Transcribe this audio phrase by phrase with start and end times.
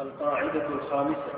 [0.00, 1.32] القاعدة الخامسة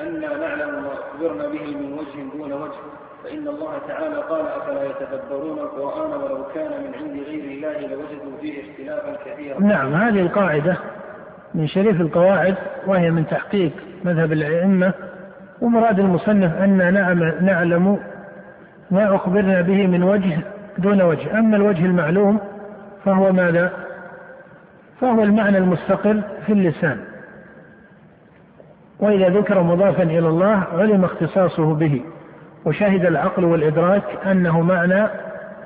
[0.00, 2.78] أنا نعلم ما أخبرنا به من وجه دون وجه
[3.24, 8.62] فإن الله تعالى قال أفلا يتدبرون القرآن ولو كان من عند غير الله لوجدوا فيه
[8.62, 10.76] اختلافا كثيرا؟ نعم هذه القاعدة
[11.54, 12.54] من شريف القواعد
[12.86, 13.72] وهي من تحقيق
[14.04, 14.92] مذهب الأئمة
[15.60, 16.76] ومراد المصنف أن
[17.40, 17.98] نعلم
[18.90, 20.38] ما أخبرنا به من وجه
[20.78, 21.38] دون وجه.
[21.38, 22.40] أما الوجه المعلوم
[23.04, 23.72] فهو ماذا؟
[25.00, 27.07] فهو المعنى المستقر في اللسان.
[29.00, 32.02] وإذا ذكر مضافا إلى الله علم اختصاصه به
[32.64, 35.06] وشهد العقل والإدراك أنه معنى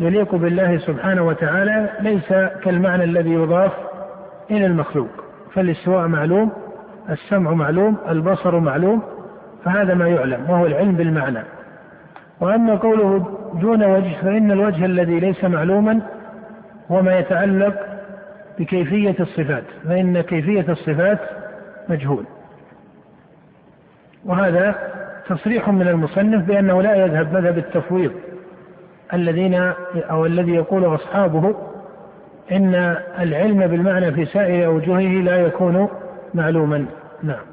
[0.00, 2.28] يليق بالله سبحانه وتعالى ليس
[2.64, 3.72] كالمعنى الذي يضاف
[4.50, 5.10] إلى المخلوق.
[5.54, 6.52] فالاستواء معلوم
[7.10, 9.02] السمع معلوم البصر معلوم
[9.64, 11.42] فهذا ما يعلم وهو العلم بالمعنى.
[12.40, 16.00] وأما قوله دون وجه فإن الوجه الذي ليس معلوما
[16.90, 17.74] هو ما يتعلق
[18.58, 21.18] بكيفية الصفات فإن كيفية الصفات
[21.88, 22.24] مجهول.
[24.24, 24.74] وهذا
[25.28, 28.12] تصريح من المصنف بأنه لا يذهب مذهب التفويض
[29.12, 29.72] الذين
[30.10, 31.54] أو الذي يقول أصحابه
[32.52, 32.74] إن
[33.18, 35.88] العلم بالمعنى في سائر أوجهه لا يكون
[36.34, 36.86] معلوما.
[37.22, 37.44] نعم.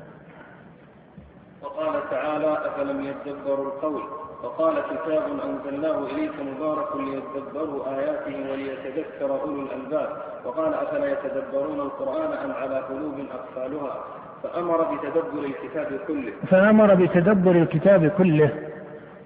[1.64, 4.02] وقال تعالى أفلم يدبروا القول؟
[4.44, 10.10] وقال كتاب أنزلناه إليك مبارك ليدبروا آياته وليتذكر أولو الألباب.
[10.46, 14.04] وقال أفلا يتدبرون القرآن أم على قلوب أقفالها؟
[14.44, 16.32] فأمر بتدبر الكتاب كله.
[16.50, 18.50] فأمر بتدبر الكتاب كله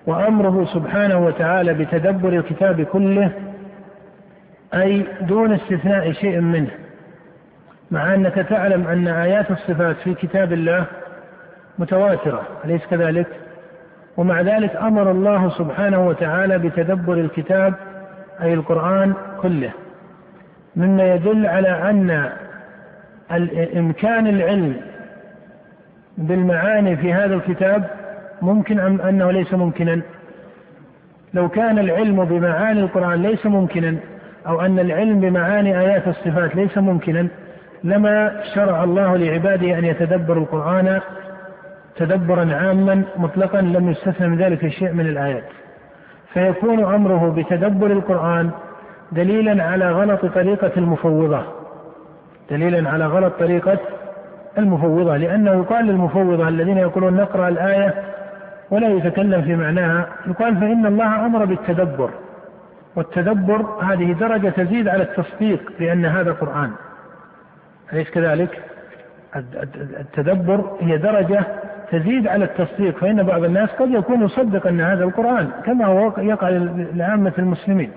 [0.08, 3.32] وأمره سبحانه وتعالى بتدبر الكتاب كله
[4.74, 6.72] أي دون استثناء شيء منه.
[7.92, 10.86] مع أنك تعلم أن آيات الصفات في كتاب الله
[11.80, 13.28] متواترة أليس كذلك؟
[14.18, 17.74] ومع ذلك أمر الله سبحانه وتعالى بتدبر الكتاب
[18.42, 19.72] أي القرآن كله.
[20.76, 22.30] مما يدل على أن
[23.78, 24.82] إمكان العلم
[26.18, 27.84] بالمعاني في هذا الكتاب
[28.42, 30.02] ممكن أم أنه ليس ممكنا؟
[31.34, 33.96] لو كان العلم بمعاني القرآن ليس ممكنا
[34.48, 37.28] أو أن العلم بمعاني آيات الصفات ليس ممكنا
[37.84, 41.00] لما شرع الله لعباده أن يتدبروا القرآن
[41.96, 45.44] تدبرا عاما مطلقا لم يستثنى من ذلك شيء من الآيات.
[46.34, 48.50] فيكون أمره بتدبر القرآن
[49.12, 51.44] دليلا على غلط طريقة المفوضة.
[52.50, 53.78] دليلا على غلط طريقة
[54.58, 57.94] المفوضة لأنه يقال للمفوضة الذين يقولون نقرأ الآية
[58.72, 62.10] ولا يتكلم في معناها يقال فإن الله أمر بالتدبر
[62.96, 66.72] والتدبر هذه درجة تزيد على التصديق بأن هذا قرآن.
[67.94, 68.62] أليس كذلك؟
[70.00, 71.44] التدبر هي درجة
[71.92, 76.50] تزيد على التصديق فإن بعض الناس قد يكون يصدق أن هذا القرآن كما هو يقع
[76.94, 77.92] لعامة المسلمين.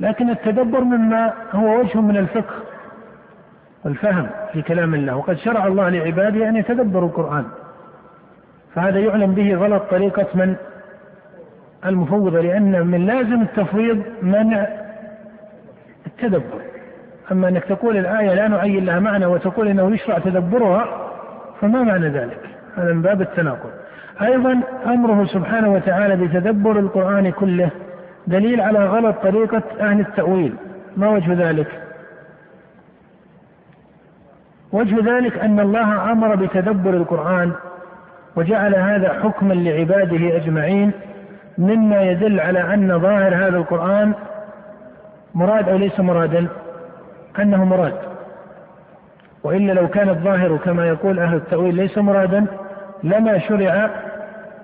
[0.00, 2.54] لكن التدبر مما هو وجه من الفقه.
[3.84, 5.16] والفهم في كلام الله.
[5.16, 7.44] وقد شرع الله لعباده أن يتدبروا القرآن.
[8.74, 10.56] فهذا يعلم به غلط طريقة من
[11.86, 14.66] المفوضة لأن من لازم التفويض منع
[16.06, 16.60] التدبر.
[17.32, 21.10] أما أنك تقول الآية لا نعين لها معنى وتقول إنه يشرع تدبرها
[21.60, 22.40] فما معنى ذلك؟
[22.76, 23.70] هذا من باب التناقض.
[24.22, 27.70] أيضا أمره سبحانه وتعالى بتدبر القرآن كله
[28.26, 30.54] دليل على غلط طريقة أهل التأويل.
[30.96, 31.68] ما وجه ذلك؟
[34.72, 37.52] وجه ذلك أن الله أمر بتدبر القرآن
[38.36, 40.92] وجعل هذا حكما لعباده أجمعين
[41.58, 44.12] مما يدل على أن ظاهر هذا القرآن
[45.34, 46.46] مراد أو ليس مرادا
[47.38, 47.94] أنه مراد
[49.44, 52.46] وإلا لو كان الظاهر كما يقول أهل التأويل ليس مرادا
[53.02, 53.90] لما شرع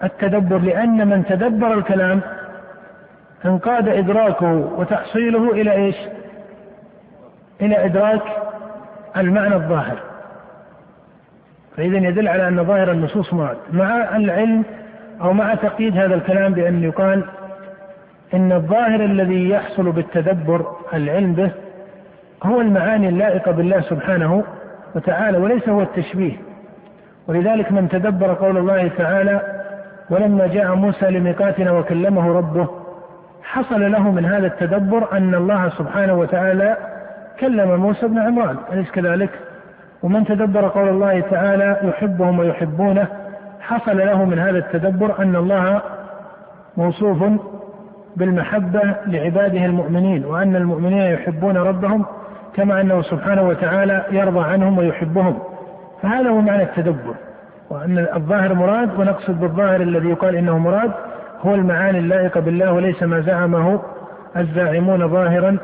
[0.04, 2.20] التدبر لأن من تدبر الكلام
[3.44, 5.96] انقاد إدراكه وتحصيله إلى إيش؟
[7.60, 8.22] إلى إدراك
[9.16, 9.98] المعنى الظاهر.
[11.76, 13.56] فإذا يدل على أن ظاهر النصوص مراد.
[13.72, 14.64] مع العلم
[15.20, 17.24] أو مع تقييد هذا الكلام بأن يقال
[18.34, 21.50] إن الظاهر الذي يحصل بالتدبر العلم به
[22.42, 24.44] هو المعاني اللائقة بالله سبحانه
[24.94, 26.36] وتعالى وليس هو التشبيه.
[27.28, 29.40] ولذلك من تدبر قول الله تعالى
[30.10, 32.68] ولما جاء موسى لميقاتنا وكلمه ربه
[33.42, 36.76] حصل له من هذا التدبر أن الله سبحانه وتعالى
[37.40, 39.30] كلم موسى بن عمران أليس كذلك؟
[40.02, 43.06] ومن تدبر قول الله تعالى يحبهم ويحبونه
[43.60, 45.82] حصل له من هذا التدبر أن الله
[46.76, 47.24] موصوف
[48.16, 52.04] بالمحبة لعباده المؤمنين وأن المؤمنين يحبون ربهم
[52.54, 55.38] كما أنه سبحانه وتعالى يرضى عنهم ويحبهم
[56.02, 57.14] فهذا هو معنى التدبر
[57.70, 60.92] وأن الظاهر مراد ونقصد بالظاهر الذي يقال إنه مراد
[61.40, 63.80] هو المعاني اللائقة بالله وليس ما زعمه
[64.36, 65.58] الزاعمون ظاهرا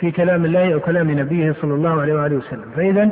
[0.00, 2.70] في كلام الله أو كلام نبيه صلى الله عليه وآله وسلم.
[2.76, 3.08] فإذا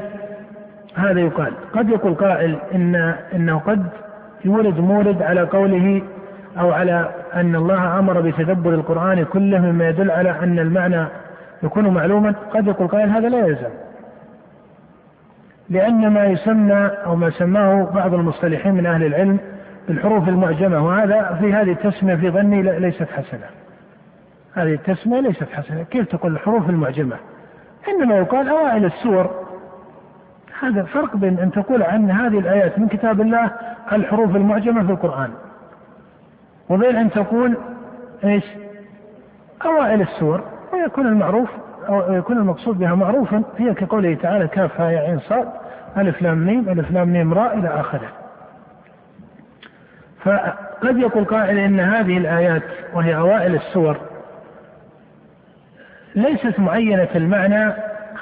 [0.94, 1.52] هذا يقال.
[1.72, 3.86] قد يقول قائل إن إنه قد
[4.44, 6.02] يورد مورد على قوله
[6.58, 11.04] أو على أن الله أمر بتدبر القرآن كله مما يدل على أن المعنى
[11.62, 12.34] يكون معلوما.
[12.54, 13.70] قد يقول قائل هذا لا يلزم.
[15.70, 19.38] لأن ما يسمى أو ما سماه بعض المصطلحين من أهل العلم
[19.88, 23.63] بالحروف المعجمة وهذا في هذه التسمية في ظني ليست حسنة.
[24.54, 25.82] هذه التسمية ليست حسنة.
[25.82, 27.16] كيف تقول الحروف المعجمة؟
[27.88, 29.30] إنما يقال أوائل السور.
[30.60, 33.50] هذا فرق بين أن تقول عن هذه الآيات من كتاب الله
[33.92, 35.30] الحروف المعجمة في القرآن.
[36.68, 37.56] وبين أن تقول
[38.24, 38.44] إيش؟
[39.64, 40.44] أوائل السور.
[40.72, 41.50] ويكون المعروف
[41.88, 45.48] أو يكون المقصود بها معروفا هي كقوله تعالى كاف يا عين صاد
[45.96, 48.08] ألف لام ميم ألف لام ميم راء إلى آخره.
[50.24, 52.62] فقد يقول قائل إن هذه الآيات
[52.94, 53.96] وهي أوائل السور.
[56.14, 57.72] ليست معينة المعنى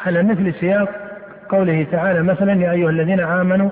[0.07, 0.89] على مثل سياق
[1.49, 3.71] قوله تعالى مثلا يا أيها الذين آمنوا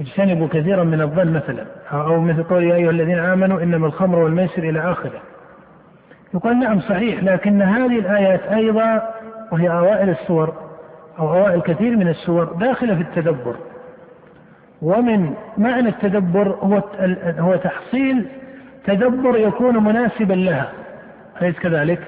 [0.00, 4.62] اجتنبوا كثيرا من الظن مثلا أو مثل قول يا أيها الذين آمنوا إنما الخمر والميسر
[4.62, 5.20] إلى آخره
[6.34, 9.14] يقال نعم صحيح لكن هذه الآيات أيضا
[9.52, 10.54] وهي أوائل السور
[11.18, 13.56] أو أوائل كثير من السور داخلة في التدبر
[14.82, 16.82] ومن معنى التدبر هو
[17.38, 18.26] هو تحصيل
[18.86, 20.72] تدبر يكون مناسبا لها
[21.42, 22.00] أليس كذلك؟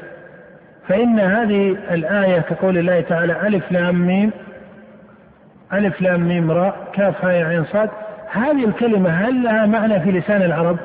[0.88, 4.31] فإن هذه الآية كقول الله تعالى ألف لام ميم
[5.73, 7.91] ألف لام ميم راء كاف هاء عين صاد
[8.33, 10.77] هذه الكلمة هل لها معنى في لسان العرب؟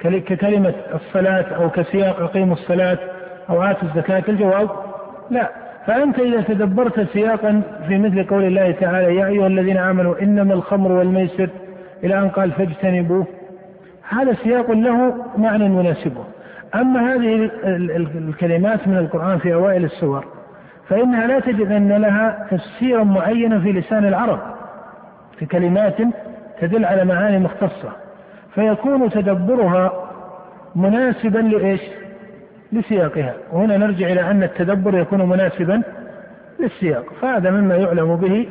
[0.00, 2.98] ككلمة الصلاة أو كسياق أقيموا الصلاة
[3.50, 4.70] أو آتوا الزكاة الجواب؟
[5.30, 5.50] لا.
[5.86, 10.92] فأنت إذا تدبرت سياقا في مثل قول الله تعالى يا أيها الذين آمنوا إنما الخمر
[10.92, 11.48] والميسر
[12.04, 13.26] إلى أن قال فاجتنبوه
[14.08, 16.24] هذا سياق له معنى يناسبه.
[16.74, 20.24] أما هذه الكلمات من القرآن في أوائل السور
[20.88, 24.40] فإنها لا تجد أن لها تفسيرا معينا في لسان العرب
[25.38, 25.96] في كلمات
[26.60, 27.92] تدل على معاني مختصة
[28.54, 30.10] فيكون تدبرها
[30.76, 31.80] مناسبا لإيش؟
[32.72, 33.34] لسياقها.
[33.52, 35.82] وهنا نرجع إلى أن التدبر يكون مناسبا
[36.60, 38.48] للسياق فهذا مما يعلم به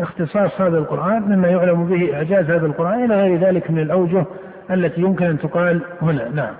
[0.00, 4.24] اختصاص هذا القرآن مما يعلم به إعجاز هذا القرآن إلى غير ذلك من الأوجه
[4.70, 6.28] التي يمكن أن تقال هنا.
[6.28, 6.54] نعم.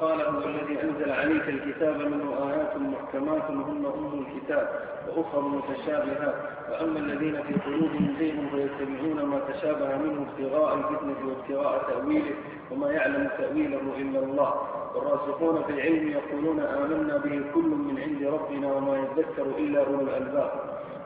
[0.00, 4.68] قال هو الذي أنزل عليك الكتاب منه آيات محكمات هن أم الكتاب
[5.08, 6.34] وأخر متشابهات
[6.70, 12.34] وأما الذين في قلوبهم زيغ فيتبعون ما تشابه منه ابتغاء الفتنة وابتغاء تأويله
[12.70, 14.54] وما يعلم تأويله إلا الله.
[14.94, 20.50] والراسخون في العلم يقولون آمنا به كل من عند ربنا وما يذكر إلا أولو الألباب.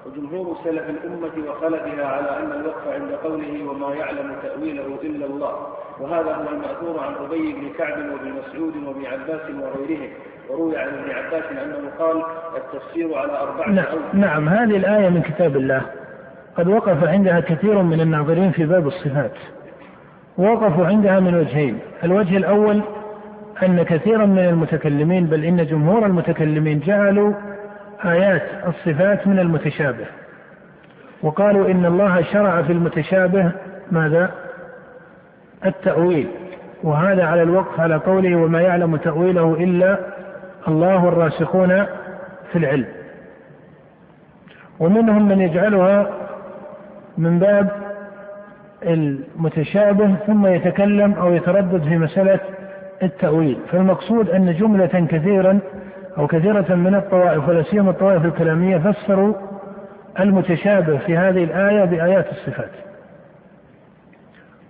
[0.07, 5.53] وجمهور سلف الأمة وخلفها على أن الوقف عند قوله وما يعلم تأويله إلا الله.
[6.01, 10.09] وهذا هو المأثور عن أبي بن كعب وابن مسعود وابن عباس وغيرهم.
[10.51, 12.23] وروي عن ابن عباس أنه قال
[12.57, 15.83] التفسير على أربعة نعم, نعم هذه الآية من كتاب الله.
[16.57, 19.35] قد وقف عندها كثير من الناظرين في باب الصفات.
[20.39, 21.79] وقفوا عندها من وجهين.
[22.05, 22.81] الوجه الأول
[23.63, 27.33] أن كثيرا من المتكلمين بل إن جمهور المتكلمين جعلوا
[28.05, 30.07] آيات الصفات من المتشابه.
[31.23, 33.53] وقالوا إن الله شرع في المتشابه
[33.91, 34.31] ماذا؟
[35.67, 36.29] التأويل.
[36.83, 39.99] وهذا على الوقف على قوله وما يعلم تأويله إلا
[40.69, 41.85] الله الراسخون
[42.53, 42.87] في العلم.
[44.81, 46.07] ومنهم من يجعلها
[47.19, 47.69] من باب
[48.83, 52.41] المتشابه ثم يتكلم أو يتردد في مسألة
[53.03, 53.59] التأويل.
[53.71, 55.59] فالمقصود أن جملة كثيرا
[56.19, 59.35] أو كثيرة من الطوائف ولا سيما الطوائف الكلامية فسروا
[60.21, 62.71] المتشابه في هذه الآية بآيات الصفات.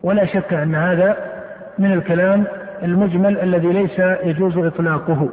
[0.02, 1.16] ولا شك أن هذا
[1.78, 2.44] من الكلام
[2.82, 5.28] المجمل الذي ليس يجوز إطلاقه.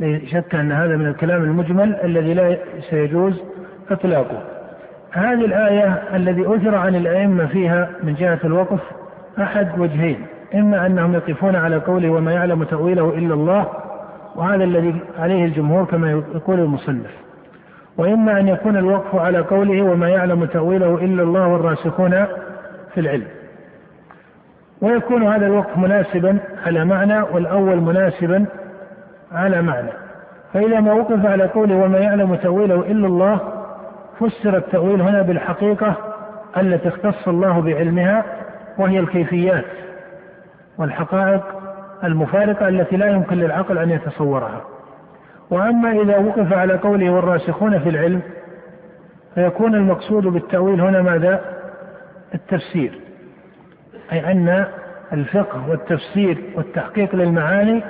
[0.00, 2.58] لا شك أن هذا من الكلام المجمل الذي لا
[2.90, 3.42] سيجوز
[3.90, 4.42] إطلاقه.
[5.12, 8.80] هذه الآية الذي أثر عن الأئمة فيها من جهة الوقف
[9.38, 10.26] أحد وجهين.
[10.54, 13.66] إما أنهم يقفون على قوله وما يعلم تأويله إلا الله
[14.38, 17.10] وهذا الذي عليه الجمهور كما يقول المصنف.
[17.96, 22.10] وإما أن يكون الوقف على قوله وما يعلم تأويله إلا الله والراسخون
[22.94, 23.26] في العلم.
[24.80, 28.46] ويكون هذا الوقف مناسبا على معنى والأول مناسبا
[29.32, 29.90] على معنى.
[30.52, 33.40] فإذا ما وقف على قوله وما يعلم تأويله إلا الله
[34.20, 35.94] فسر التأويل هنا بالحقيقة
[36.56, 38.24] التي اختص الله بعلمها
[38.78, 39.64] وهي الكيفيات
[40.78, 41.57] والحقائق
[42.04, 44.64] المفارقة التي لا يمكن للعقل أن يتصورها.
[45.50, 48.20] وأما إذا وقف على قوله والراسخون في العلم
[49.34, 51.40] فيكون المقصود بالتأويل هنا ماذا؟
[52.34, 53.00] التفسير.
[54.12, 54.64] أي أن
[55.12, 57.82] الفقه والتفسير والتحقيق للمعاني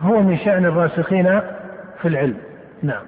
[0.00, 1.40] هو من شأن الراسخين
[2.02, 2.36] في العلم.
[2.82, 3.02] نعم.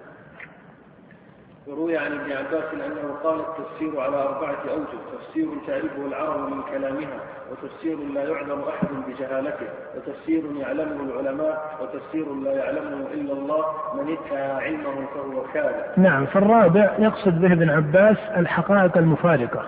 [1.70, 7.20] وروي عن ابن عباس أنه قال التفسير على أربعة أوجه، تفسير تعرفه العرب من كلامها،
[7.50, 14.50] وتفسير لا يعلم أحد بجهالته، وتفسير يعلمه العلماء، وتفسير لا يعلمه إلا الله، من ادعى
[14.50, 15.84] علمه فهو كاذب.
[15.96, 19.62] نعم، فالرابع يقصد به ابن عباس الحقائق المفارقة.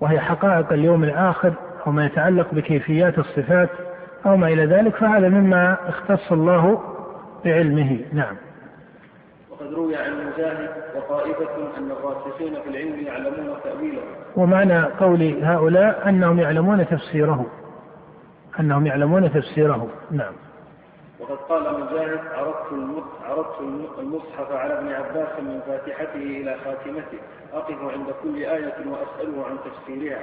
[0.00, 1.52] وهي حقائق اليوم الآخر
[1.86, 3.70] أو ما يتعلق بكيفيات الصفات
[4.26, 6.82] أو ما إلى ذلك فهذا مما اختص الله
[7.44, 8.36] بعلمه، نعم.
[9.72, 14.02] وقد روي عن مجاهد وطائفة أن الراسخين في العلم يعلمون تأويله.
[14.36, 17.46] ومعنى قول هؤلاء أنهم يعلمون تفسيره.
[18.60, 20.32] أنهم يعلمون تفسيره، نعم.
[21.20, 22.72] وقد قال مجاهد عرضت
[23.24, 23.60] عرضت
[23.98, 27.18] المصحف على ابن عباس من فاتحته إلى خاتمته
[27.52, 30.20] أقف عند كل آية وأسأله عن تفسيرها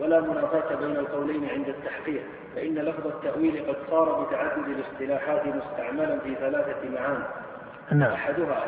[0.00, 2.22] ولا منافاة بين القولين عند التحقيق
[2.56, 7.24] فإن لفظ التأويل قد صار بتعدد الاصطلاحات مستعملا في ثلاثة معاني
[7.92, 8.12] نعم.
[8.12, 8.64] أحدها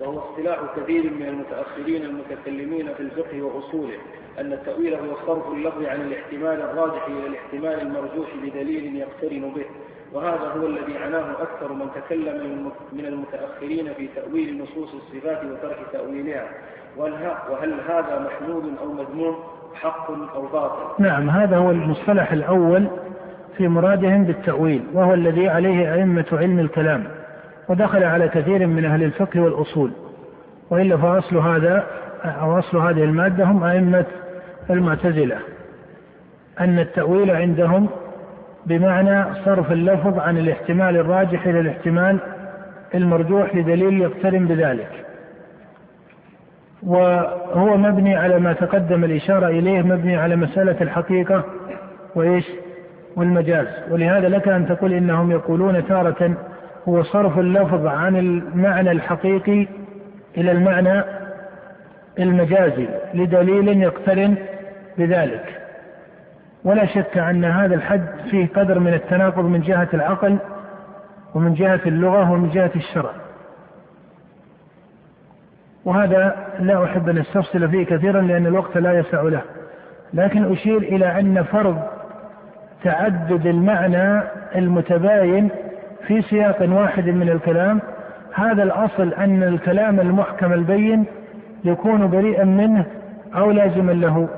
[0.00, 3.98] وهو اصطلاح كثير من المتأخرين المتكلمين في الفقه وأصوله
[4.40, 9.64] أن التأويل هو صرف اللفظ عن الاحتمال الراجح إلى الاحتمال المرجوح بدليل يقترن به
[10.12, 16.48] وهذا هو الذي عناه أكثر من تكلم من المتأخرين في تأويل نصوص الصفات وترك تأويلها.
[16.96, 19.36] وهل هذا محمود أو مذموم
[19.74, 22.88] حق أو باطل؟ نعم هذا هو المصطلح الأول
[23.56, 27.21] في مرادهم بالتأويل وهو الذي عليه أئمة علم الكلام.
[27.68, 29.90] ودخل على كثير من أهل الفقه والأصول.
[30.70, 31.86] وإلا فأصل هذا
[32.24, 34.04] أو أصل هذه المادة هم أئمة
[34.70, 35.36] المعتزلة.
[36.60, 37.88] أن التأويل عندهم
[38.66, 42.18] بمعنى صرف اللفظ عن الاحتمال الراجح إلى الاحتمال
[42.94, 44.88] المرجوح لدليل يقترن بذلك.
[46.82, 51.44] وهو مبني على ما تقدم الإشارة إليه مبني على مسألة الحقيقة
[52.14, 52.44] وإيش؟
[53.16, 53.66] والمجاز.
[53.90, 56.36] ولهذا لك أن تقول إنهم يقولون تارة
[56.88, 59.66] هو صرف اللفظ عن المعنى الحقيقي
[60.36, 61.04] إلى المعنى
[62.18, 64.36] المجازي لدليل يقترن
[64.98, 65.60] بذلك.
[66.64, 70.38] ولا شك أن هذا الحد فيه قدر من التناقض من جهة العقل
[71.34, 73.10] ومن جهة اللغة ومن جهة الشرع.
[75.84, 79.42] وهذا لا أحب أن أستفصل فيه كثيرا لأن الوقت لا يسع له.
[80.14, 81.82] لكن أشير إلى أن فرض
[82.84, 84.22] تعدد المعنى
[84.54, 85.50] المتباين
[86.06, 87.80] في سياق واحد من الكلام
[88.34, 91.04] هذا الأصل أن الكلام المحكم البين
[91.64, 92.84] يكون بريئا منه
[93.34, 94.28] أو لازما له.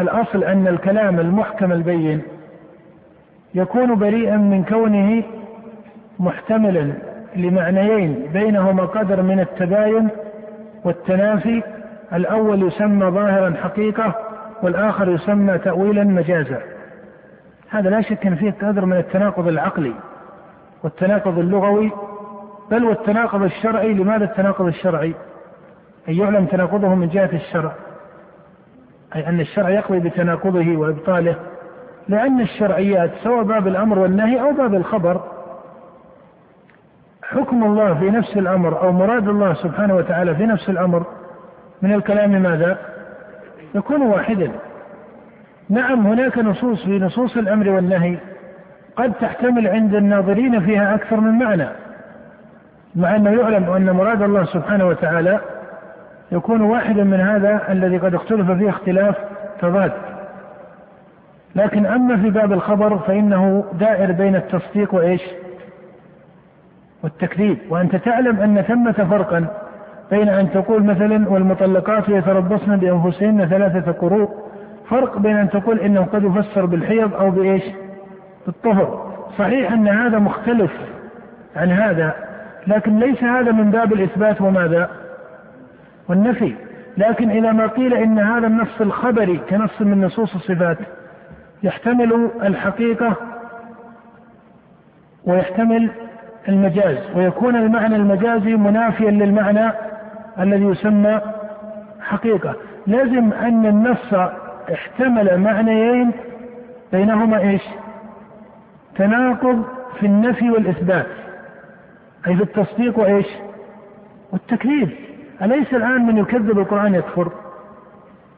[0.00, 2.22] الأصل أن الكلام المحكم البين
[3.54, 5.22] يكون بريئا من كونه
[6.18, 6.92] محتملا
[7.36, 10.08] لمعنيين بينهما قدر من التباين
[10.84, 11.62] والتنافي.
[12.12, 14.14] الأول يسمى ظاهرا حقيقة
[14.62, 16.75] والآخر يسمى تأويلا مجازا.
[17.70, 19.92] هذا لا شك أن فيه قدر من التناقض العقلي
[20.84, 21.92] والتناقض اللغوي
[22.70, 23.94] بل والتناقض الشرعي.
[23.94, 25.14] لماذا التناقض الشرعي؟
[26.08, 27.72] أن يعلم تناقضه من جهة الشرع
[29.16, 31.36] أي أن الشرع يقضي بتناقضه وإبطاله.
[32.08, 35.20] لأن الشرعيات سواء باب الأمر والنهي أو باب الخبر
[37.22, 41.06] حكم الله في نفس الأمر أو مراد الله سبحانه وتعالى في نفس الأمر
[41.82, 42.78] من الكلام ماذا؟
[43.74, 44.52] يكون واحدا.
[45.68, 48.16] نعم هناك نصوص في نصوص الأمر والنهي
[48.96, 51.68] قد تحتمل عند الناظرين فيها أكثر من معنى
[52.94, 55.40] مع أنه يعلم أن مراد الله سبحانه وتعالى
[56.32, 59.16] يكون واحدا من هذا الذي قد اختلف فيه اختلاف
[59.60, 59.92] تضاد.
[61.54, 65.22] لكن أما في باب الخبر فإنه دائر بين التصديق وإيش؟
[67.02, 67.58] والتكذيب.
[67.70, 69.46] وأنت تعلم أن ثمة فرقا
[70.10, 74.45] بين أن تقول مثلا والمطلقات يتربصن بأنفسهن ثلاثة قروء
[74.90, 77.62] فرق بين أن تقول إنه قد يفسر بالحيض أو بإيش؟
[78.46, 79.12] بالطهر.
[79.38, 80.72] صحيح أن هذا مختلف
[81.56, 82.14] عن هذا
[82.66, 84.90] لكن ليس هذا من باب الإثبات وماذا؟
[86.08, 86.54] والنفي.
[86.96, 90.78] لكن إذا ما قيل إن هذا النص الخبري كنص من نصوص الصفات
[91.62, 93.16] يحتمل الحقيقة
[95.24, 95.90] ويحتمل
[96.48, 99.72] المجاز ويكون المعنى المجازي منافيا للمعنى
[100.40, 101.20] الذي يسمى
[102.00, 102.54] حقيقة.
[102.86, 104.14] لازم أن النص
[104.72, 106.12] احتمل معنيين
[106.92, 107.62] بينهما إيش؟
[108.96, 109.64] تناقض
[110.00, 111.06] في النفي والإثبات
[112.26, 113.26] أي في التصديق وإيش؟
[114.32, 114.90] والتكذيب
[115.42, 117.32] أليس الآن من يكذب القرآن يكفر؟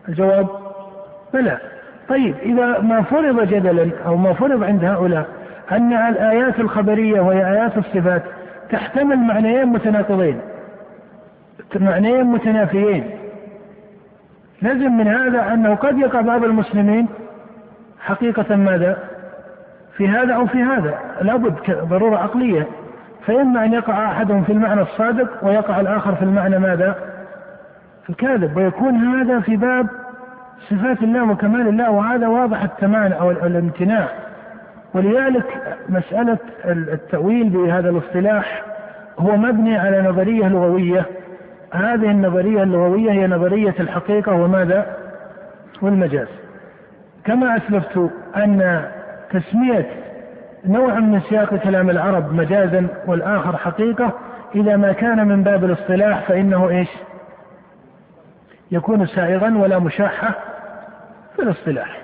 [0.08, 0.46] الجواب
[1.34, 1.58] بلى.
[2.08, 5.28] طيب إذا ما فرض جدلا أو ما فرض عند هؤلاء
[5.72, 8.22] أن الآيات الخبرية وهي آيات الصفات
[8.70, 10.40] تحتمل معنيين متناقضين
[11.76, 13.17] معنيين متنافيين
[14.62, 17.08] لازم من هذا أنه قد يقع بعض المسلمين
[18.00, 18.98] حقيقة ماذا؟
[19.96, 20.98] في هذا أو في هذا.
[21.20, 22.66] لابد ضرورة عقلية.
[23.26, 26.94] فإما أن يقع أحدهم في المعنى الصادق ويقع الآخر في المعنى ماذا؟
[28.10, 28.56] الكاذب.
[28.56, 29.86] ويكون هذا في باب
[30.70, 34.08] صفات الله وكمال الله وهذا واضح التمانع أو الامتناع.
[34.94, 38.62] ولذلك مسألة التأويل بهذا الاصطلاح
[39.18, 41.06] هو مبني على نظرية لغوية.
[41.72, 44.96] هذه النظرية اللغوية هي نظرية الحقيقة وماذا؟
[45.82, 46.28] والمجاز.
[47.24, 48.84] كما أسلفت أن
[49.30, 49.86] تسمية
[50.66, 54.12] نوع من سياق كلام العرب مجازا والآخر حقيقة
[54.54, 56.88] إذا ما كان من باب الاصطلاح فإنه إيش؟
[58.70, 60.34] يكون سائغا ولا مشاحة
[61.36, 62.00] في الاصطلاح.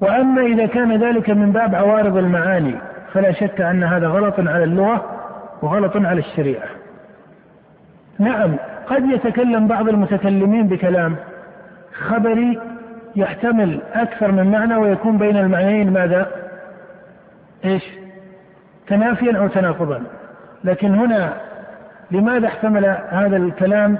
[0.00, 2.74] وأما إذا كان ذلك من باب عوارض المعاني
[3.12, 5.04] فلا شك أن هذا غلط على اللغة
[5.62, 6.77] وغلط على الشريعة.
[8.18, 8.56] نعم
[8.86, 11.16] قد يتكلم بعض المتكلمين بكلام
[11.92, 12.58] خبري
[13.16, 16.26] يحتمل أكثر من معنى ويكون بين المعنيين ماذا؟
[17.64, 17.82] إيش؟
[18.86, 20.02] تنافيا أو تناقضا
[20.64, 21.32] لكن هنا
[22.10, 23.98] لماذا احتمل هذا الكلام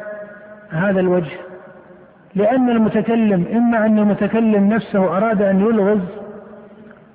[0.70, 1.36] هذا الوجه؟
[2.34, 6.00] لأن المتكلم إما أن المتكلم نفسه أراد أن يلغز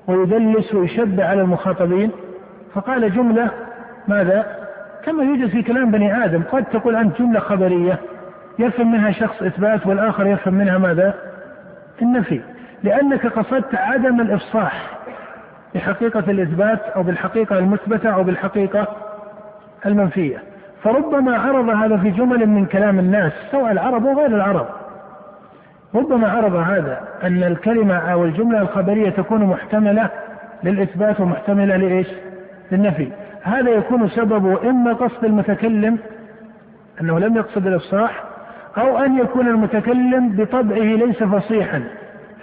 [0.07, 2.11] ويدلس ويشبع على المخاطبين
[2.73, 3.49] فقال جملة
[4.07, 4.62] ماذا؟
[5.05, 7.99] كما يوجد في كلام بني آدم قد تقول أنت جملة خبرية
[8.59, 11.13] يفهم منها شخص إثبات والآخر يفهم منها ماذا؟
[12.01, 12.41] النفي
[12.83, 14.89] لأنك قصدت عدم الإفصاح
[15.75, 18.87] بحقيقة الإثبات أو بالحقيقة المثبتة أو بالحقيقة
[19.85, 20.37] المنفية
[20.83, 24.67] فربما عرض هذا في جمل من كلام الناس سواء العرب وغير العرب
[25.95, 30.09] ربما عرض هذا أن الكلمة أو الجملة الخبرية تكون محتملة
[30.63, 32.07] للإثبات ومحتملة لإيش؟
[32.71, 33.07] للنفي
[33.43, 35.97] هذا يكون سببه إما قصد المتكلم
[37.01, 38.23] أنه لم يقصد الإفصاح
[38.77, 41.83] أو أن يكون المتكلم بطبعه ليس فصيحا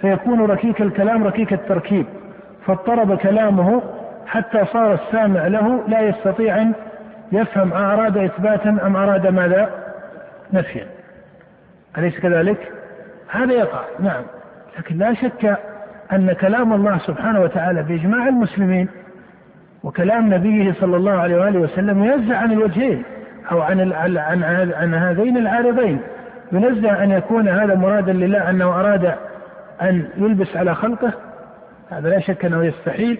[0.01, 2.05] فيكون ركيك الكلام ركيك التركيب
[2.65, 3.81] فاضطرب كلامه
[4.27, 6.73] حتى صار السامع له لا يستطيع أن
[7.31, 9.69] يفهم أراد إثباتا أم أراد ماذا؟
[10.53, 10.85] نفيا
[11.97, 12.71] أليس كذلك؟
[13.29, 14.23] هذا يقع نعم
[14.79, 15.57] لكن لا شك
[16.13, 18.87] أن كلام الله سبحانه وتعالى بإجماع المسلمين
[19.83, 23.03] وكلام نبيه صلى الله عليه وآله وسلم ينزع عن الوجهين
[23.51, 25.99] أو عن عن عن, عن هذين العارضين
[26.51, 29.13] ينزع أن يكون هذا مرادا لله أنه أراد
[29.81, 31.13] أن يلبس على خلقه
[31.89, 33.19] هذا لا شك أنه يستحيل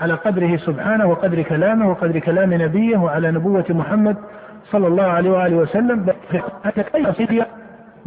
[0.00, 4.16] على قدره سبحانه وقدر كلامه وقدر كلام نبيه وعلى نبوة محمد
[4.70, 6.06] صلى الله عليه وآله وسلم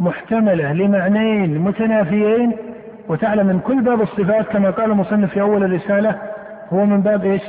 [0.00, 2.52] محتملة لمعنيين متنافيين
[3.08, 6.18] وتعلم من كل باب الصفات كما قال المصنف في أول الرسالة
[6.72, 7.42] هو من باب إيش؟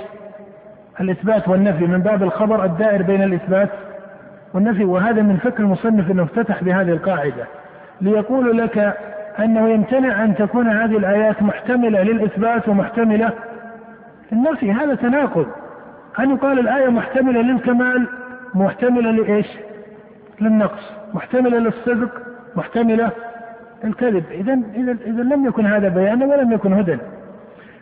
[1.02, 3.70] الإثبات والنفي من باب الخبر الدائر بين الإثبات
[4.54, 7.46] والنفي وهذا من فكر المصنف أنه افتتح بهذه القاعدة
[8.02, 8.94] ليقول لك
[9.40, 13.32] أنه يمتنع أن تكون هذه الآيات محتملة للإثبات ومحتملة
[14.32, 14.72] للنفي.
[14.72, 15.46] هذا تناقض.
[16.20, 18.08] أن يقال الآية محتملة للكمال
[18.56, 19.48] محتملة لإيش؟
[20.42, 22.10] للنقص محتملة للصدق
[22.56, 23.12] محتملة
[23.84, 26.98] الكذب إذا إذا إذا لم يكن هذا بيانا ولم يكن هدى.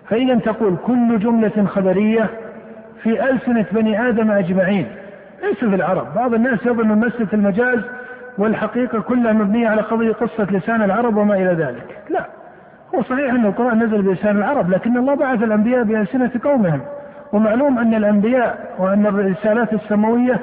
[0.09, 2.29] فإذا تقول كل جملة خبرية
[3.05, 4.87] في ألسنة بني آدم أجمعين
[5.43, 7.79] ليس في العرب بعض الناس يظن مسألة المجاز
[8.37, 12.25] والحقيقة كلها مبنية على قضية قصة لسان العرب وما إلى ذلك لا
[12.95, 16.81] هو صحيح أن القرآن نزل بلسان العرب لكن الله بعث الأنبياء بألسنة قومهم
[17.33, 20.39] ومعلوم أن الأنبياء وأن الرسالات السماوية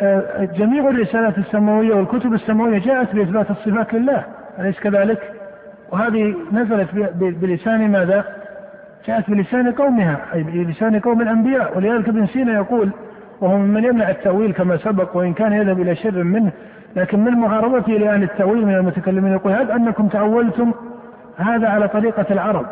[0.00, 4.24] آه، جميع الرسالات السماوية والكتب السماوية جاءت بإثبات الصفات لله
[4.58, 5.32] أليس كذلك؟
[5.92, 6.88] وهذه نزلت
[7.20, 8.24] بلسان ماذا؟
[9.08, 11.76] جاءت بلسان قومها أي بلسان قوم الأنبياء.
[11.76, 12.90] ولذلك ابن سينا يقول
[13.40, 16.50] وهو ممن يمنع التأويل كما سبق وإن كان يذهب إلى شر منه
[16.96, 20.72] لكن من معارضته لأهل التأويل من المتكلمين يقول هل أنكم تأولتم
[21.36, 22.66] هذا على طريقة العرب.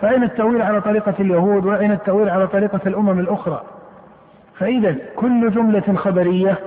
[0.00, 3.62] فأين التأويل على طريقة اليهود؟ وأين التأويل على طريقة الأمم الأخرى؟
[4.58, 6.58] فإذا كل جملة خبرية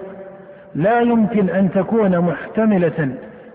[0.76, 3.10] لا يمكن أن تكون محتملة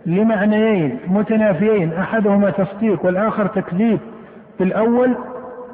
[0.06, 3.98] لمعنيين متنافيين أحدهما تصديق والآخر تكذيب.
[4.58, 5.14] بالأول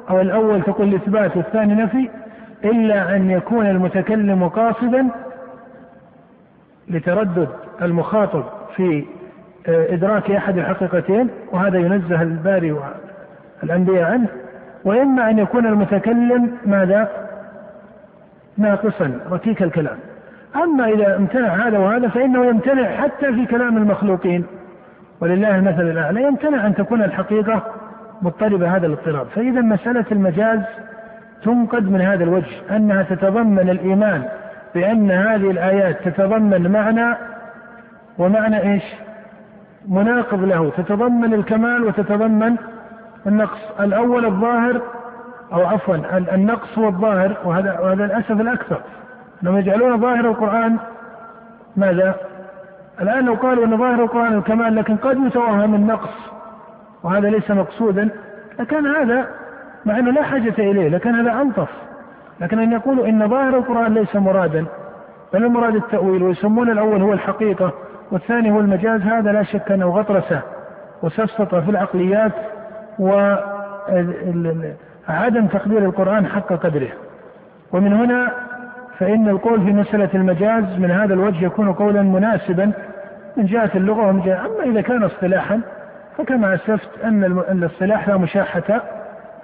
[0.09, 2.09] أو الأول تقول إثبات والثاني نفي
[2.65, 5.07] إلا أن يكون المتكلم قاصدا
[6.87, 7.49] لتردد
[7.81, 8.43] المخاطب
[8.75, 9.05] في
[9.67, 12.75] آه، إدراك أحد الحقيقتين وهذا ينزه الباري
[13.63, 14.27] والأنبياء عنه.
[14.85, 17.09] وإما أن يكون المتكلم ماذا؟
[18.57, 19.97] ناقصا ركيك الكلام.
[20.55, 24.45] أما إذا امتنع هذا وهذا فإنه يمتنع حتى في كلام المخلوقين.
[25.21, 27.63] ولله المثل الأعلى يمتنع أن تكون الحقيقة
[28.21, 29.27] مضطربة هذا الاضطراب.
[29.27, 30.59] فإذا مسألة المجاز
[31.43, 34.23] تنقد من هذا الوجه أنها تتضمن الإيمان
[34.75, 37.15] بأن هذه الآيات تتضمن معنى
[38.17, 38.83] ومعنى إيش؟
[39.87, 40.71] مناقض له.
[40.77, 42.55] تتضمن الكمال وتتضمن
[43.27, 43.59] النقص.
[43.79, 44.81] الأول الظاهر
[45.53, 45.95] أو عفوا
[46.35, 48.81] النقص هو الظاهر وهذا وهذا للأسف الأكثر.
[49.43, 50.77] أنهم يجعلون ظاهر القرآن
[51.75, 52.15] ماذا؟
[53.01, 56.38] الآن لو قالوا أن ظاهر القرآن الكمال لكن قد يتوهم النقص
[57.03, 58.09] وهذا ليس مقصودا
[58.59, 59.27] لكان هذا
[59.85, 61.69] مع أنه لا حاجة إليه لكن هذا ألطف
[62.39, 64.65] لكن أن يقولوا إن ظاهر القرآن ليس مرادا
[65.33, 67.73] بل المراد التأويل ويسمون الأول هو الحقيقة
[68.11, 70.41] والثاني هو المجاز هذا لا شك أنه غطرسة
[71.03, 72.31] وسفسطة في العقليات
[72.99, 73.47] وعدم
[75.51, 76.89] تقدير القرآن حق قدره.
[77.73, 78.31] ومن هنا
[78.99, 82.71] فإن القول في مسألة المجاز من هذا الوجه يكون قولا مناسبا
[83.37, 85.61] من جهة اللغة ومن جهة أما إذا كان اصطلاحا
[86.17, 88.81] فكما أسلفت أن الاصطلاح لا مشاحة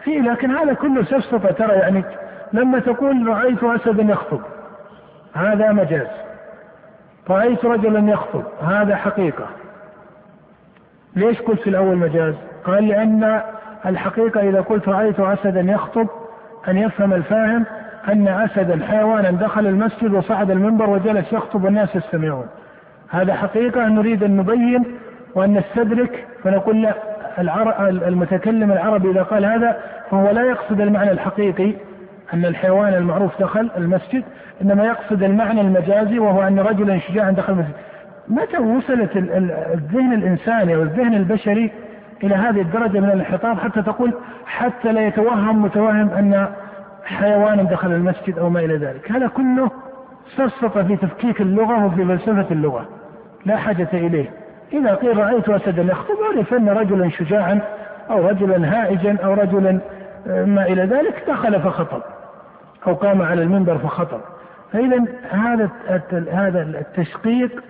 [0.04, 2.04] فيه لكن هذا كله سفسطة ترى يعني
[2.54, 4.42] لما تقول رأيت أسدا يخطب
[5.34, 6.08] هذا مجاز.
[7.30, 9.46] رأيت رجلا يخطب هذا حقيقة.
[11.16, 13.42] ليش قلت في الأول مجاز؟ قال لأن
[13.86, 16.08] الحقيقة إذا قلت رأيت أسدا يخطب
[16.68, 17.66] أن يفهم الفاهم
[18.08, 22.48] أن أسدا حيوانا دخل المسجد وصعد المنبر وجلس يخطب والناس يستمعون.
[23.10, 24.84] هذا حقيقة نريد أن نبين
[25.36, 26.94] وأن نستدرك فنقول لا
[28.08, 29.78] المتكلم العربي إذا قال هذا
[30.12, 31.74] فهو لا يقصد المعنى الحقيقي
[32.34, 34.24] أن الحيوان المعروف دخل المسجد
[34.62, 37.74] إنما يقصد المعنى المجازي وهو أن رجلا شجاعا دخل المسجد.
[38.28, 39.10] متى وصلت
[39.74, 41.72] الذهن الإنساني أو الذهن البشري
[42.24, 44.14] إلى هذه الدرجة من الانحطاط حتى تقول
[44.46, 46.48] حتى لا يتوهم متوهم أن
[47.06, 49.72] حيوانا دخل المسجد أو ما إلى ذلك؟ هذا كله
[50.38, 52.88] سفسط في تفكيك اللغة وفي فلسفة اللغة.
[53.46, 54.45] لا حاجة إليه.
[54.74, 57.60] إذا قيل رأيت أسدا يخطب عرف أن رجلا شجاعا
[58.10, 59.80] أو رجلا هائجا أو رجلا
[60.28, 62.02] آه، ما إلى ذلك دخل فخطب
[62.88, 64.20] أو قام على المنبر فخطب.
[64.72, 65.70] فإذا هذا
[66.32, 67.64] هذا التشقيق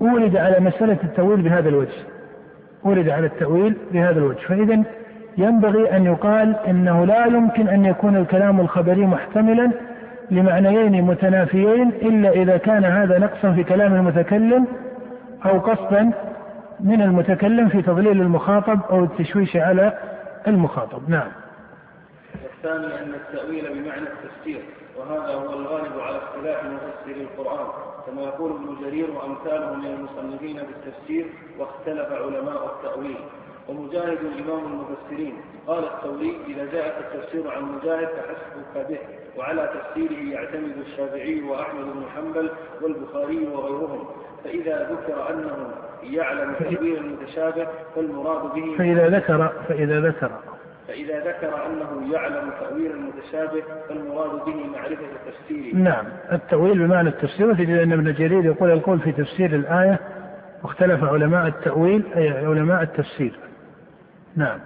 [0.00, 2.02] ولد على مسألة التأويل بهذا الوجه.
[2.84, 4.38] ولد على التأويل بهذا الوجه.
[4.48, 4.82] فإذا
[5.38, 9.70] ينبغي أن يقال أنه لا يمكن أن يكون الكلام الخبري محتملا
[10.30, 14.66] لمعنيين متنافيين إلا إذا كان هذا نقصا في كلام المتكلم
[15.46, 16.12] أو قصدا
[16.80, 19.98] من المتكلم في تضليل المخاطب أو التشويش على
[20.46, 21.10] المخاطب.
[21.10, 21.28] نعم.
[22.44, 24.62] الثاني أن التأويل بمعنى التفسير
[24.96, 27.66] وهذا هو الغالب على اختلاف مفسر القرآن.
[28.06, 31.26] كما يقول ابن جرير وأمثاله من المصنفين بالتفسير
[31.58, 33.18] واختلف علماء التأويل.
[33.68, 35.34] ومجاهد إمام المفسرين.
[35.66, 38.98] قال الثوري إذا جاءك التفسير عن مجاهد فحسبك به
[39.38, 42.50] وعلى تفسيره يعتمد الشافعي وأحمد بن حنبل
[42.82, 44.06] والبخاري وغيرهم.
[44.44, 45.56] فإذا ذكر أنه
[46.02, 50.30] يعلم تأويل المتشابه فالمراد به فإذا ذكر فإذا ذكر.
[50.88, 55.76] فإذا ذكر أنه يعلم تأويل المتشابه فالمراد به معرفة تفسيره.
[55.76, 56.04] نعم.
[56.32, 59.98] التأويل بمعنى التفسير وتجد أن ابن جرير يقول القول في تفسير الآية
[60.62, 63.38] واختلف علماء التأويل أي علماء التفسير.
[64.36, 64.60] نعم.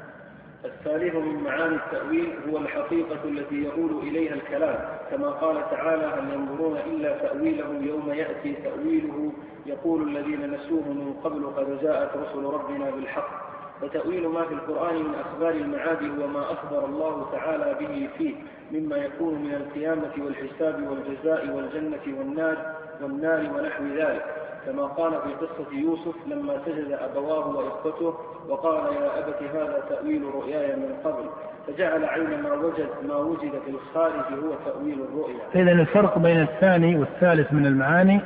[0.65, 4.79] الثالث من معاني التأويل هو الحقيقة التي يقول إليها الكلام
[5.11, 9.33] كما قال تعالى هل ينظرون إلا تأويله يوم يأتي تأويله؟
[9.67, 13.47] يقول الذين نسوه من قبل قد جاءت رسل ربنا بالحق
[13.81, 18.35] فتأويل ما في القرآن من أخبار المعاد هو ما أخبر الله تعالى به فيه
[18.73, 24.46] مما يكون من القيامة والحساب والجزاء والجنة والنار والنار ونحو ذلك.
[24.67, 28.15] كما قال في قصة يوسف لما سجد أبواه وإخوته
[28.49, 31.25] وقال يا أبت هذا تأويل رؤياي من قبل
[31.67, 35.63] فجعل عين ما وجد ما وجد في الخارج هو تأويل الرؤيا.
[35.63, 38.21] إذا الفرق بين الثاني والثالث من المعاني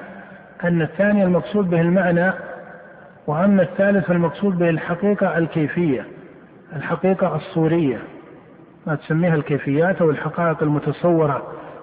[0.65, 2.33] أن الثاني المقصود به المعنى
[3.27, 6.07] وأما الثالث فالمقصود به الحقيقة الكيفية
[6.77, 8.03] الحقيقة الصورية
[8.87, 11.43] ما تسميها الكيفيات أو الحقائق المتصورة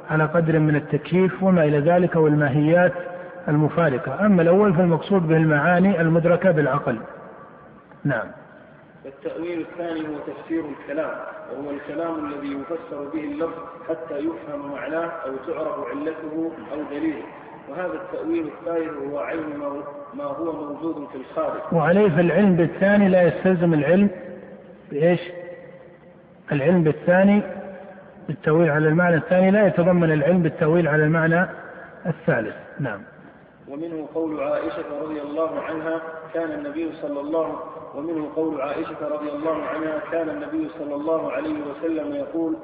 [0.10, 2.94] على قدر من التكييف وما إلى ذلك والماهيات
[3.48, 4.26] المفارقة.
[4.26, 7.00] أما الأول فالمقصود به المعاني المدركة بالعقل.
[8.04, 8.28] نعم.
[9.06, 11.12] التأويل الثاني هو تفسير الكلام
[11.54, 17.24] وهو الكلام الذي يفسر به اللفظ حتى يفهم معناه أو تعرف علته أو دليله.
[17.70, 19.60] وهذا التأويل الثالث هو عين
[20.14, 21.62] ما هو موجود في الخارج.
[21.72, 24.10] وعليه فالعلم بالثاني لا يستلزم العلم
[24.92, 25.20] بإيش؟
[26.52, 27.42] العلم بالثاني
[28.28, 31.48] بالتأويل على المعنى الثاني لا يتضمن العلم بالتأويل على المعنى
[32.06, 32.56] الثالث.
[32.80, 33.00] نعم.
[33.70, 36.02] ومنه قول عائشة رضي الله عنها
[36.34, 37.60] كان النبي صلى الله
[37.96, 42.58] ومنه قول عائشة رضي الله عنها كان النبي صلى الله عليه وسلم يقول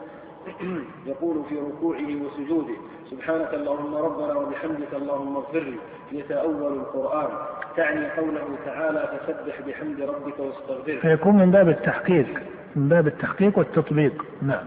[1.05, 2.75] يقول في ركوعه وسجوده
[3.11, 5.77] سبحانك اللهم ربنا وبحمدك اللهم اغفر لي.
[6.11, 7.29] يتأول القرآن.
[7.77, 10.99] تعني قوله تعالى فسبح بحمد ربك واستغفره.
[10.99, 12.27] فيكون من باب التحقيق
[12.75, 14.25] من باب التحقيق والتطبيق.
[14.41, 14.65] نعم.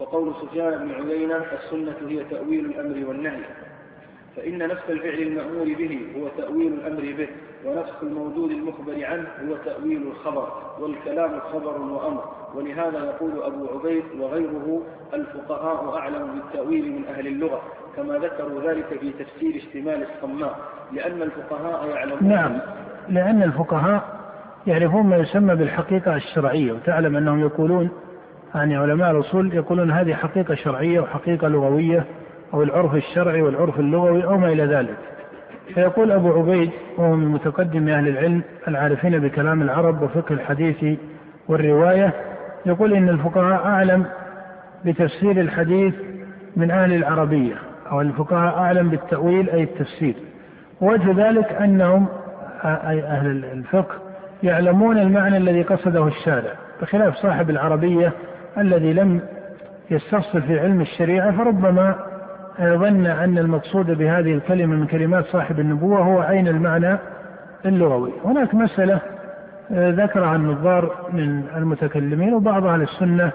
[0.00, 3.44] وقول سفيان بن عيينة السنة هي تأويل الأمر والنهي.
[4.36, 7.28] فإن نفس الفعل المأمور به هو تأويل الأمر به
[7.64, 10.48] ونفس الموجود المخبر عنه هو تأويل الخبر
[10.80, 12.24] والكلام خبر وأمر.
[12.54, 14.82] ولهذا يقول أبو عبيد وغيره
[15.14, 17.62] الفقهاء أعلم بالتأويل من أهل اللغة
[17.96, 20.58] كما ذكروا ذلك في تفسير اشتمال الصماء
[20.92, 22.28] لأن الفقهاء يعلمون.
[22.28, 22.58] نعم
[23.08, 24.02] لأن الفقهاء
[24.66, 27.90] يعرفون ما يسمى بالحقيقة الشرعية وتعلم أنهم يقولون
[28.54, 32.04] يعني علماء الأصول يقولون هذه حقيقة شرعية وحقيقة لغوية.
[32.54, 34.96] أو العرف الشرعي والعرف اللغوي أو ما إلى ذلك.
[35.74, 40.98] فيقول أبو عبيد وهو من متقدم أهل العلم العارفين بكلام العرب وفقه الحديث
[41.48, 42.12] والرواية
[42.66, 44.06] يقول إن الفقهاء أعلم
[44.84, 45.94] بتفسير الحديث
[46.56, 47.54] من أهل العربية
[47.90, 50.14] أو الفقهاء أعلم بالتأويل أي التفسير.
[50.80, 52.06] وجه ذلك أنهم
[52.64, 53.94] أي أهل الفقه
[54.42, 58.12] يعلمون المعنى الذي قصده الشارع بخلاف صاحب العربية
[58.58, 59.20] الذي لم
[59.90, 62.13] يستفصل في علم الشريعة فربما
[62.60, 66.98] ظن أن المقصود بهذه الكلمة من كلمات صاحب النبوة هو عين المعنى
[67.66, 69.00] اللغوي هناك مسألة
[69.72, 73.32] آه، ذكرها النظار من المتكلمين وبعض أهل السنة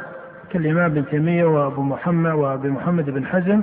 [0.52, 3.62] كالإمام ابن تيمية وأبو محمد وأبي محمد بن حزم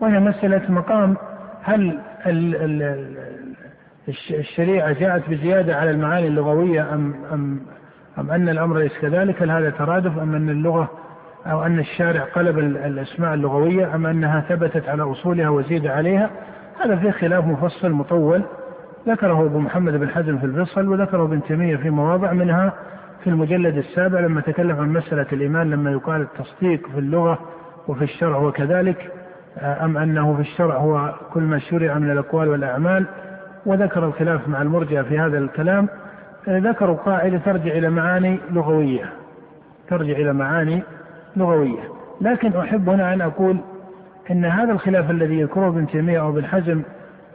[0.00, 1.16] وهي مسألة مقام
[1.62, 1.98] هل
[4.30, 7.60] الشريعة جاءت بزيادة على المعاني اللغوية أم أم
[8.18, 10.90] أم أن الأمر ليس كذلك؟ هل هذا ترادف أم أن اللغة
[11.46, 16.30] أو أن الشارع قلب الأسماء اللغوية أم أنها ثبتت على أصولها وزيد عليها؟
[16.84, 18.42] هذا فيه خلاف مفصل مطول.
[19.08, 22.72] ذكره أبو محمد بن حزم في الفصل وذكره ابن تيمية في مواضع منها
[23.24, 27.38] في المجلد السابع لما تكلم عن مسألة الإيمان لما يقال التصديق في اللغة
[27.88, 29.10] وفي الشرع وكذلك
[29.58, 33.06] أم أنه في الشرع هو كل ما شرع من الأقوال والأعمال.
[33.66, 35.88] وذكر الخلاف مع المرجع في هذا الكلام.
[36.48, 39.12] ذكروا قاعدة ترجع إلى معاني لغوية.
[39.88, 40.82] ترجع إلى معاني
[41.36, 41.80] لغوية.
[42.20, 43.56] لكن أحب هنا أن أقول
[44.30, 46.82] أن هذا الخلاف الذي يذكره ابن تيمية أو ابن حزم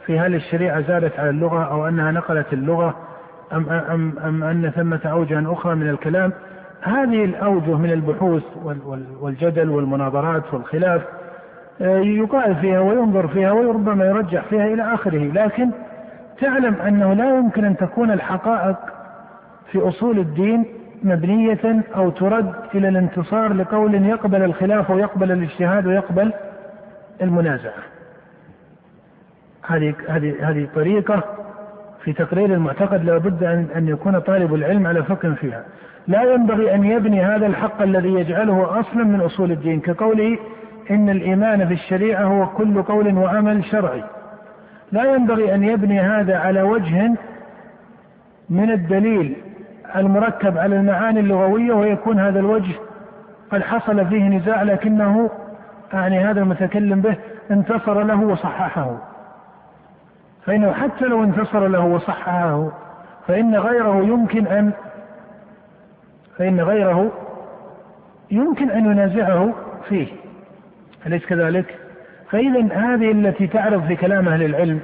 [0.06, 2.96] في هل الشريعة زادت على اللغة أو أنها نقلت اللغة
[3.52, 6.32] أم, أم, أم أن ثمة أوجه أخرى من الكلام
[6.82, 8.42] هذه الأوجه من البحوث
[9.20, 11.02] والجدل والمناظرات والخلاف
[11.80, 15.32] آه، يقال فيها وينظر فيها وربما يرجح فيها إلى آخره.
[15.32, 15.70] لكن
[16.40, 18.76] تعلم أنه لا يمكن أن تكون الحقائق
[19.72, 20.66] في أصول الدين
[21.02, 26.32] مبنية أو ترد إلى الانتصار لقول يقبل الخلاف ويقبل الاجتهاد ويقبل
[27.22, 27.82] المنازعة.
[29.66, 31.22] هذه هذه هذه طريقة
[32.04, 35.64] في تقرير المعتقد لابد أن أن يكون طالب العلم على فقه فيها.
[36.08, 40.38] لا ينبغي أن يبني هذا الحق الذي يجعله أصلا من أصول الدين كقوله
[40.90, 44.02] إن الإيمان في الشريعة هو كل قول وعمل شرعي.
[44.92, 47.14] لا ينبغي أن يبني هذا على وجه
[48.50, 49.36] من الدليل
[49.96, 52.74] المركب على المعاني اللغوية ويكون هذا الوجه
[53.52, 55.30] قد حصل فيه نزاع لكنه
[55.92, 57.16] يعني هذا المتكلم به
[57.50, 58.96] انتصر له وصححه
[60.46, 62.72] فإنه حتى لو انتصر له وصححه
[63.26, 64.72] فإن غيره يمكن أن
[66.38, 67.12] فإن غيره
[68.30, 69.54] يمكن أن ينازعه
[69.88, 70.06] فيه
[71.06, 71.78] أليس كذلك؟
[72.30, 74.80] فإذا هذه التي تعرض في كلام أهل العلم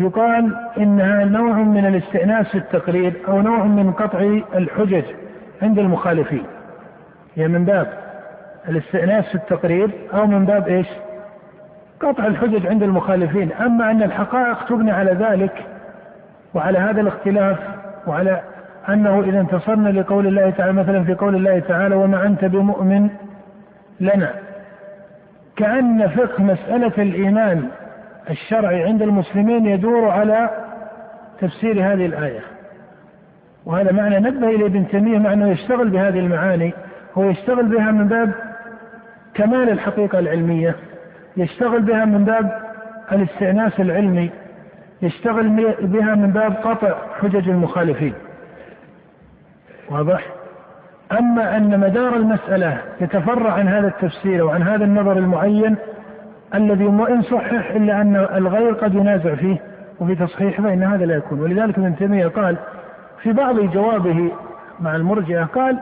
[0.00, 4.18] يقال إنها نوع من الاستئناس في التقرير أو نوع من قطع
[4.54, 5.04] الحجج
[5.62, 6.44] عند المخالفين.
[7.34, 7.86] هي من باب
[8.68, 10.86] الاستئناس في التقرير أو من باب إيش؟
[12.00, 15.64] قطع الحجج عند المخالفين، أما أن الحقائق تبني على ذلك
[16.54, 17.58] وعلى هذا الاختلاف
[18.06, 18.40] وعلى
[18.88, 23.10] أنه إذا انتصرنا لقول الله تعالى مثلا في قول الله تعالى وما أنت بمؤمن
[24.00, 24.30] لنا
[25.56, 27.68] كأن فقه مسألة الإيمان
[28.30, 30.50] الشرعي عند المسلمين يدور على
[31.40, 32.40] تفسير هذه الآية.
[33.66, 36.72] وهذا معنى نبه إلى ابن تيمية مع أنه يشتغل بهذه المعاني.
[37.14, 38.32] هو يشتغل بها من باب
[39.34, 40.76] كمال الحقيقة العلمية
[41.36, 42.62] يشتغل بها من باب
[43.12, 44.30] الاستئناس العلمي
[45.02, 48.14] يشتغل بها من باب قطع حجج المخالفين.
[49.90, 50.26] واضح؟
[51.18, 55.76] أما أن مدار المسألة يتفرع عن هذا التفسير وعن هذا النظر المعين
[56.54, 59.56] الذي وإن صحح إلا أن الغير قد ينازع فيه
[60.00, 61.40] وفي تصحيح فإن هذا لا يكون.
[61.40, 62.56] ولذلك ابن تيمية قال
[63.22, 64.30] في بعض جوابه
[64.80, 65.78] مع المرجئة قال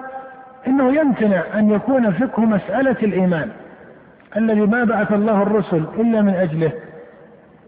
[0.67, 3.49] إنه يمتنع أن يكون فقه مسألة الإيمان
[4.37, 6.73] الذي ما بعث الله الرسل إلا من أجله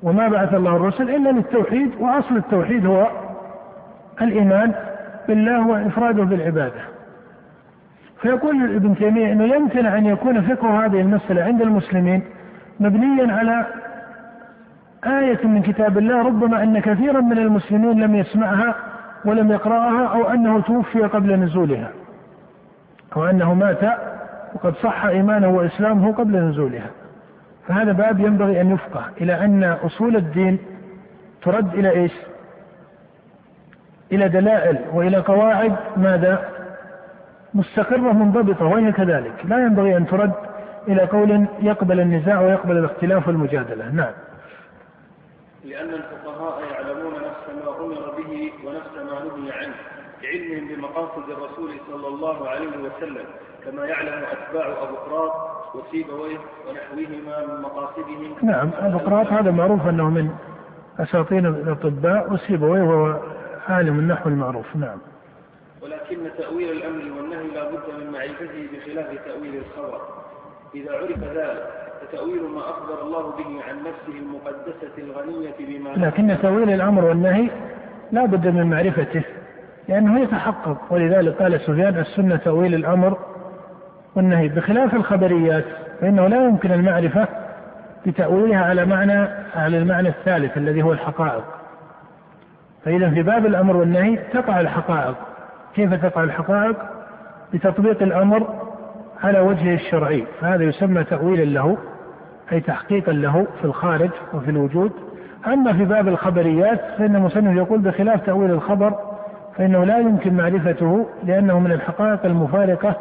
[0.02, 3.06] وما بعث الله الرسل إلا للتوحيد وأصل التوحيد هو
[4.22, 4.72] الإيمان
[5.28, 6.80] بالله وإفراده بالعبادة.
[8.22, 12.22] فيقول ابن تيمية أنه يمتنع أن يكون فقه هذه المسألة عند المسلمين
[12.80, 13.66] مبنيا على
[15.06, 18.74] آية من كتاب الله ربما أن كثيرا من المسلمين لم يسمعها
[19.24, 21.90] ولم يقرأها أو أنه توفي قبل نزولها
[23.16, 23.98] أو أنه مات
[24.54, 26.90] وقد صح إيمانه وإسلامه قبل نزولها.
[27.68, 30.58] فهذا باب ينبغي أن يفقه إلى أن أصول الدين
[31.42, 32.12] ترد إلى إيش؟
[34.12, 36.44] إلى دلائل وإلى قواعد ماذا؟
[37.54, 39.32] مستقرة منضبطة وهي كذلك.
[39.44, 40.32] لا ينبغي أن ترد
[40.88, 43.88] إلى قول يقبل النزاع ويقبل الاختلاف والمجادلة.
[43.88, 44.12] نعم.
[45.64, 49.74] لأن الفقهاء يعلمون نفس ما أمر به ونفس ما نهي عنه
[50.22, 53.24] لعلمهم بمقاصد الرسول صلى الله عليه وسلم
[53.64, 55.32] كما يعلم أتباع أبو قراط
[55.74, 56.38] وسيبويه
[56.68, 58.34] ونحوهما من مقاصدهم.
[58.42, 60.30] نعم أبو قراط هذا معروف أنه من
[60.98, 63.20] أساطين الأطباء وسيبويه وهو
[63.68, 64.76] عالم النحو المعروف.
[64.76, 64.98] نعم.
[65.82, 70.00] ولكن تأويل الأمر والنهي لا بد من معرفته بخلاف تأويل الخبر.
[70.74, 76.70] إذا عرف ذلك فتأويل ما أخبر الله به عن نفسه المقدسة الغنية بما لكن تأويل
[76.70, 77.50] الأمر والنهي
[78.12, 79.22] لا بد من معرفته
[79.88, 80.76] لأنه يتحقق.
[80.90, 83.18] ولذلك قال سفيان السنة تأويل الأمر
[84.16, 84.48] والنهي.
[84.48, 85.64] بخلاف الخبريات
[86.00, 87.28] فإنه لا يمكن المعرفة
[88.06, 91.44] بتأويلها على معنى على المعنى الثالث الذي هو الحقائق.
[92.84, 95.14] فإذا في باب الأمر والنهي تقع الحقائق.
[95.74, 96.76] كيف تقع الحقائق؟
[97.54, 98.59] بتطبيق الأمر
[99.22, 101.78] على وجهه الشرعي فهذا يسمى تأويلا له
[102.52, 104.92] أي تحقيقا له في الخارج وفي الوجود.
[105.46, 108.94] أما في باب الخبريات فإن المصنف يقول بخلاف تأويل الخبر
[109.56, 112.96] فإنه لا يمكن معرفته لأنه من الحقائق المفارقة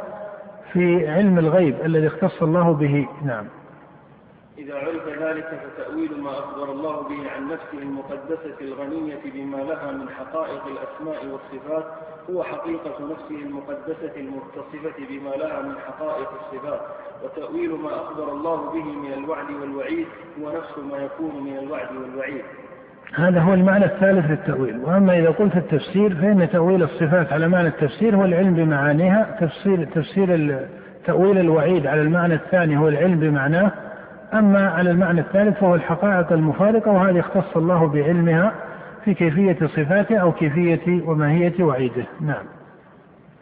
[0.73, 3.07] في علم الغيب الذي اختص الله به.
[3.25, 3.45] نعم.
[4.59, 10.09] إذا عرف ذلك فتأويل ما أخبر الله به عن نفسه المقدسة الغنية بما لها من
[10.09, 11.85] حقائق الأسماء والصفات
[12.29, 16.81] هو حقيقة نفسه المقدسة المتصفة بما لها من حقائق الصفات.
[17.23, 20.07] وتأويل ما أخبر الله به من الوعد والوعيد
[20.41, 22.43] هو نفس ما يكون من الوعد والوعيد.
[23.15, 24.77] هذا هو المعنى الثالث للتأويل.
[24.77, 29.37] وأما إذا قلت التفسير فإن تأويل الصفات على معنى التفسير هو العلم بمعانيها.
[29.41, 30.59] تفسير تفسير
[31.05, 33.71] تأويل الوعيد على المعنى الثاني هو العلم بمعناه.
[34.33, 38.55] أما على المعنى الثالث فهو الحقائق المفارقة وهذه اختص الله بعلمها
[39.05, 42.05] في كيفية صفاته أو كيفية وماهية وعيده.
[42.21, 42.45] نعم.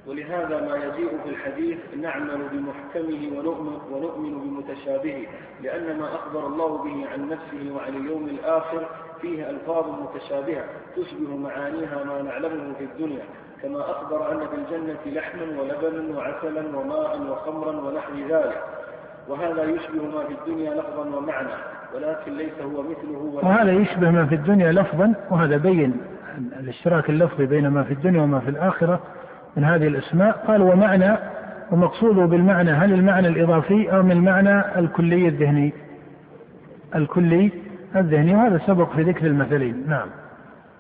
[0.08, 5.28] ولهذا ما يجيء في الحديث نعمل بمحكمه ونؤمن, ونؤمن بمتشابهه
[5.64, 8.88] لأن ما أخبر الله به عن نفسه وعن اليوم الآخر
[9.22, 10.64] فيه ألفاظ متشابهة
[10.96, 13.24] تشبه معانيها ما نعلمه في الدنيا
[13.64, 18.77] كما أخبر أن في الجنة لحما ولبنا وعسلا وماء وخمرا ونحو ذلك.
[19.30, 21.50] وهذا يشبه ما في الدنيا لفظا ومعنى
[21.96, 25.98] ولكن ليس هو مثله وهذا يشبه ما في الدنيا لفظا وهذا بين
[26.60, 29.00] الاشتراك اللفظي بين ما في الدنيا وما في الآخرة
[29.58, 30.44] من هذه الأسماء.
[30.48, 31.18] قال ومعنى
[31.72, 35.74] ومقصوده بالمعنى هل المعنى الإضافي أو من المعنى الكلي الذهني؟
[36.96, 37.52] الكلي
[37.96, 39.84] الذهني وهذا سبق في ذكر المثلين.
[39.88, 40.08] نعم.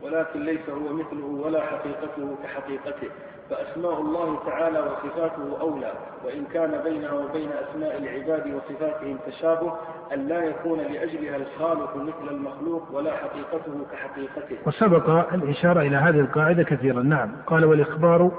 [0.02, 3.10] ولكن ليس هو مثله ولا حقيقته كحقيقته.
[3.50, 5.92] فأسماء الله تعالى وصفاته أولى
[6.26, 9.74] وإن كان بينها وبين أسماء العباد وصفاتهم تشابه
[10.14, 14.58] أن لا يكون لأجلها الخالق مثل المخلوق ولا حقيقته كحقيقته.
[14.66, 17.04] وسبق الإشارة إلى هذه القاعدة كثيرا.
[17.04, 18.32] نعم قال والإخبار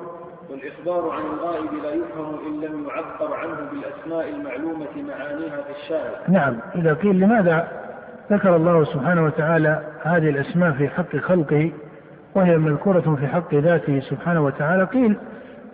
[0.51, 6.59] والإخبار عن الغائب لا يفهم إن لم يعبر عنه بالأسماء المعلومة معانيها في الشارع نعم
[6.75, 7.88] إذا قيل لماذا
[8.31, 11.73] ذكر الله سبحانه وتعالى هذه الأسماء في حق خلقه
[12.35, 14.85] وهي مذكورة في حق ذاته سبحانه وتعالى.
[14.85, 15.17] قيل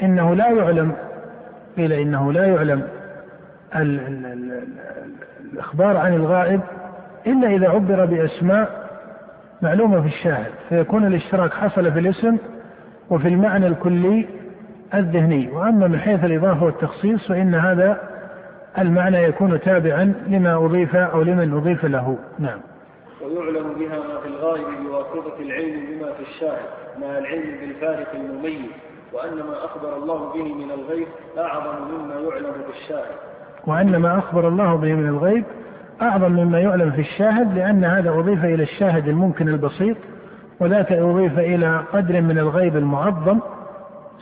[0.03, 0.93] إنه لا يعلم
[1.77, 2.83] قيل إنه لا يعلم
[3.77, 4.65] ال ال ال
[5.53, 6.61] الإخبار عن الغائب
[7.27, 8.85] إلا إذا عبر بأسماء
[9.63, 10.51] معلومة في الشاهد.
[10.69, 12.37] فيكون الاشتراك حصل في الاسم
[13.11, 14.27] وفي المعنى الكلي
[14.95, 15.49] الذهني.
[15.49, 18.14] وأما من حيث الإضافة والتخصيص فإن هذا
[18.79, 22.19] المعنى يكون تابعا لما أضيف أو لمن أضيف له.
[22.39, 22.59] نعم.
[23.23, 26.67] ويعلم بها ما في الغائب بواسطة العلم بما في الشاهد
[27.01, 28.71] مع العلم بالفارق المميز
[29.13, 31.07] وأن ما أخبر الله به من الغيب
[31.39, 33.17] أعظم مما يعلم بالشاهد.
[33.67, 35.45] وأن ما أخبر الله به من الغيب
[36.03, 39.97] أعظم مما يعلم في الشاهد لأن هذا أضيف إلى الشاهد الممكن البسيط
[40.61, 43.41] وذاك أضيف إلى قدر من الغيب المعظم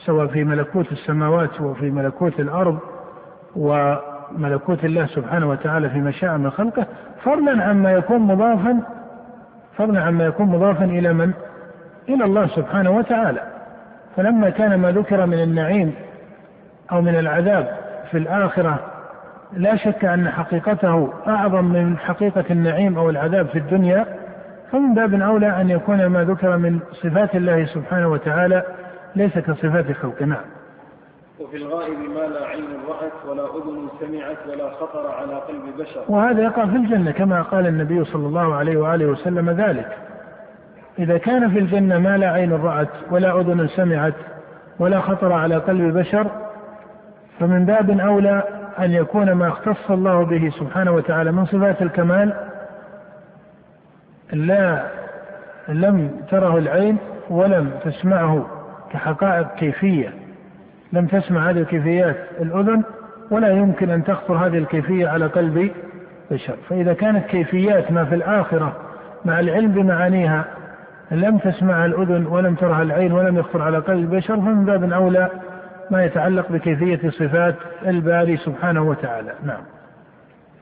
[0.06, 2.78] سواء في ملكوت السماوات وفي ملكوت الأرض
[4.34, 6.86] وملكوت الله سبحانه وتعالى في مشاء من خلقه
[7.24, 8.80] فضلا عما يكون مضافا
[9.76, 11.32] فضلا عما يكون مضافا إلى من؟
[12.08, 13.42] إلى الله سبحانه وتعالى.
[14.16, 15.94] فلما كان ما ذكر من النعيم
[16.92, 17.76] أو من العذاب
[18.10, 18.78] في الآخرة
[19.52, 24.06] لا شك أن حقيقته أعظم من حقيقة النعيم أو العذاب في الدنيا.
[24.72, 28.62] فمن باب أولى أن يكون ما ذكر من صفات الله سبحانه وتعالى
[29.16, 30.24] ليس كصفات خلقه.
[30.24, 30.44] نعم.
[31.42, 36.04] وفي الغائب ما لا عين رأت ولا أذن سمعت ولا خطر على قلب بشر.
[36.08, 39.98] وهذا يقع في الجنة كما قال النبي صلى الله عليه وآله وسلم ذلك.
[40.98, 44.14] إذا كان في الجنة ما لا عين رأت ولا أذن سمعت
[44.78, 46.26] ولا خطر على قلب بشر
[47.40, 48.42] فمن باب أولى
[48.78, 52.32] أن يكون ما اختص الله به سبحانه وتعالى من صفات الكمال
[54.32, 54.82] لا
[55.68, 56.96] لم تره العين
[57.30, 58.46] ولم تسمعه
[58.92, 60.21] كحقائق كيفية.
[60.92, 62.82] لم تسمع هذه الكيفيات الأذن
[63.30, 65.70] ولا يمكن أن تخطر هذه الكيفية على قلب
[66.30, 66.56] بشر.
[66.68, 68.76] فإذا كانت كيفيات ما في الآخرة
[69.24, 70.44] مع العلم بمعانيها
[71.10, 75.30] لم تسمعها الأذن ولم ترها العين ولم يخطر على قلب البشر فمن باب أولى
[75.90, 77.54] ما يتعلق بكيفية صفات
[77.86, 79.34] الباري سبحانه وتعالى.
[79.44, 79.62] نعم.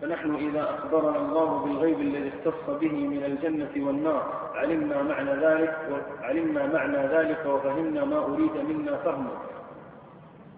[0.03, 4.23] فنحن إذا أخبرنا الله بالغيب الذي اختص به من الجنة والنار
[4.55, 9.31] علمنا معنى ذلك وعلمنا معنى ذلك وفهمنا ما أريد منا فهمه.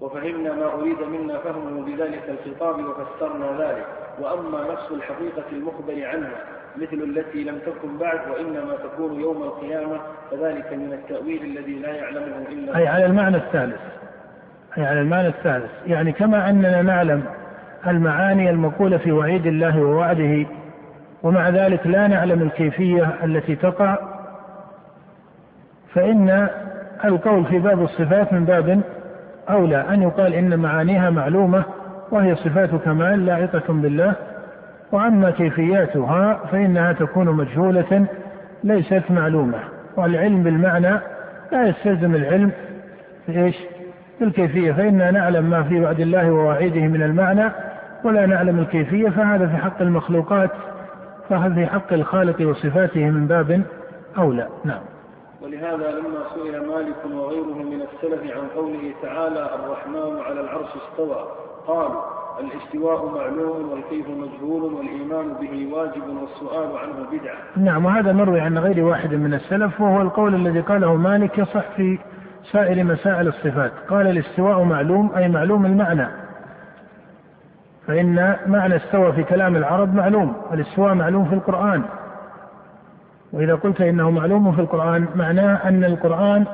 [0.03, 3.87] وفهمنا ما أريد منا فهمه بذلك الخطاب وفسرنا ذلك.
[4.21, 6.39] وأما نفس الحقيقة المخبر عنها
[6.77, 10.01] مثل التي لم تكن بعد وإنما تكون يوم القيامة
[10.31, 13.81] فذلك من التأويل الذي لا يعلمه إلا أي على المعنى الثالث.
[14.79, 15.71] أي على المعنى الثالث.
[15.87, 17.25] يعني كما أننا نعلم
[17.87, 20.47] المعاني المقولة في وعيد الله ووعده
[21.23, 23.99] ومع ذلك لا نعلم الكيفية التي تقع
[25.95, 26.49] فإن
[27.05, 28.83] القول في باب الصفات من باب
[29.51, 31.65] أولى أن يقال إن معانيها معلومة
[32.11, 34.13] وهي صفات كمال لائقة بالله
[34.93, 38.07] وأما كيفياتها فإنها تكون مجهولة
[38.65, 39.59] ليست معلومة.
[39.97, 40.99] والعلم بالمعنى
[41.53, 42.51] لا يستلزم العلم
[43.27, 43.57] في إيش؟
[44.19, 44.73] في الكيفية.
[44.73, 47.53] فإنا نعلم ما في وعد الله ووعيده من المعنى
[48.05, 50.51] ولا نعلم الكيفية فهذا في حق المخلوقات
[51.29, 53.63] فهذا في حق الخالق وصفاته من باب
[54.19, 54.49] أولى.
[54.65, 54.92] نعم.
[55.45, 61.27] ولهذا لما سئل مالك وغيره من السلف عن قوله تعالى الرحمن على العرش استوى
[61.67, 62.03] قالوا
[62.41, 67.37] الاستواء معلوم والكيف مجهول والإيمان به واجب والسؤال عنه بدعة.
[67.57, 71.99] نعم وهذا مروي عن غير واحد من السلف وهو القول الذي قاله مالك يصح في
[72.53, 73.73] سائر مسائل الصفات.
[73.89, 76.09] قال الاستواء معلوم أي معلوم المعنى.
[77.87, 81.83] فإن معنى استوى في كلام العرب معلوم والاستواء معلوم في القرآن.
[83.33, 86.45] وإذا قلت إنه معلوم في القرآن معناه أن القرآن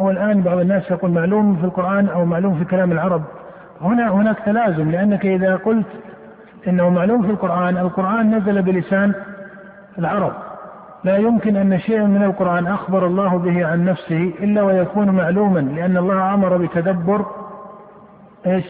[0.00, 3.22] أو الآن بعض الناس يقول معلوم في القرآن أو معلوم في كلام العرب.
[3.80, 5.86] هنا هناك تلازم لأنك إذا قلت
[6.68, 9.12] إنه معلوم في القرآن القرآن نزل بلسان
[9.98, 10.32] العرب.
[11.04, 15.96] لا يمكن أن شيئا من القرآن أخبر الله به عن نفسه إلا ويكون معلوما لأن
[15.96, 17.26] الله أمر بتدبر
[18.46, 18.64] إيش؟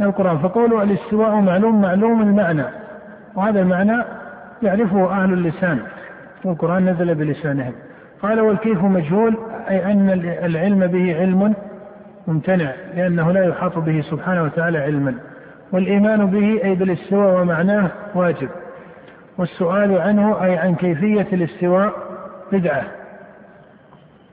[0.00, 0.38] القرآن.
[0.38, 2.64] فقوله الاستواء معلوم معلوم المعنى.
[3.34, 4.04] وهذا المعنى
[4.62, 5.78] يعرفه أهل اللسان.
[6.44, 7.72] والقرآن نزل بلسانهم
[8.22, 9.36] قال والكيف مجهول
[9.70, 10.10] أي أن
[10.44, 11.54] العلم به علم
[12.26, 15.14] ممتنع لأنه لا يحاط به سبحانه وتعالى علما.
[15.72, 18.48] والإيمان به أي بالاستواء ومعناه واجب.
[19.38, 21.92] والسؤال عنه أي عن كيفية الاستواء
[22.52, 22.84] بدعة.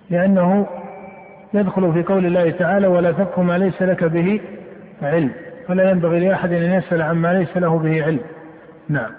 [0.09, 0.67] لأنه
[1.53, 4.41] يدخل في قول الله تعالى ولا تقف ما ليس لك به
[5.01, 5.31] علم
[5.67, 8.19] فلا ينبغي لأحد أن يسأل عما ليس له به علم.
[8.89, 9.11] نعم.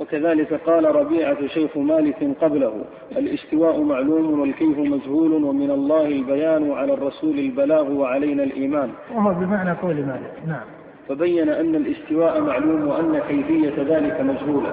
[0.00, 2.84] وكذلك قال ربيعة شيخ مالك قبله
[3.16, 8.90] الإستواء معلوم والكيف مجهول ومن الله البيان وعلى الرسول البلاغ وعلينا الإيمان.
[9.14, 10.64] وهو بمعنى قول مالك نعم.
[11.08, 14.72] فبين أن الإستواء معلوم وأن كيفية ذلك مجهولة.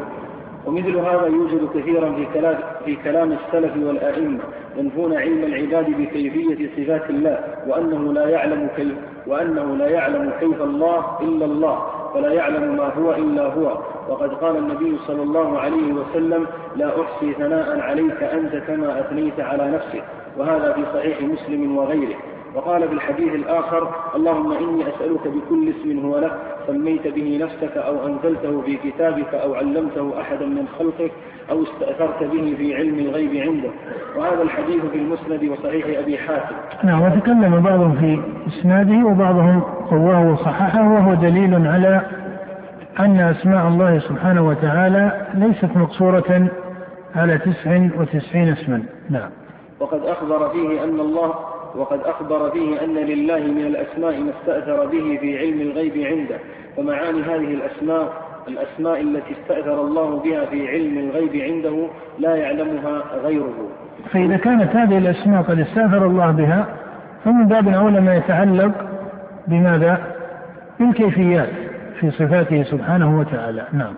[0.65, 4.39] ومثل هذا يوجد كثيرا في كلام, في كلام السلف والأئمة
[4.77, 8.93] ينفون علم العباد بكيفية صفات الله وأنه لا يعلم كيف
[9.27, 12.02] وأنه لا يعلم كيف الله إلا الله.
[12.13, 13.77] فلا يعلم ما هو إلا هو.
[14.09, 19.71] وقد قال النبي صلى الله عليه وسلم لا أحصي ثناء عليك أنت كما أثنيت على
[19.71, 20.03] نفسك.
[20.37, 22.15] وهذا في صحيح مسلم وغيره.
[22.55, 26.31] وقال في الحديث الآخر اللهم إني أسألك بكل اسم هو لك
[26.67, 31.11] سميت به نفسك أو أنزلته في كتابك أو علمته أحدا من خلقك
[31.51, 33.71] أو استأثرت به في علم الغيب عندك.
[34.17, 36.55] وهذا الحديث في المسند وصحيح أبي حاتم.
[36.83, 42.01] نعم وتكلم بعضهم في إسناده وبعضهم قواه وصححه وهو دليل على
[42.99, 46.47] أن أسماء الله سبحانه وتعالى ليست مقصورة
[47.15, 48.83] على تسع وتسعين اسما.
[49.09, 49.29] نعم.
[49.79, 51.33] وقد أخبر فيه أن الله
[51.75, 56.39] وقد أخبر فيه أن لله من الأسماء ما استأثر به في علم الغيب عنده
[56.77, 58.13] فمعاني هذه الأسماء
[58.47, 61.87] الأسماء التي استأثر الله بها في علم الغيب عنده
[62.19, 63.69] لا يعلمها غيره.
[64.11, 66.65] فإذا كانت هذه الأسماء قد استأثر الله بها
[67.25, 68.71] فمن باب أولى ما يتعلق
[69.47, 69.97] بماذا؟
[70.79, 71.49] بالكيفيات
[71.99, 73.67] في صفاته سبحانه وتعالى.
[73.73, 73.93] نعم.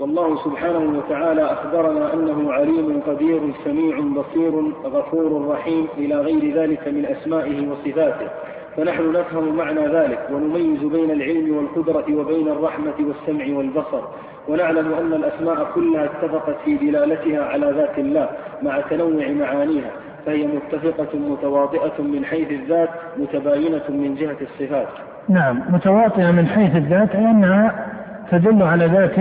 [0.00, 7.06] والله سبحانه وتعالى أخبرنا أنه عليم قدير سميع بصير غفور رحيم إلى غير ذلك من
[7.06, 8.28] أسمائه وصفاته.
[8.76, 14.00] فنحن نفهم معنى ذلك ونميز بين العلم والقدرة وبين الرحمة والسمع والبصر.
[14.48, 18.28] ونعلم أن الأسماء كلها اتفقت في دلالتها على ذات الله
[18.62, 19.90] مع تنوع معانيها.
[20.26, 22.88] فهي متفقة متواطئة من حيث الذات
[23.18, 24.88] متباينة من جهة الصفات.
[25.28, 27.86] نعم متواطئة من حيث الذات أي أنها
[28.30, 29.18] تدل على ذات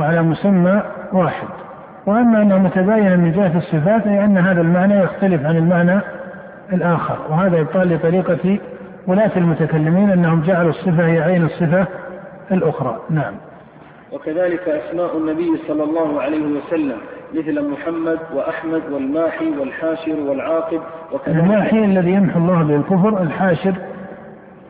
[0.00, 0.82] وعلى مسمى
[1.12, 1.48] واحد.
[2.06, 6.00] وأما أنها متباينة من جهة الصفات أي أن هذا المعنى يختلف عن المعنى
[6.72, 7.18] الآخر.
[7.30, 8.58] وهذا يقال لطريقة
[9.06, 11.86] ولاة المتكلمين أنهم جعلوا الصفة هي عين الصفة
[12.52, 12.98] الأخرى.
[13.10, 13.34] نعم.
[14.12, 16.96] وكذلك أسماء النبي صلى الله عليه وسلم
[17.34, 20.80] مثل محمد وأحمد والماحي والحاشر والعاقب
[21.12, 23.74] وكذلك الماحي الذي يمحو الله به الكفر الحاشر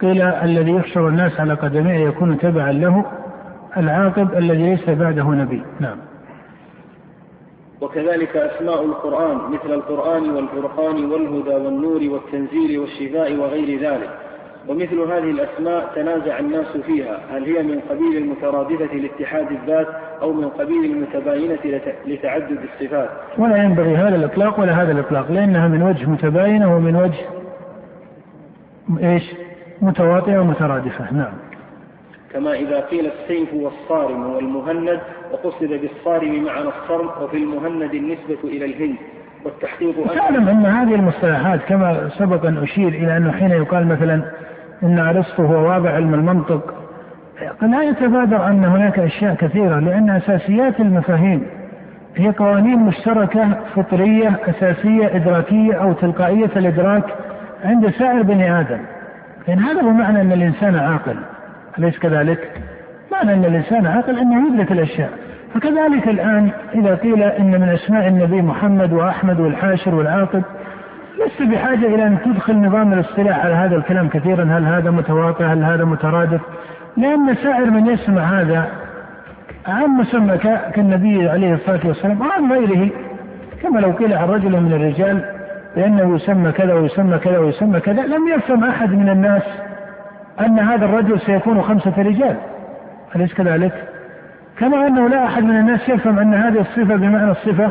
[0.00, 3.04] قيل الذي يحشر الناس على قدميه يكون تبعا له
[3.76, 5.62] العاقب الذي ليس بعده نبي.
[5.80, 5.96] نعم.
[7.80, 14.10] وكذلك أسماء القرآن مثل القرآن والفرقان والهدى والنور والتنزيل والشفاء وغير ذلك.
[14.68, 17.18] ومثل هذه الأسماء تنازع الناس فيها.
[17.30, 19.86] هل هي من قبيل المترادفة لاتحاد الذات
[20.22, 25.82] أو من قبيل المتباينة لتعدد الصفات؟ ولا ينبغي هذا الإطلاق ولا هذا الإطلاق لأنها من
[25.82, 27.24] وجه متباينة ومن وجه
[29.02, 29.22] إيش؟
[29.82, 31.12] متواطئة ومترادفة.
[31.12, 31.49] نعم.
[32.32, 35.00] كما إذا قيل السيف والصارم والمهند
[35.32, 38.96] وقصد بالصارم معنى الصرم وفي المهند النسبة إلى الهند.
[39.44, 44.22] والتحقيق تعلم أن هذه المصطلحات كما سبق أن أشير إلى أنه حين يقال مثلا
[44.82, 46.74] أن أرسطو هو وابع علم المنطق
[47.62, 51.46] لا يتبادر أن هناك أشياء كثيرة لأن أساسيات المفاهيم
[52.16, 57.04] هي قوانين مشتركة فطرية أساسية إدراكية أو تلقائية الإدراك
[57.64, 58.80] عند سائر بني آدم.
[59.48, 61.16] لأن هذا هو معنى أن الإنسان عاقل.
[61.78, 62.50] أليس كذلك؟
[63.12, 65.10] معنى أن الإنسان عاقل أنه يدرك الأشياء.
[65.54, 70.42] فكذلك الآن إذا قيل إن من أسماء النبي محمد وأحمد والحاشر والعاقب
[71.18, 73.44] لست بحاجة إلى أن تدخل نظام الاصطلاح.
[73.44, 76.40] على هذا الكلام كثيرا؟ هل هذا متواطئ؟ هل هذا مترادف؟
[76.96, 78.66] لأن سائر من يسمع هذا
[79.66, 80.38] عن مسمى
[80.74, 82.90] كالنبي عليه الصلاة والسلام وعن غيره.
[83.62, 85.24] كما لو قيل عن رجل من الرجال
[85.76, 89.42] بأنه يسمى كذا ويسمى كذا ويسمى كذا لم يفهم أحد من الناس
[90.46, 92.36] أن هذا الرجل سيكون خمسة رجال.
[93.16, 93.72] أليس كذلك؟
[94.58, 97.70] كما أنه لا أحد من الناس يفهم أن هذه الصفة بمعنى الصفة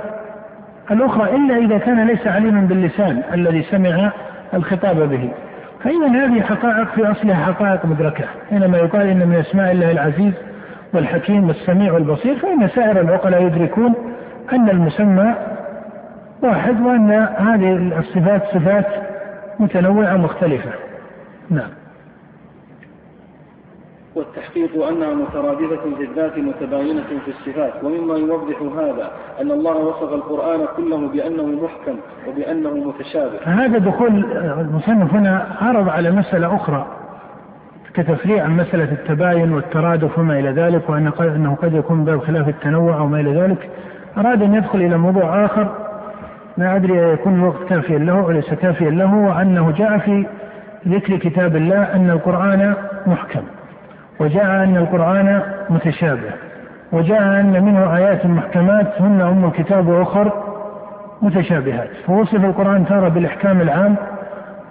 [0.91, 4.11] الأخرى إلا إذا كان ليس عليما باللسان الذي سمع
[4.53, 5.29] الخطاب به.
[5.83, 8.25] فإذا هذه حقائق في أصلها حقائق مدركة.
[8.49, 10.33] حينما يقال إن من أسماء الله العزيز
[10.93, 13.93] والحكيم والسميع والبصير فإن سائر العقلاء يدركون
[14.53, 15.35] أن المسمى
[16.43, 18.85] واحد وأن هذه الصفات صفات
[19.59, 20.69] متنوعة مختلفة.
[21.49, 21.78] نعم.
[24.15, 27.83] والتحقيق أنها مترادفة في الذات متباينة في الصفات.
[27.83, 31.95] ومما يوضح هذا أن الله وصف القرآن كله بأنه محكم
[32.27, 33.39] وبأنه متشابه.
[33.43, 34.25] هذا دخول
[34.59, 36.87] المصنف هنا عرض على مسألة أخرى
[37.93, 42.99] كتفريع عن مسألة التباين والترادف وما إلى ذلك وأن أنه قد يكون باب خلاف التنوع
[42.99, 43.69] وما إلى ذلك.
[44.17, 45.67] أراد أن يدخل إلى موضوع آخر.
[46.57, 50.25] ما أدري يكون الوقت كافيا له وليس كافيا له وأنه جاء في
[50.87, 52.73] ذكر كتاب الله أن القرآن
[53.07, 53.41] محكم.
[54.19, 56.31] وجاء أن القرآن متشابه
[56.91, 60.33] وجاء أن منه آيات محكمات هن أم الكتاب وأخر
[61.21, 61.89] متشابهات.
[62.07, 63.95] فوصف القرآن تارة بالإحكام العام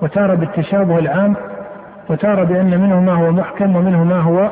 [0.03, 1.37] وتارة بالتشابه العام
[2.09, 4.51] وتارة بأن منه ما هو محكم ومنه ما هو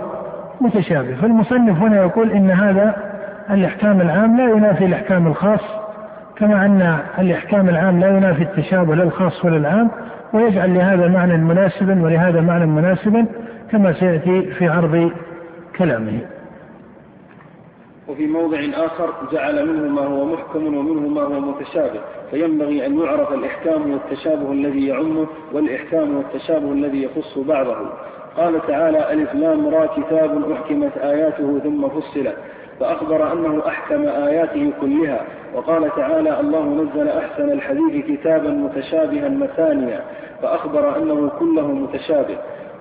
[0.61, 1.15] متشابه.
[1.15, 2.95] فالمصنف هنا يقول إن هذا
[3.51, 5.61] الإحكام العام لا ينافي الإحكام الخاص
[6.37, 9.91] كما أن الإحكام العام لا ينافي التشابه لا الخاص ولا العام
[10.33, 13.27] ويجعل لهذا معنى مناسبا ولهذا معنى مناسبا
[13.71, 15.11] كما سيأتي في عرض
[15.79, 16.21] كلامه.
[18.09, 22.01] وفي موضع آخر جعل منه ما هو محكم ومنه ما هو متشابه.
[22.31, 27.77] فينبغي أن يعرف الإحكام والتشابه الذي يعمه والإحكام والتشابه الذي يخص بعضه.
[28.37, 32.37] قال تعالى ألف لام را كتاب أحكمت آياته ثم فصلت
[32.81, 35.21] فأخبر أنه أحكم آياته كلها.
[35.55, 40.01] وقال تعالى الله نزل أحسن الحديث كتابا متشابها مثانيا.
[40.43, 42.39] فأخبر أنه كله متشابه.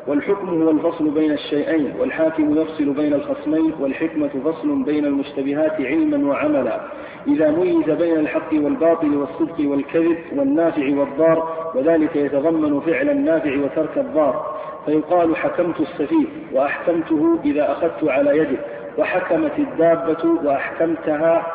[0.07, 6.81] والحكم هو الفصل بين الشيئين والحاكم يفصل بين الخصمين والحكمة فصل بين المشتبهات علما وعملا.
[7.27, 14.55] إذا ميز بين الحق والباطل والصدق والكذب والنافع والضار وذلك يتضمن فعل النافع وترك الضار.
[14.85, 18.57] فيقال حكمت السفيه وأحكمته إذا أخذت على يده
[18.97, 21.45] وحكمت الدابة وأحكمتها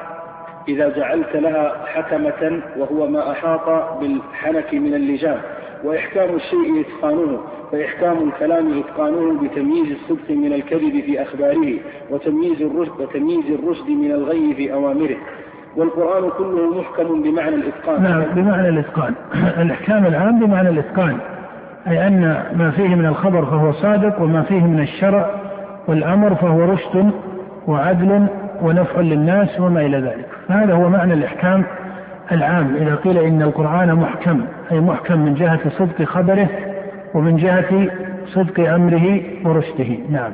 [0.68, 5.40] إذا جعلت لها حكمة وهو ما أحاط بالحنك من اللجام
[5.84, 7.38] وإحكام الشيء إتقانه
[7.72, 11.78] فإحكام الكلام إتقانه بتمييز الصدق من الكذب في أخباره
[12.10, 15.16] وتمييز الرشد, وتمييز الرشد من الغي في أوامره.
[15.76, 18.02] والقرآن كله محكم بمعنى الإتقان.
[18.02, 19.14] نعم بمعنى الإتقان.
[19.62, 21.16] الإحكام العام بمعنى الإتقان.
[21.88, 22.20] أي أن
[22.56, 25.30] ما فيه من الخبر فهو صادق وما فيه من الشرع
[25.88, 27.10] والأمر فهو رشد
[27.66, 28.26] وعدل
[28.62, 30.28] ونفع للناس وما إلى ذلك.
[30.48, 31.64] هذا هو معنى الإحكام
[32.32, 36.48] العام إذا قيل إن القرآن محكم أي محكم من جهة صدق خبره
[37.14, 37.88] ومن جهة
[38.26, 39.98] صدق أمره ورشده.
[40.10, 40.32] نعم.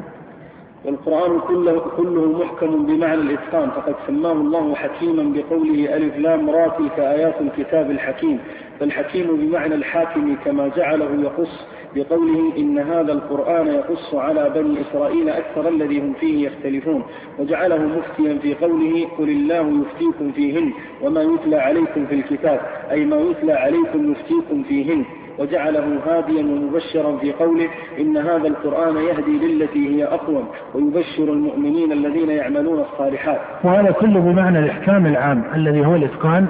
[0.85, 6.99] والقرآن كله, كله محكم بمعنى الإتقان فقد سماه الله حكيما بقوله ألف لام را تلك
[6.99, 8.39] آيات الكتاب الحكيم
[8.81, 11.67] فالحكيم بمعنى الحاكم كما جعله يقص
[11.97, 17.03] بقوله إن هذا القرآن يقص على بني إسرائيل أكثر الذي هم فيه يختلفون
[17.39, 20.73] وجعله مفتيا في قوله قل الله يفتيكم فيهن
[21.03, 25.05] وما يتلى عليكم في الكتاب أي ما يتلى عليكم يفتيكم فيهن.
[25.39, 27.69] وجعله هاديا ومبشرا في قوله
[28.01, 30.45] إن هذا القرآن يهدي للتي هي أقوم
[30.75, 33.41] ويبشر المؤمنين الذين يعملون الصالحات.
[33.65, 36.47] وهذا كله بمعنى الإحكام العام الذي هو الإتقان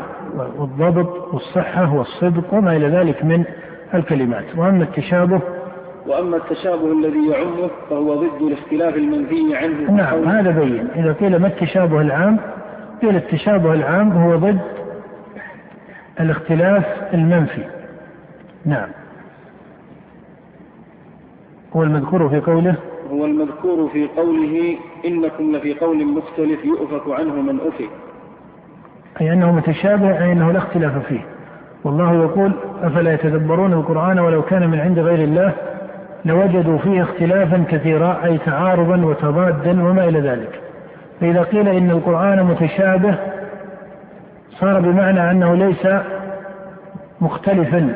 [0.58, 3.44] والضبط والصحة والصدق وما إلى ذلك من
[3.94, 4.44] الكلمات.
[4.56, 5.40] وأما التشابه
[6.06, 9.90] وأما التشابه الذي يعمه فهو ضد الاختلاف المنفي عنه.
[9.90, 10.88] نعم هذا بين.
[10.96, 12.38] إذا قيل ما التشابه العام؟
[13.02, 14.58] قيل التشابه العام هو ضد
[16.20, 17.64] الاختلاف المنفي.
[18.64, 18.88] نعم.
[21.76, 22.74] هو المذكور في قوله
[23.10, 27.90] هو المذكور في قوله إنكم لفي قول مختلف يؤفك عنه من أفك.
[29.20, 31.35] أي أنه متشابه أي أنه لا اختلاف فيه.
[31.86, 35.52] والله يقول أفلا يتدبرون القرآن ولو كان من عند غير الله
[36.24, 40.60] لوجدوا فيه اختلافا كثيرا أي تعارضا وتضادا وما إلى ذلك.
[41.20, 43.14] فإذا قيل إن القرآن متشابه
[44.50, 45.86] صار بمعنى أنه ليس
[47.20, 47.94] مختلفا.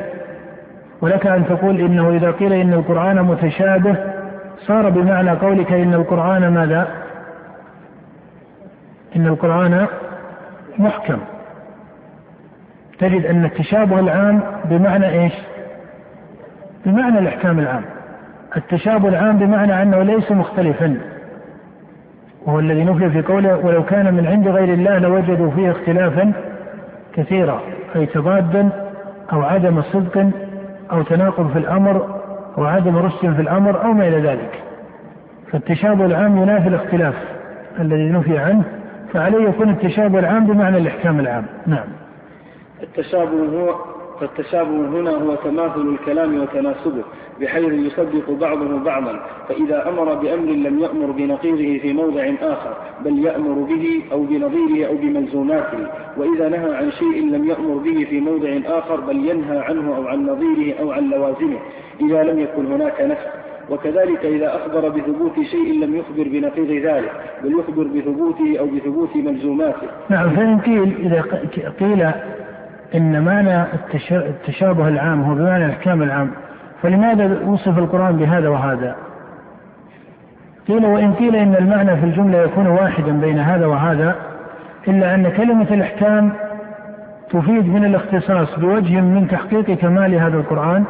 [1.01, 3.95] ولك أن تقول إنه إذا قيل إن القرآن متشابه
[4.67, 6.87] صار بمعنى قولك إن القرآن ماذا؟
[9.15, 9.87] إن القرآن
[10.77, 11.17] محكم.
[13.01, 15.33] تجد أن التشابه العام بمعنى إيش؟
[16.85, 17.83] بمعنى الإحكام العام.
[18.57, 20.97] التشابه العام بمعنى أنه ليس مختلفا.
[22.45, 26.33] وهو الذي نفي في قوله ولو كان من عند غير الله لوجدوا فيه اختلافا
[27.13, 27.61] كثيرا
[27.95, 28.69] أي تضادا
[29.33, 30.29] أو عدم صدق
[30.91, 32.19] أو تناقض في الأمر
[32.57, 34.63] أو عدم رشد في الأمر أو ما إلى ذلك.
[35.51, 37.15] فالتشابه العام ينافي الاختلاف
[37.79, 38.63] الذي نفي عنه
[39.13, 41.45] فعليه يكون التشابه العام بمعنى الإحكام العام.
[41.67, 41.87] نعم.
[42.83, 43.75] التشابه هو
[44.19, 47.03] فالتشابه هنا هو تماثل الكلام وتناسبه
[47.41, 49.19] بحيث يصدق بعضه بعضا.
[49.49, 52.73] فإذا أمر بأمر لم يأمر بنقيضه في موضع آخر
[53.05, 55.87] بل يأمر به أو بنظيره أو بملزوماته.
[56.17, 60.25] وإذا نهى عن شيء لم يأمر به في موضع آخر بل ينهى عنه أو عن
[60.25, 61.59] نظيره أو عن لوازمه.
[62.01, 63.25] إذا لم يكن هناك نفس
[63.69, 67.11] وكذلك إذا أخبر بثبوت شيء لم يخبر بنقيض ذلك
[67.43, 69.87] بل يخبر بثبوته أو بثبوت ملزوماته.
[70.09, 71.21] نعم فإن قيل إذا
[71.79, 72.11] قيل
[72.95, 73.63] إن معنى
[74.11, 76.31] التشابه العام هو بمعنى الإحكام العام
[76.81, 78.95] فلماذا وصف القرآن بهذا وهذا؟
[80.67, 84.15] قيل وإن قيل إن المعنى في الجملة يكون واحدا بين هذا وهذا
[84.87, 86.31] إلا أن كلمة الإحكام
[87.29, 90.85] تفيد من الاختصاص بوجه من تحقيق كمال هذا القرآن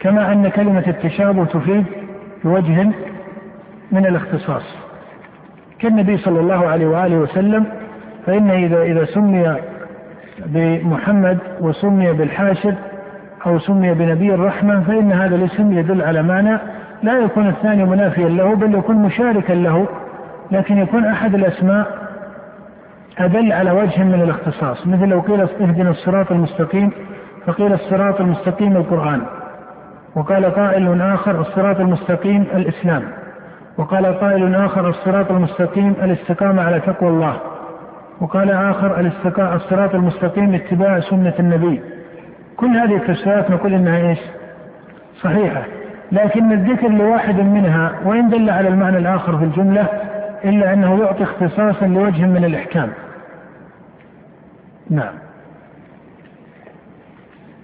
[0.00, 1.84] كما أن كلمة التشابه تفيد
[2.44, 2.90] بوجه
[3.92, 4.62] من الاختصاص
[5.78, 7.66] كالنبي صلى الله عليه وآله وسلم
[8.26, 9.56] فإنه إذا إذا سمي
[10.46, 12.74] بمحمد وسمي بالحاشر
[13.46, 16.58] أو سمي بنبي الرحمة فإن هذا الاسم يدل على معنى
[17.02, 19.86] لا يكون الثاني منافيا له بل يكون مشاركا له
[20.50, 21.86] لكن يكون أحد الأسماء
[23.18, 24.86] أدل على وجه من الاختصاص.
[24.86, 26.90] مثل لو قيل اهدنا الصراط المستقيم
[27.46, 29.22] فقيل الصراط المستقيم القرآن.
[30.14, 33.02] وقال قائل آخر الصراط المستقيم الإسلام.
[33.78, 37.36] وقال قائل آخر الصراط المستقيم الاستقامة على تقوى الله.
[38.20, 39.00] وقال آخر
[39.38, 41.80] الصراط المستقيم اتباع سنة النبي.
[42.56, 44.18] كل هذه التفسيرات نقول إنها إيش؟
[45.22, 45.62] صحيحة.
[46.12, 49.88] لكن الذكر لواحد منها وإن دل على المعنى الآخر في الجملة
[50.44, 52.90] إلا أنه يعطي اختصاصا لوجه من الإحكام.
[54.90, 55.25] نعم.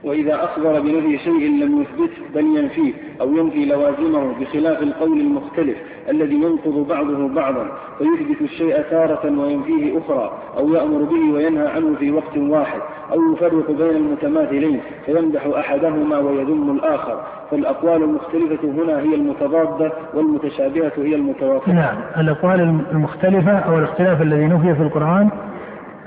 [0.05, 5.76] وإذا أخبر بنفي شيء لم يثبته بل ينفيه أو ينفي لوازمه بخلاف القول المختلف
[6.11, 7.66] الذي ينقض بعضه بعضا
[7.98, 12.80] فيثبت الشيء تارة وينفيه أخرى أو يأمر به وينهى عنه في وقت واحد
[13.12, 21.14] أو يفرق بين المتماثلين فيمدح أحدهما ويذم الآخر فالأقوال المختلفة هنا هي المتضادة والمتشابهة هي
[21.14, 21.72] المتوافقة.
[21.72, 21.96] نعم.
[22.18, 22.61] الأقوال
[22.92, 25.30] المختلفة أو الاختلاف الذي نفي في القرآن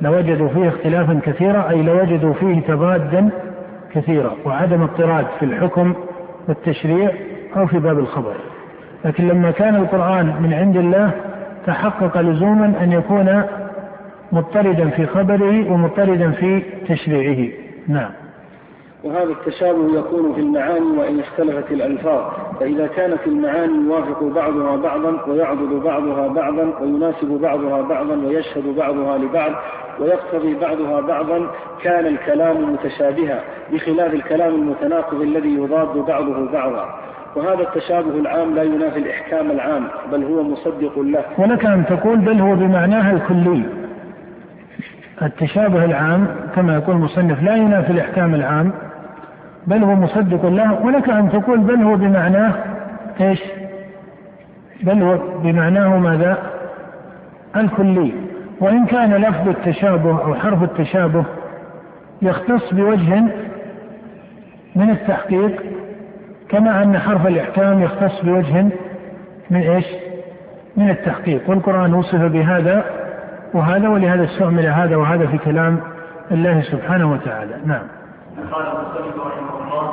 [0.02, 3.30] لوجدوا فيه اختلافا كثيرا أي لوجدوا فيه تضادا
[3.96, 5.94] كثيرة وعدم اضطراد في الحكم
[6.48, 7.12] والتشريع
[7.58, 8.36] أو في باب الخبر.
[9.06, 11.12] لكن لما كان القرآن من عند الله
[11.66, 13.44] تحقق لزوما أن يكون
[14.32, 17.52] مضطردا في خبره ومضطردا في تشريعه.
[17.88, 18.12] نعم.
[19.06, 22.24] وهذا التشابه يكون في المعاني وإن اختلفت الألفاظ.
[22.60, 29.52] فإذا كانت المعاني يوافق بعضها بعضا ويعضد بعضها بعضا ويناسب بعضها بعضا ويشهد بعضها لبعض
[30.00, 31.48] ويقتضي بعضها بعضا
[31.82, 37.00] كان الكلام متشابها بخلاف الكلام المتناقض الذي يضاد بعضه بعضا.
[37.36, 41.26] وهذا التشابه العام لا ينافي الإحكام العام بل هو مصدق له.
[41.38, 43.64] ولك أن تقول بل هو بمعناها الكلي.
[45.22, 48.72] التشابه العام كما يقول المصنف لا ينافي الإحكام العام.
[49.68, 52.54] بل هو مصدق له ولك أن تقول بل هو بمعناه
[53.22, 53.42] إيش؟
[54.84, 56.38] بل هو بمعناه ماذا؟
[57.56, 58.14] الكلي.
[58.60, 61.26] وإن كان لفظ التشابه أو حرف التشابه
[62.22, 63.24] يختص بوجه
[64.76, 65.64] من التحقيق
[66.50, 68.66] كما أن حرف الإحكام يختص بوجه
[69.50, 69.86] من إيش؟
[70.78, 71.50] من التحقيق.
[71.50, 72.86] والقرآن وصف بهذا
[73.54, 75.80] وهذا ولهذا استعمل هذا وهذا في كلام
[76.32, 77.56] الله سبحانه وتعالى.
[77.66, 77.95] نعم.
[78.36, 79.86] قال المصنف رحمه الله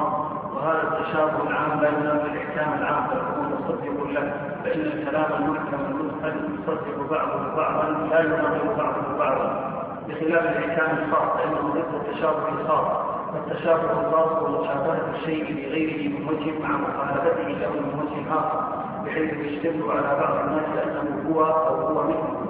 [0.54, 4.32] وهذا التشابه العام لا ينافي الإحكام العام هو مصدق له
[4.64, 9.72] فإن الكلام المحكم المدخل يصدق بعضه بعضا لا ينافي بعضه بعضا.
[10.08, 12.86] بخلاف الإحكام الخاص فإنه ضد التشابه الخاص
[13.34, 18.60] والتشابه الخاص هو مشابهه الشيء لغيره من وجه مع مخالفته له من وجه آخر
[19.04, 22.41] بحيث يشتبه على بعض الناس أنه هو أو هو مثله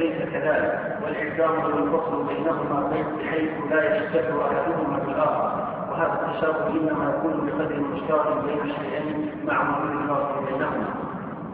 [0.00, 0.98] وليس كذلك.
[1.04, 2.90] والإحكام هو الفصل بينهما
[3.20, 5.50] بحيث لا يشتبه أحدهما بالآخر
[5.90, 10.88] وهذا التشابه إنما يكون بقدر مشترك بين الشيئين مع مرور الفاصل بينهما.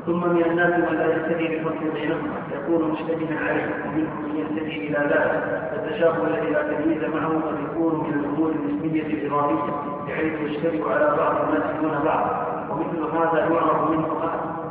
[0.06, 2.34] ثم من الناس من لا يهتدي بالفصل بينهما.
[2.52, 5.70] يكون مشتبها عليه ومنهم من يهتدي إلى ذلك.
[5.70, 9.72] فالتشابه الذي لا تمييز معه قد يكون من الأمور النسبيه الاضافيه
[10.06, 12.26] بحيث يشتبه على بعض الناس دون بعض.
[12.70, 14.06] ومثل هذا يعرف منه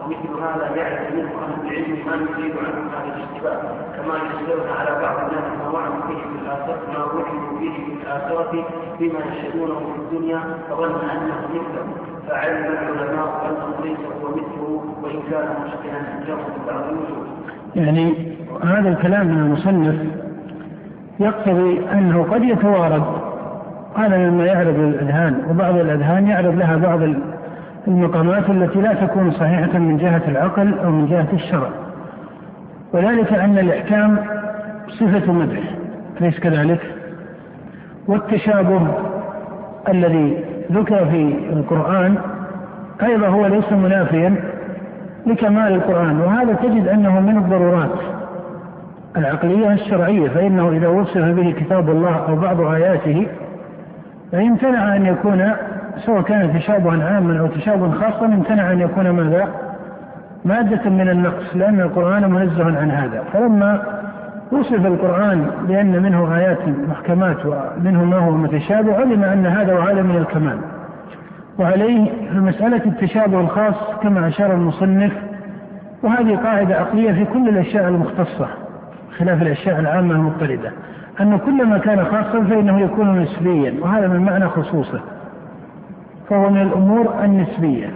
[0.06, 3.62] ومثل هذا يعرف منه أهل العلم ما يزيد عنه هذا الاشتباه
[3.96, 8.66] كما يشتبه على بعض الناس ما وعدوا به في الآخرة ما وعدوا به في الآخرة
[9.00, 10.40] بما يشهدونه في الدنيا
[10.70, 11.86] فظن أنه مثله
[12.28, 16.38] فعلم العلماء أنه ليس هو مثله وإن كان مشكلا له
[16.68, 17.26] بعض الوجوه.
[17.76, 19.96] يعني هذا الكلام من المصنف
[21.20, 23.04] يقتضي أنه قد يتوارد
[23.96, 27.02] هذا مما يعرض الأذهان وبعض الأذهان يعرض لها بعض
[27.88, 31.70] المقامات التي لا تكون صحيحة من جهة العقل أو من جهة الشرع
[32.94, 34.18] وذلك أن الإحكام
[34.90, 35.60] صفة مدح
[36.22, 36.80] أليس كذلك؟
[38.08, 38.88] والتشابه
[39.90, 42.18] الذي ذكر في القرآن
[43.04, 44.36] أيضا هو ليس منافيا
[45.26, 48.00] لكمال القرآن وهذا تجد أنه من الضرورات
[49.18, 53.28] العقلية الشرعية فإنه إذا وصف به كتاب الله أو بعض آياته
[54.32, 55.52] فيمتنع أن يكون
[55.98, 59.48] سواء كان تشابها عاما أو تشابها خاصا امتنع أن يكون ماذا؟
[60.46, 63.24] مادة من النقص لأن القرآن منزه عن هذا.
[63.34, 63.84] فلما
[64.52, 66.58] وصف القرآن بأن منه آيات
[66.90, 70.58] محكمات ومنه ما هو متشابه علم أن هذا وهذا من الكمال.
[71.60, 75.12] وعليه في مسألة التشابه الخاص كما أشار المصنف.
[76.04, 78.48] وهذه قاعدة عقلية في كل الأشياء المختصة
[79.18, 80.72] خلاف الأشياء العامة المضطردة.
[81.22, 85.00] أن كل ما كان خاصا فإنه يكون نسبيا وهذا من معنى خصوصه.
[86.30, 87.90] فهو من الأمور النسبية.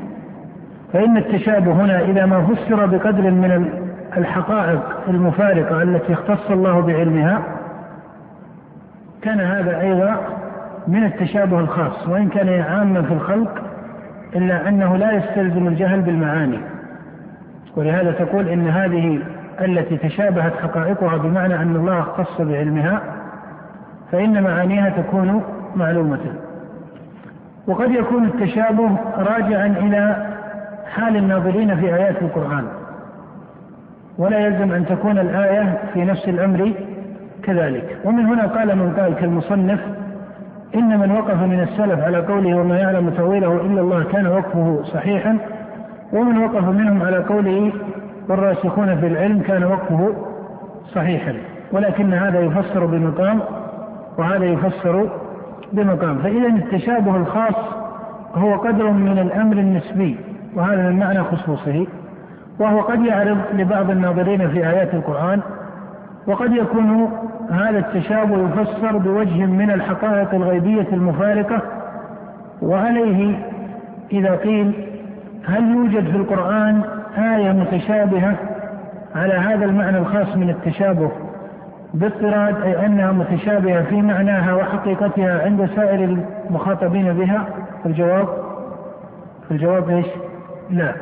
[0.94, 3.70] فإن التشابه هنا إذا ما فسر بقدر من
[4.18, 7.42] الحقائق المفارقة التي اختص الله بعلمها
[9.22, 10.18] كان هذا أيضا
[10.88, 13.62] من التشابه الخاص وإن كان عاما في الخلق
[14.36, 16.60] إلا أنه لا يستلزم الجهل بالمعاني.
[17.76, 19.20] ولهذا تقول إن هذه
[19.62, 23.02] التي تشابهت حقائقها بمعنى أن الله اختص بعلمها
[24.12, 25.44] فإن معانيها تكون
[25.76, 26.20] معلومة.
[27.70, 30.26] وقد يكون التشابه راجعا إلى
[30.96, 32.64] حال الناظرين في آيات القرآن.
[34.18, 36.74] ولا يلزم أن تكون الآية في نفس الأمر
[37.44, 37.98] كذلك.
[38.06, 39.80] ومن هنا قال من قال كالمصنف
[40.76, 45.38] إن من وقف من السلف على قوله وما يعلم تأويله إلا الله كان وقفه صحيحا
[46.14, 47.72] ومن وقف منهم على قوله
[48.30, 50.14] والراسخون في العلم كان وقفه
[50.96, 51.34] صحيحا.
[51.72, 53.40] ولكن هذا يفسر بمقام
[54.18, 55.10] وهذا يفسر
[55.74, 56.18] بمقام.
[56.18, 57.56] فإذا التشابه الخاص
[58.36, 60.18] هو قدر من الأمر النسبي
[60.56, 61.88] وهذا من معنى خصوصه.
[62.60, 65.42] وهو قد يعرض لبعض الناظرين في آيات القرآن
[66.28, 67.12] وقد يكون
[67.52, 71.62] هذا التشابه يفسر بوجه من الحقائق الغيبية المفارقة.
[72.62, 73.40] وعليه
[74.12, 74.74] إذا قيل
[75.46, 76.82] هل يوجد في القرآن
[77.18, 78.36] آية متشابهة
[79.16, 81.12] على هذا المعنى الخاص من التشابه؟
[81.94, 86.18] باضطراد أي أنها متشابهة في معناها وحقيقتها عند سائر
[86.50, 87.46] المخاطبين بها؟
[87.86, 88.28] الجواب؟
[89.52, 90.06] الجواب إيش؟
[90.70, 90.94] لا.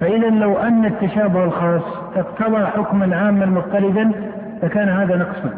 [0.00, 1.82] فإذا لو أن التشابه الخاص
[2.16, 4.10] اقتضى حكما عاما مضطردا
[4.62, 5.50] لكان هذا نقصا.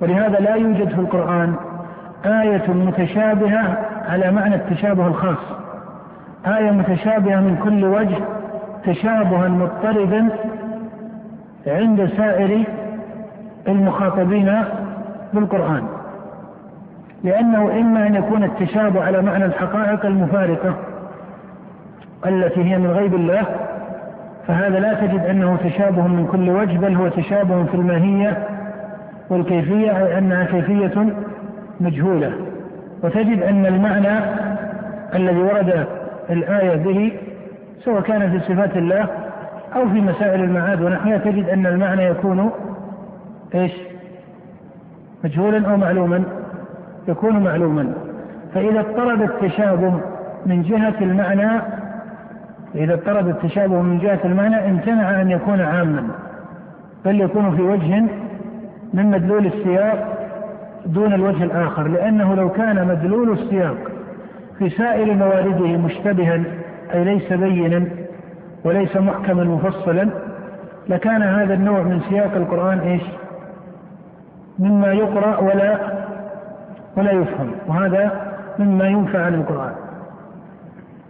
[0.00, 1.54] ولهذا لا يوجد في القرآن
[2.24, 3.78] آية متشابهة
[4.08, 5.38] على معنى التشابه الخاص.
[6.46, 8.18] آية متشابهة من كل وجه
[8.84, 10.28] تشابها مضطردا
[11.66, 12.64] عند سائر
[13.68, 14.62] المخاطبين
[15.32, 15.82] بالقرآن.
[17.24, 20.74] لأنه إما أن يكون التشابه على معنى الحقائق المفارقة
[22.26, 23.42] التي هي من غيب الله
[24.46, 28.46] فهذا لا تجد أنه تشابه من كل وجه بل هو تشابه في الماهية
[29.30, 31.06] والكيفية أي أنها كيفية
[31.80, 32.32] مجهولة.
[33.02, 34.18] وتجد أن المعنى
[35.14, 35.86] الذي ورد
[36.30, 37.12] الآية به
[37.84, 39.06] سواء كان في صفات الله
[39.76, 42.50] أو في مسائل المعاد ونحوها تجد أن المعنى يكون
[43.54, 43.72] إيش؟
[45.24, 46.22] مجهولا أو معلوما.
[47.08, 47.92] يكون معلوما.
[48.54, 50.00] فإذا اضطرد التشابه
[50.46, 51.60] من جهة المعنى
[52.74, 56.08] إذا اضطرد التشابه من جهة المعنى امتنع أن يكون عاما.
[57.04, 58.04] بل يكون في وجه
[58.94, 60.18] من مدلول السياق
[60.86, 61.88] دون الوجه الآخر.
[61.88, 63.76] لأنه لو كان مدلول السياق
[64.58, 66.42] في سائر موارده مشتبها
[66.94, 67.86] أي ليس بينا
[68.66, 70.08] وليس محكما مفصلا
[70.88, 73.02] لكان هذا النوع من سياق القرآن إيش؟
[74.58, 75.78] مما يقرأ ولا
[76.96, 78.10] ولا يفهم وهذا
[78.58, 79.72] مما ينفع عن القرآن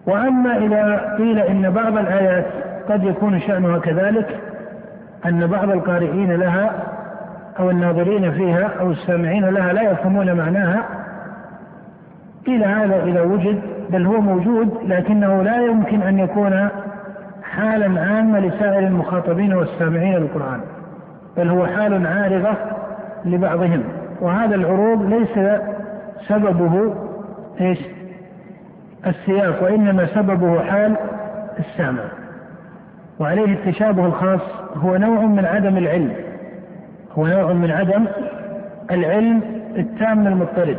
[0.07, 2.47] وأما إذا قيل إن بعض الآيات
[2.89, 4.41] قد يكون شأنها كذلك
[5.27, 6.71] أن بعض القارئين لها
[7.59, 10.83] أو الناظرين فيها أو السامعين لها لا يفهمون معناها
[12.47, 16.69] قيل هذا إذا وجد بل هو موجود لكنه لا يمكن أن يكون
[17.57, 20.61] حالا عامة لسائر المخاطبين والسامعين للقرآن
[21.37, 22.55] بل هو حال عارضة
[23.25, 23.83] لبعضهم
[24.21, 25.61] وهذا العروض ليس
[26.29, 26.95] سببه
[27.61, 27.79] إيش؟
[29.07, 30.97] السياق وإنما سببه حال
[31.59, 32.03] السامع
[33.19, 34.41] وعليه التشابه الخاص
[34.77, 36.13] هو نوع من عدم العلم
[37.19, 38.05] هو نوع من عدم
[38.91, 39.41] العلم
[39.77, 40.79] التام المضطرد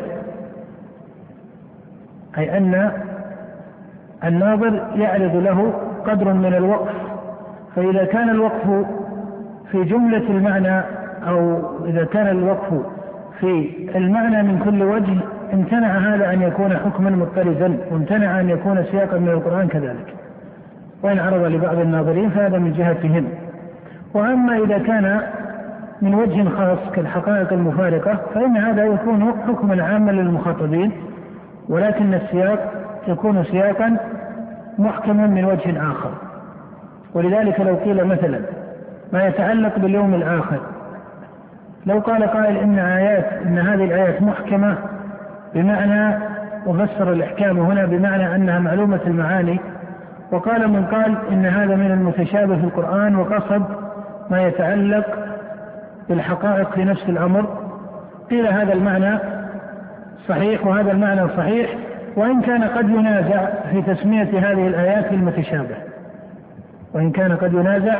[2.37, 2.91] أي أن
[4.23, 6.93] الناظر يعرض له قدر من الوقف
[7.75, 8.85] فإذا كان الوقف
[9.71, 10.81] في جملة المعنى
[11.27, 12.73] أو إذا كان الوقف
[13.39, 15.17] في المعنى من كل وجه
[15.53, 20.13] امتنع هذا أن يكون حكما مضطردا وامتنع أن يكون سياقا من القرآن كذلك.
[21.03, 23.25] وإن عرض لبعض الناظرين فهذا من جهتهم.
[24.13, 25.21] وأما إذا كان
[26.01, 30.91] من وجه خاص كالحقائق المفارقة فإن هذا يكون حكما عاما للمخاطبين
[31.69, 32.73] ولكن السياق
[33.07, 33.97] يكون سياقا
[34.77, 36.11] محكما من وجه آخر.
[37.13, 38.41] ولذلك لو قيل مثلا
[39.13, 40.59] ما يتعلق باليوم الآخر
[41.85, 44.77] لو قال قائل إن آيات إن هذه الآيات محكمة
[45.55, 46.17] بمعنى
[46.65, 49.59] وفسر الإحكام هنا بمعنى أنها معلومة المعاني
[50.31, 53.63] وقال من قال إن هذا من المتشابه في القرآن وقصد
[54.29, 55.05] ما يتعلق
[56.09, 57.45] بالحقائق في نفس الأمر.
[58.29, 59.19] قيل هذا المعنى
[60.27, 61.69] صحيح وهذا المعنى صحيح
[62.17, 65.75] وإن كان قد ينازع في تسمية هذه الآيات المتشابه
[66.93, 67.95] وإن كان قد ينازع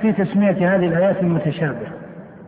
[0.00, 1.86] في تسمية هذه الآيات المتشابه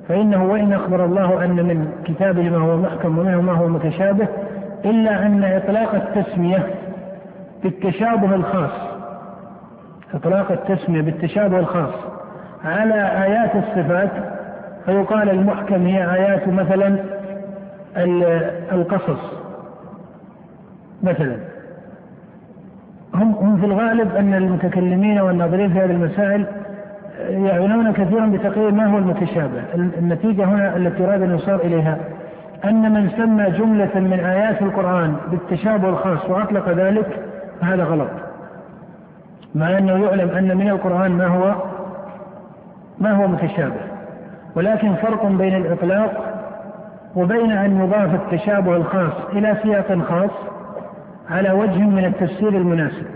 [0.09, 4.29] فإنه وإن أخبر الله أن من كتابه ما هو محكم ومنه ما هو متشابه
[4.85, 6.67] إلا أن إطلاق التسمية
[7.63, 8.73] بالتشابه الخاص.
[10.15, 11.95] إطلاق التسمية بالتشابه الخاص
[12.65, 14.11] على آيات الصفات
[14.87, 16.97] فيقال المحكم هي آيات مثلا
[18.73, 19.36] القصص.
[21.03, 21.37] مثلا.
[23.15, 26.47] هم هم في الغالب أن المتكلمين والناظرين في هذه المسائل
[27.29, 29.63] يعنون كثيرا بتقرير ما هو المتشابه.
[29.75, 31.99] النتيجة هنا التي أراد أن يصار إليها
[32.65, 37.21] أن من سمى جملة من آيات القرآن بالتشابه الخاص وأطلق ذلك
[37.61, 38.11] فهذا غلط.
[39.55, 41.55] مع أنه يعلم أن من القرآن ما هو
[42.99, 43.81] ما هو متشابه.
[44.57, 46.13] ولكن فرق بين الإطلاق
[47.17, 50.31] وبين أن يضاف التشابه الخاص إلى سياق خاص
[51.31, 53.07] على وجه من التفسير المناسب.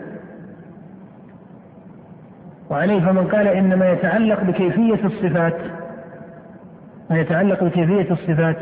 [2.71, 5.57] وعليه فمن قال إن ما يتعلق بكيفية الصفات
[7.11, 8.57] ما يتعلق بكيفية الصفات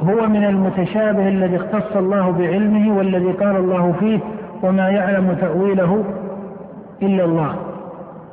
[0.00, 4.20] هو من المتشابه الذي اختص الله بعلمه والذي قال الله فيه
[4.62, 6.04] وما يعلم تأويله
[7.02, 7.56] إلا الله.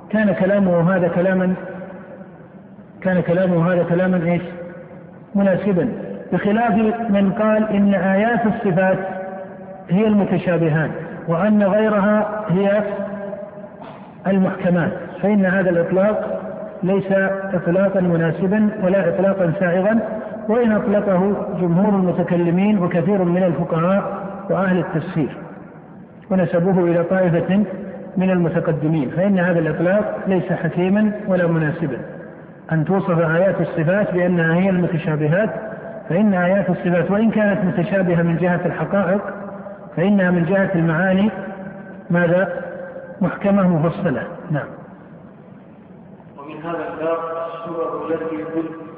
[0.10, 1.54] كان كلامه هذا كلاما
[3.02, 4.42] كان كلامه هذا كلاما إيش؟
[5.36, 5.90] مناسبا.
[6.34, 6.74] بخلاف
[7.10, 9.21] من قال إن آيات الصفات
[9.90, 10.92] هي المتشابهات
[11.28, 12.84] وأن غيرها هي
[14.28, 16.42] المحكمات فإن هذا الإطلاق
[16.84, 17.12] ليس
[17.54, 20.00] إطلاقا مناسبا ولا إطلاقا سائغا
[20.50, 24.04] وإن أطلقه جمهور المتكلمين وكثير من الفقهاء
[24.50, 25.38] وأهل التفسير
[26.30, 27.64] ونسبوه إلى طائفة
[28.18, 31.98] من المتقدمين فإن هذا الإطلاق ليس حكيما ولا مناسبا.
[32.72, 35.50] أن توصف آيات الصفات بأنها هي المتشابهات
[36.10, 39.22] فإن آيات الصفات وإن كانت متشابهة من جهة الحقائق
[39.96, 41.32] فإنها من جهة المعاني
[42.10, 42.72] ماذا؟
[43.22, 44.28] محكمة مفصلة.
[44.52, 44.68] نعم.
[46.38, 47.20] ومن هذا الباب
[47.54, 48.36] السور التي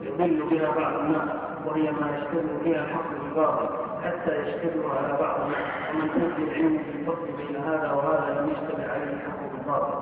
[0.01, 1.29] يضل بها بعض الناس
[1.65, 3.69] وهي ما يشتبه فيها الحق بالباطل
[4.03, 5.67] حتى يشتبه على بعض الناس.
[5.93, 9.97] ومن اوتي العلم في الفصل بين هذا وهذا لم يشتبه عليه الحق بالباطل.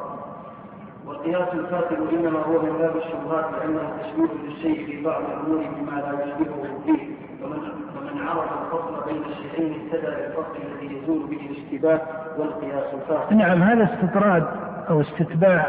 [1.07, 6.25] والقياس الفاسد إنما هو من باب الشبهات لأنه تشبيه للشيء في بعض الأمور بما لا
[6.25, 7.07] يشبهه فيه.
[7.43, 7.59] ومن
[10.81, 12.01] الذي يزول به الاشتباه
[12.37, 13.31] والقياس.
[13.31, 14.43] نعم هذا استطراد
[14.89, 15.65] أو استتباع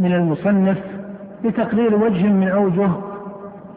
[0.00, 0.78] من المصنف
[1.44, 2.90] لتقرير وجه من أوجه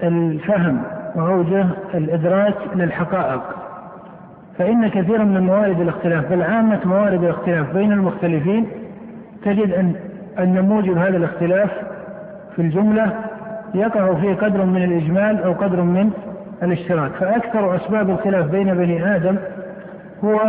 [0.04, 0.82] الفهم
[1.16, 3.41] وأوجه الإدراك للحقائق
[4.58, 8.68] فإن كثيرا من موارد الاختلاف بل عامة موارد الاختلاف بين المختلفين
[9.43, 9.95] تجد أن
[10.39, 11.70] أن موجب هذا الاختلاف
[12.56, 13.14] في الجملة
[13.76, 16.12] يقع فيه قدر من الإجمال أو قدر من
[16.64, 17.12] الاشتراك.
[17.12, 19.36] فأكثر أسباب الخلاف بين بني آدم
[20.24, 20.39] هو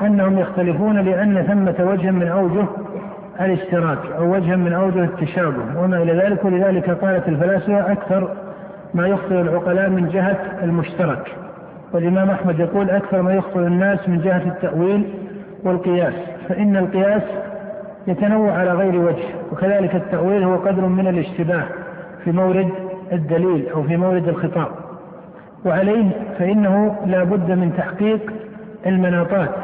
[0.00, 2.64] أنهم يختلفون لأن ثمة وجه من أوجه
[3.40, 6.44] الاشتراك أو وجه من أوجه التشابه وما إلى ذلك.
[6.44, 8.28] ولذلك قالت الفلاسفة أكثر
[8.94, 11.36] ما يخطئ العقلاء من جهة المشترك.
[11.92, 15.14] والإمام أحمد يقول أكثر ما يخطئ الناس من جهة التأويل
[15.64, 16.14] والقياس
[16.48, 17.22] فإن القياس
[18.06, 21.64] يتنوع على غير وجه وكذلك التأويل هو قدر من الاشتباه
[22.24, 22.68] في مورد
[23.12, 24.68] الدليل أو في مورد الخطاب.
[25.64, 28.32] وعليه فإنه لا بد من تحقيق
[28.86, 29.54] المناطات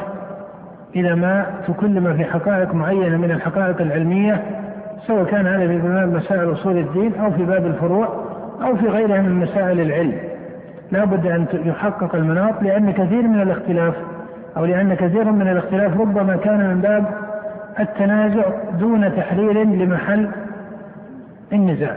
[0.97, 4.43] إذا ما تكلم في حقائق معينة من الحقائق العلمية
[5.07, 8.09] سواء كان هذا في باب مسائل أصول الدين أو في باب الفروع
[8.63, 10.19] أو في غيرها من مسائل العلم.
[10.93, 13.95] لا بد أن يحقق المناط لأن كثير من الاختلاف
[14.57, 17.05] أو لأن كثير من الاختلاف ربما كان من باب
[17.81, 18.43] التنازع
[18.81, 20.29] دون تحرير لمحل
[21.53, 21.97] النزاع.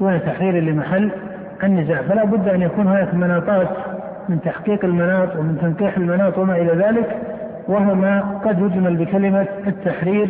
[0.00, 1.10] دون تحرير لمحل
[1.64, 2.02] النزاع.
[2.02, 3.68] فلا بد أن يكون هناك مناطات
[4.28, 7.18] من تحقيق المناط ومن تنقيح المناط وما إلى ذلك
[7.68, 10.28] وهو ما قد يجمل بكلمة التحرير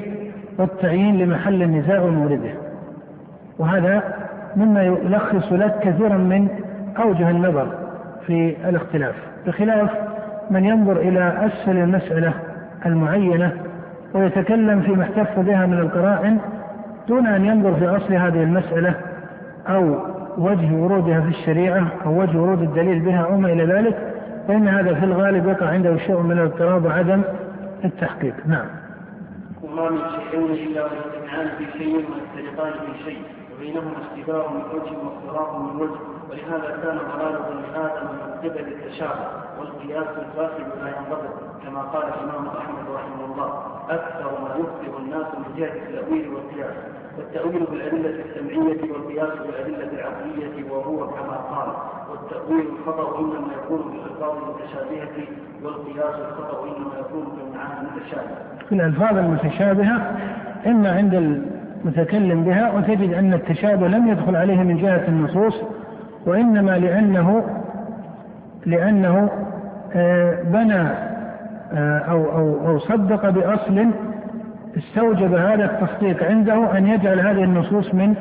[0.58, 2.50] والتعيين لمحل النزاع ومورده.
[3.58, 4.02] وهذا
[4.56, 6.48] مما يلخص لك كثيرا من
[6.98, 7.66] أوجه النظر
[8.26, 9.14] في الاختلاف.
[9.46, 9.90] بخلاف
[10.50, 12.32] من ينظر إلى أسفل المسألة
[12.86, 13.52] المعينة
[14.14, 16.38] ويتكلم فيما احتف بها من القرائن
[17.08, 18.94] دون أن ينظر في أصل هذه المسألة
[19.68, 19.96] أو
[20.38, 24.14] وجه ورودها في الشريعة أو وجه ورود الدليل بها أو ما إلى ذلك
[24.48, 27.22] فإن هذا في الغالب يقع عنده شيء من الاضطراب وعدم
[27.84, 28.34] التحقيق.
[28.46, 28.66] نعم.
[29.62, 29.98] وما من
[30.30, 33.22] شيئين إلا ويجتمعان في شيء ويفترقان في شيء
[33.60, 36.00] بينهما اشتباه من وجه واختلاف من وجه
[36.30, 39.26] ولهذا كان ضلال بني آدم من قبل التشابه
[39.58, 45.54] والقياس الفاسد لا ينضبط كما قال الإمام أحمد رحمه الله أكثر ما يخطئ الناس من
[45.56, 46.74] جهة التأويل والقياس.
[47.20, 51.68] والتأويل بالأدلة السمعية والقياس بالأدلة العقلية وهو كما قال
[52.10, 55.26] والتأويل الخطأ إنما يكون بالالفاظ المتشابهة
[55.62, 58.36] والقياس الخطأ إنما يكون بالمعاني المتشابهة.
[58.68, 60.16] في الألفاظ المتشابهة
[60.66, 61.42] إما عند
[61.84, 65.54] متكلم بها وتجد أن التشابه لم يدخل عليه من جهة النصوص
[66.26, 67.44] وإنما لأنه
[68.66, 69.30] لأنه
[69.94, 70.88] آه، بنى
[71.72, 73.90] آه، أو أو أو صدق بأصل
[74.76, 78.14] استوجب هذا التصديق عنده أن يجعل هذه النصوص من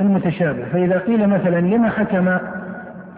[0.00, 0.64] المتشابه.
[0.72, 2.28] فإذا قيل مثلا لما حكم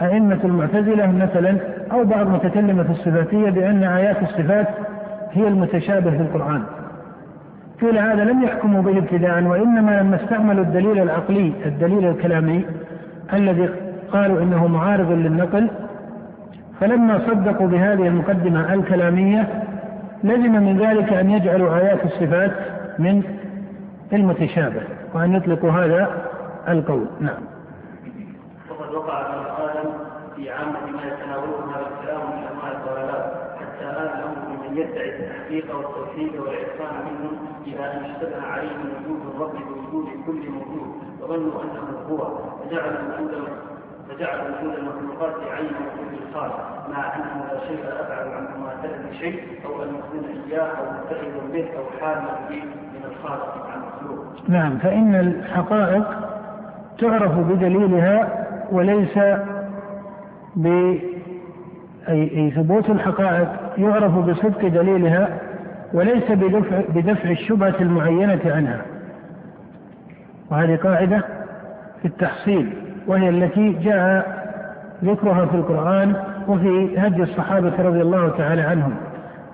[0.02, 1.56] أئمة المعتزلة مثلا
[1.92, 4.68] أو بعض متكلمة الصفاتية بأن آيات الصفات
[5.32, 6.62] هي المتشابه في القرآن.
[7.80, 12.64] قيل هذا لم يحكموا به ابتداء وإنما لما استعملوا الدليل العقلي الدليل الكلامي
[13.32, 13.68] الذي
[14.12, 15.70] قالوا إنه معارض للنقل
[16.80, 19.48] فلما صدقوا بهذه المقدمة الكلامية
[20.24, 22.52] لزم من ذلك أن يجعلوا آيات الصفات
[22.98, 23.22] من
[24.12, 24.82] المتشابه
[25.14, 26.28] وأن يطلقوا هذا
[26.68, 27.42] القول نعم.
[28.70, 29.90] وقد وقع في آدم
[30.36, 35.76] في عامه ما يتناوله هذا الكلام من أنواع الضلالات حتى آل الأمر بمن يدعي التحقيق
[35.76, 42.38] والتوحيد والعرفان منهم إلى أن اشتبه عليهم وجود الرب بوجود كل موجود وظنوا أنه هو
[42.58, 43.34] فجعلوا وجود
[44.20, 45.34] وجود المخلوقات
[46.90, 47.84] مع أنه لا شيء
[49.18, 50.24] شيء أو أن يكون
[50.60, 51.64] أو متخذ به
[52.00, 54.26] حالا به من الخالق عن المخلوق.
[54.48, 56.04] نعم فإن الحقائق
[56.98, 59.18] تعرف بدليلها وليس
[60.56, 60.96] ب
[62.08, 63.48] أي ثبوت الحقائق
[63.78, 65.38] يعرف بصدق دليلها
[65.92, 68.82] وليس بدفع, بدفع الشبهة المعينة عنها
[70.50, 71.24] وهذه قاعدة
[72.02, 74.44] في التحصيل وهي التي جاء
[75.04, 76.14] ذكرها في القرآن
[76.48, 78.94] وفي هدي الصحابة رضي الله تعالى عنهم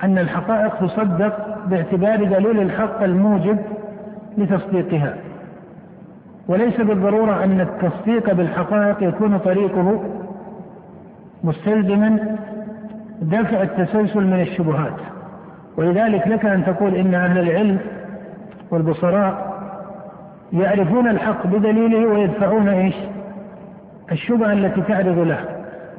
[0.03, 3.59] أن الحقائق تصدق باعتبار دليل الحق الموجب
[4.39, 5.15] لتصديقها
[6.49, 10.05] وليس بالضرورة أن التصديق بالحقائق يكون طريقه
[11.45, 12.37] مستلزما
[13.23, 14.97] دفع التسلسل من الشبهات
[15.77, 17.79] ولذلك لك أن تقول إن أهل العلم
[18.71, 19.51] والبصراء
[20.53, 22.95] يعرفون الحق بدليله ويدفعون إيش؟
[24.13, 25.39] الشبهة التي تعرض له.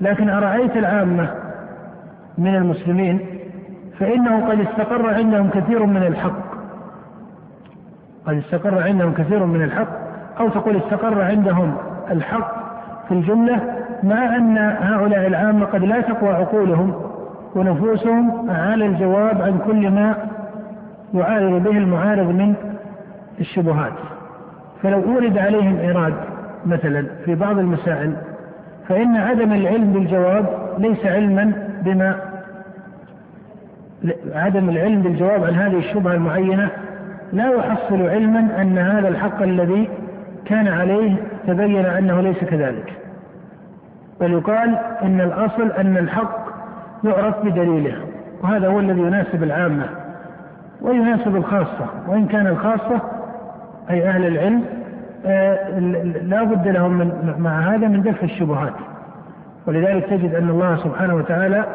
[0.02, 1.30] لكن أرأيت العامة
[2.38, 3.20] من المسلمين؟
[4.00, 6.52] فإنه قد استقر عندهم كثير من الحق.
[8.28, 9.88] قد استقر عندهم كثير من الحق.
[10.40, 11.76] أو تقول استقر عندهم
[12.12, 12.52] الحق
[13.08, 13.60] في الجملة
[14.04, 16.94] مع أن هؤلاء العامة قد لا تقوى عقولهم
[17.56, 20.16] ونفوسهم على الجواب عن كل ما
[21.14, 22.54] يعارض به المعارض من
[23.40, 23.94] الشبهات.
[24.84, 26.14] فلو أورد عليهم إيراد
[26.66, 28.14] مثلا في بعض المسائل
[28.88, 30.46] فإن عدم العلم بالجواب
[30.78, 31.54] ليس علما
[31.86, 32.16] بما
[34.36, 36.70] عدم العلم بالجواب عن هذه الشبهة المعينة
[37.34, 39.90] لا يحصل علما أن هذا الحق الذي
[40.46, 41.16] كان عليه
[41.48, 42.94] تبين أنه ليس كذلك.
[44.22, 46.42] بل يقال إن الأصل أن الحق
[47.04, 47.96] يعرف بدليله
[48.44, 49.86] وهذا هو الذي يناسب العامة
[50.82, 53.02] ويناسب الخاصة وإن كان الخاصة
[53.90, 54.64] أي أهل العلم
[56.24, 58.74] لا بد لهم من مع هذا من دفع الشبهات.
[59.68, 61.66] ولذلك تجد أن الله سبحانه وتعالى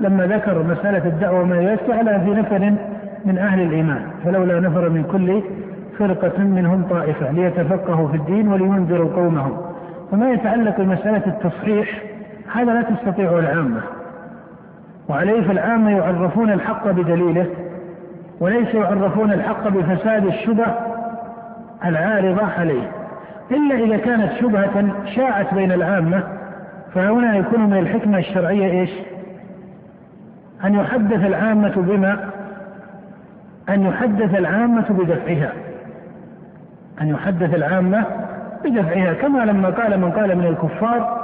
[0.00, 2.74] لما ذكر مسألة الدعوة ما يسعى على في نفر
[3.24, 5.42] من أهل الإيمان فلولا نفر من كل
[5.98, 9.56] فرقة منهم طائفة ليتفقهوا في الدين ولينذروا قومهم.
[10.12, 12.02] وما يتعلق بمسألة التصحيح
[12.52, 13.80] هذا لا تستطيعه العامة.
[15.08, 17.46] وعليه فالعامة يعرفون الحق بدليله
[18.40, 20.66] وليس يعرفون الحق بفساد الشبه
[21.84, 22.90] العارضة عليه.
[23.50, 26.22] إلا إذا كانت شبهة شاعت بين العامة
[26.94, 28.90] فهنا يكون من الحكمة الشرعية إيش؟
[30.64, 32.18] أن يحدث العامة بما
[33.68, 35.52] أن يحدث العامة بدفعها.
[37.00, 38.04] أن يحدث العامة
[38.64, 39.12] بدفعها.
[39.12, 41.22] كما لما قال من قال من الكفار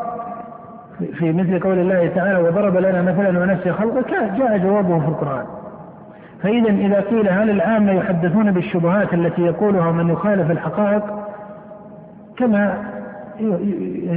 [1.18, 5.57] في مثل قول الله تعالى وضرب لنا مثلا ونسي خلقه جاء جوابه في القرآن.
[6.43, 11.03] فإذا إذا قيل هل العامة يحدثون بالشبهات التي يقولها من يخالف الحقائق
[12.36, 12.84] كما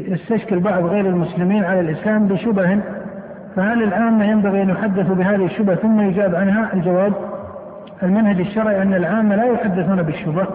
[0.08, 2.80] يستشكل بعض غير المسلمين على الإسلام بشبه
[3.56, 7.14] فهل العامة ينبغي أن يحدثوا بهذه الشبهة ثم يجاب عنها الجواب
[8.04, 10.48] المنهج الشرعي أن العامة لا يحدثون بالشبهة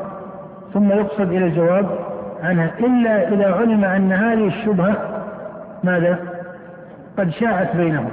[0.74, 1.86] ثم يقصد إلى الجواب
[2.42, 4.96] عنها إلا إذا علم أن هذه الشبهة
[5.84, 6.18] ماذا؟
[7.18, 8.08] قد شاعت بينهم.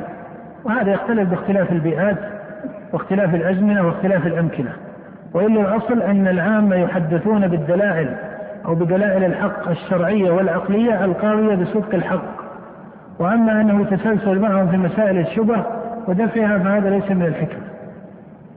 [0.66, 2.18] وهذا يختلف باختلاف البيئات.
[2.94, 4.74] واختلاف الأزمنة واختلاف الأمكنة
[5.34, 8.16] وإلا الأصل أن العامة يحدثون بالدلائل
[8.66, 12.44] أو بدلائل الحق الشرعية والعقلية القاوية بصدق الحق.
[13.20, 15.64] وأما أنه يتسلسل معهم في مسائل الشبه
[16.08, 17.64] ودفعها فهذا ليس من الحكمة.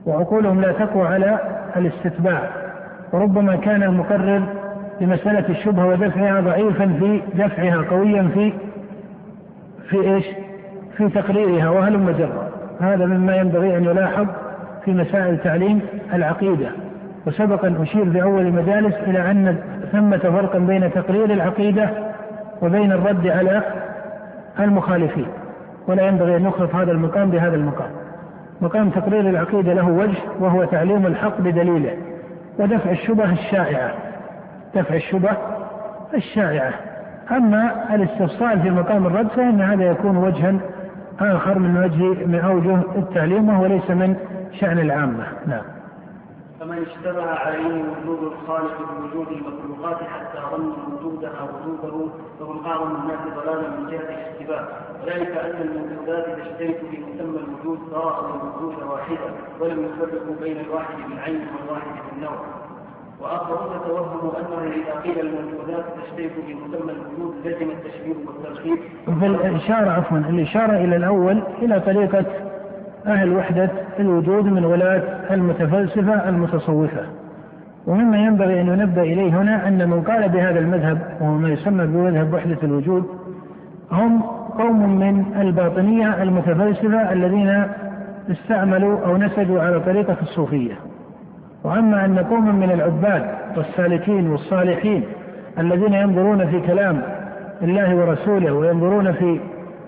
[0.06, 1.38] وعقولهم لا تقوى على
[1.76, 2.40] الاستتباع.
[3.12, 4.42] وربما كان المقرر
[5.00, 8.52] لمسألة الشبهة ودفعها ضعيفا في دفعها قويا في
[9.88, 10.24] في إيش؟
[10.96, 12.45] في تقريرها وهلم جرا
[12.80, 14.26] هذا مما ينبغي أن يلاحظ
[14.84, 15.80] في مسائل تعليم
[16.14, 16.68] العقيدة.
[17.26, 19.58] وسبق ان أشير في اول المجالس إلى أن
[19.92, 21.90] ثمة فرقا بين تقرير العقيدة
[22.62, 23.62] وبين الرد على
[24.60, 25.26] المخالفين.
[25.88, 27.90] ولا ينبغي أن نخلط هذا المقام بهذا المقام.
[28.60, 31.96] مقام تقرير العقيدة له وجه وهو تعليم الحق بدليله
[32.58, 33.90] ودفع الشبه الشائعة.
[34.74, 35.30] دفع الشبه
[36.14, 36.72] الشائعة.
[37.30, 40.54] أما الاستفصال في مقام الرد فإن هذا يكون وجها
[41.20, 44.16] آخر من وجه من أوجه التعليم وهو ليس من
[44.60, 45.26] شأن العامة.
[45.46, 45.62] نعم.
[46.60, 52.08] فمن اشتبه عليه وجود الخالق بوجود المخلوقات حتى ظن وجودها وجوده
[52.38, 54.68] فهو اعظم الناس ضلالا من جهة الاشتباه.
[55.02, 61.40] وذلك أن الموجودات تشترك في مسمى الوجود سواء الموجود واحدا ولم يفرقوا بين الواحد بالعين
[61.40, 62.65] والواحد بالنوع.
[63.20, 68.78] وآخرون توهموا انه إذا قيل الموجودات تشترك في مسمى الوجود لزم التشبيه والتركيب.
[69.20, 72.24] في الاشاره عفوا الإشارة إلى الأول إلى طريقة
[73.06, 77.06] أهل وحدة الوجود من ولاة المتفلسفة المتصوفة
[77.86, 82.34] ومما ينبغي أن ينبه إليه هنا أن من قال بهذا المذهب وهو ما يسمى بمذهب
[82.34, 83.04] وحدة الوجود
[83.92, 84.22] هم
[84.58, 87.66] قوم من الباطنية المتفلسفة الذين
[88.30, 90.74] استعملوا أو نسجوا على طريقة الصوفية
[91.66, 93.26] وأما أن قوما من العباد
[93.56, 95.04] والسالكين والصالحين
[95.58, 97.02] الذين ينظرون في كلام
[97.62, 99.40] الله ورسوله وينظرون في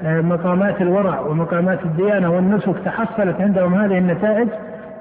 [0.04, 4.48] آه، مقامات الورع ومقامات الديانة والنسك تحصلت عندهم هذه النتائج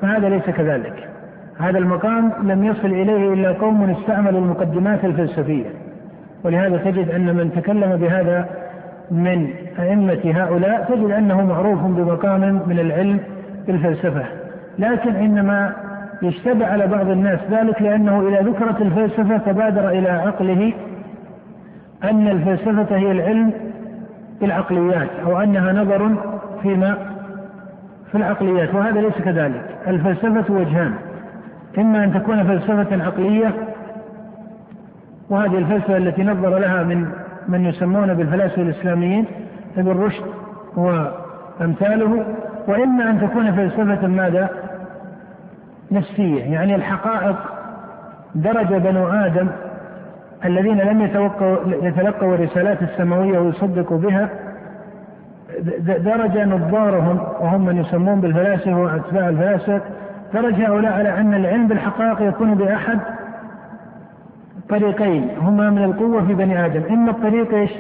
[0.02, 0.94] فهذا ليس كذلك.
[1.60, 5.66] هذا المقام لم يصل إليه إلا قوم استعملوا المقدمات الفلسفية.
[6.44, 8.50] ولهذا تجد أن من تكلم بهذا
[9.12, 9.50] من
[9.80, 13.20] أئمة هؤلاء تجد أنه معروف بمقام من العلم
[13.68, 14.24] بالفلسفة.
[14.80, 15.87] لكن إنما
[16.22, 20.74] يشتبه على بعض الناس ذلك لأنه إذا ذكرت الفلسفة تبادر إلى عقله
[22.04, 23.54] أن الفلسفة هي العلم
[24.42, 26.16] بالعقليات أو أنها نظر
[26.62, 26.98] فيما
[28.12, 30.94] في العقليات وهذا ليس كذلك الفلسفة وجهان
[31.78, 33.54] إما أن تكون فلسفة عقلية
[35.30, 37.08] وهذه الفلسفة التي نظر لها من
[37.48, 39.26] من يسمون بالفلاسفة الإسلاميين
[39.78, 40.24] ابن رشد
[40.76, 42.26] وأمثاله
[42.68, 44.50] وإما أن تكون فلسفة ماذا؟
[45.92, 47.36] نفسية يعني الحقائق
[48.36, 49.48] درج بنو آدم
[50.46, 51.02] الذين لم
[51.66, 54.30] يتلقوا الرسالات السماوية ويصدقوا بها
[55.80, 59.82] درج نظارهم وهم من يسمون بالفلاسفة وأتباع الفلاسفة
[60.34, 63.00] درج هؤلاء على أن العلم بالحقائق يكون بأحد
[64.70, 67.72] طريقين هما من القوة في بني آدم إما الطريق إيش؟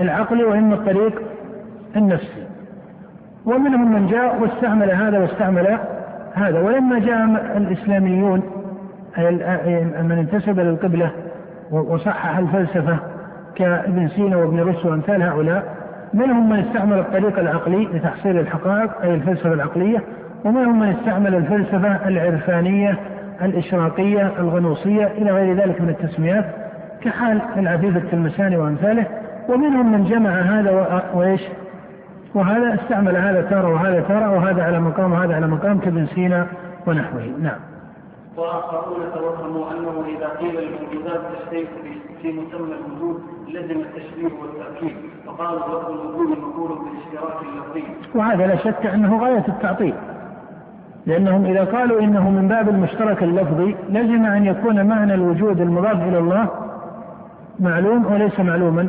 [0.00, 1.22] العقلي وإما الطريق
[1.96, 2.46] النفسي.
[3.46, 5.78] ومنهم من جاء واستعمل هذا واستعمل
[6.36, 7.24] هذا ولما جاء
[7.56, 8.42] الإسلاميون
[10.02, 11.10] من انتسب للقبلة
[11.70, 12.98] وصحح الفلسفة
[13.54, 15.76] كابن سينا وابن رشد وأمثال هؤلاء
[16.14, 20.02] منهم من استعمل الطريق العقلي لتحصيل الحقائق أي الفلسفة العقلية
[20.44, 22.98] ومنهم من استعمل الفلسفة العرفانية
[23.42, 26.44] الإشراقية الغنوصية إلى غير ذلك من التسميات
[27.00, 29.06] كحال العفيف التلمساني وأمثاله
[29.48, 31.40] ومنهم من جمع هذا وإيش؟
[32.36, 36.46] وهذا استعمل هذا تارة وهذا تارة وهذا على مقام وهذا على مقام كابن سينا
[36.86, 37.58] ونحوه نعم
[38.36, 41.68] وآخرون توهموا أنه إذا قيل الموجودات تشترك
[42.22, 44.96] في مسمى الوجود لزم التشبيه والتأكيد
[45.26, 47.84] وقالوا لفظ الوجود مقول بالاشتراك اللفظي.
[48.14, 49.94] وهذا لا شك أنه غاية التعطيل.
[51.06, 56.18] لأنهم إذا قالوا إنه من باب المشترك اللفظي لزم أن يكون معنى الوجود المضاف إلى
[56.18, 56.48] الله
[57.60, 58.88] معلوم وليس معلوما.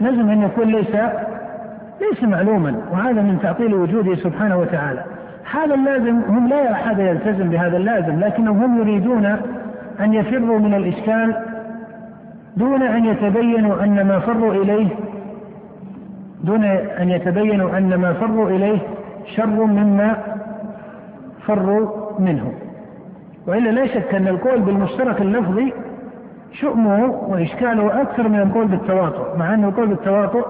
[0.00, 0.96] لازم أن يكون ليس
[2.00, 5.04] ليس معلوما وهذا من تعطيل وجوده سبحانه وتعالى.
[5.52, 9.26] هذا اللازم هم لا يرى يلتزم بهذا اللازم لكنهم هم يريدون
[10.00, 11.36] أن يفروا من الإشكال
[12.56, 14.88] دون أن يتبينوا أن ما فروا إليه
[16.44, 18.78] دون أن يتبينوا أن ما فروا إليه
[19.36, 20.16] شر مما
[21.46, 21.88] فروا
[22.18, 22.52] منه
[23.46, 25.72] وإلا لا شك أن القول بالمشترك اللفظي
[26.52, 30.46] شؤمه وإشكاله أكثر من القول بالتواطؤ مع أن القول بالتواطؤ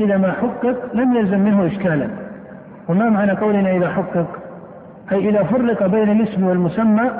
[0.00, 2.08] إذا ما حقق لم يلزم منه إشكالا.
[2.88, 4.26] وما معنى قولنا إذا حقق؟
[5.12, 7.10] أي إذا فرق بين الاسم والمسمى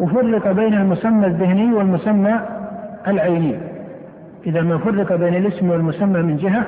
[0.00, 2.40] وفرق بين المسمى الذهني والمسمى
[3.08, 3.58] العيني.
[4.46, 6.66] إذا ما فرق بين الاسم والمسمى من جهة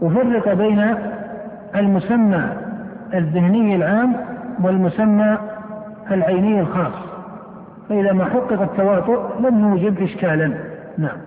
[0.00, 0.94] وفرق بين
[1.76, 2.52] المسمى
[3.14, 4.16] الذهني العام
[4.62, 5.38] والمسمى
[6.10, 7.05] العيني الخاص.
[7.88, 10.46] فإذا ما حقق التواطؤ لم يوجب إشكالا.
[10.98, 11.18] نعم.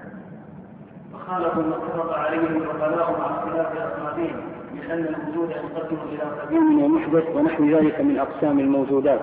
[1.14, 4.36] وخالفوا ما اتفق عليه العقلاء مع اختلاف أسمائهم
[4.74, 9.20] من أن الوجود ينقسم إلى قديم ومحدث ونحو ذلك من أقسام الموجودات.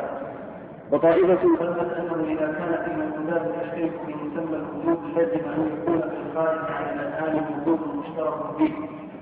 [0.92, 6.58] وطائفة ثبت أنه إذا كانت الموجودات تشترك في مسمى الوجود لزم أن يكون في الخارج
[6.70, 8.72] عن الأذهان وجود مشترك فيه.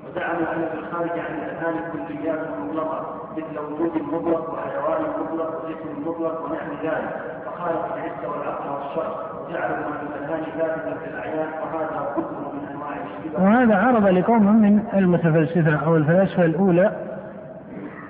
[0.07, 1.75] وزعموا أن في الخارج عن الأذهان
[2.09, 7.34] كليات مطلقة مثل وجود مطلق وحيوان مطلق وجسم مطلق ونحو ذلك.
[7.65, 9.15] فخالف العزة والعقل والشرع
[9.49, 15.77] وجعلوا من الأذهان ذاتها في الأعيان وهذا كله من أنواع وهذا عرض لقوم من المتفلسفة
[15.87, 16.93] أو الفلاسفة الأولى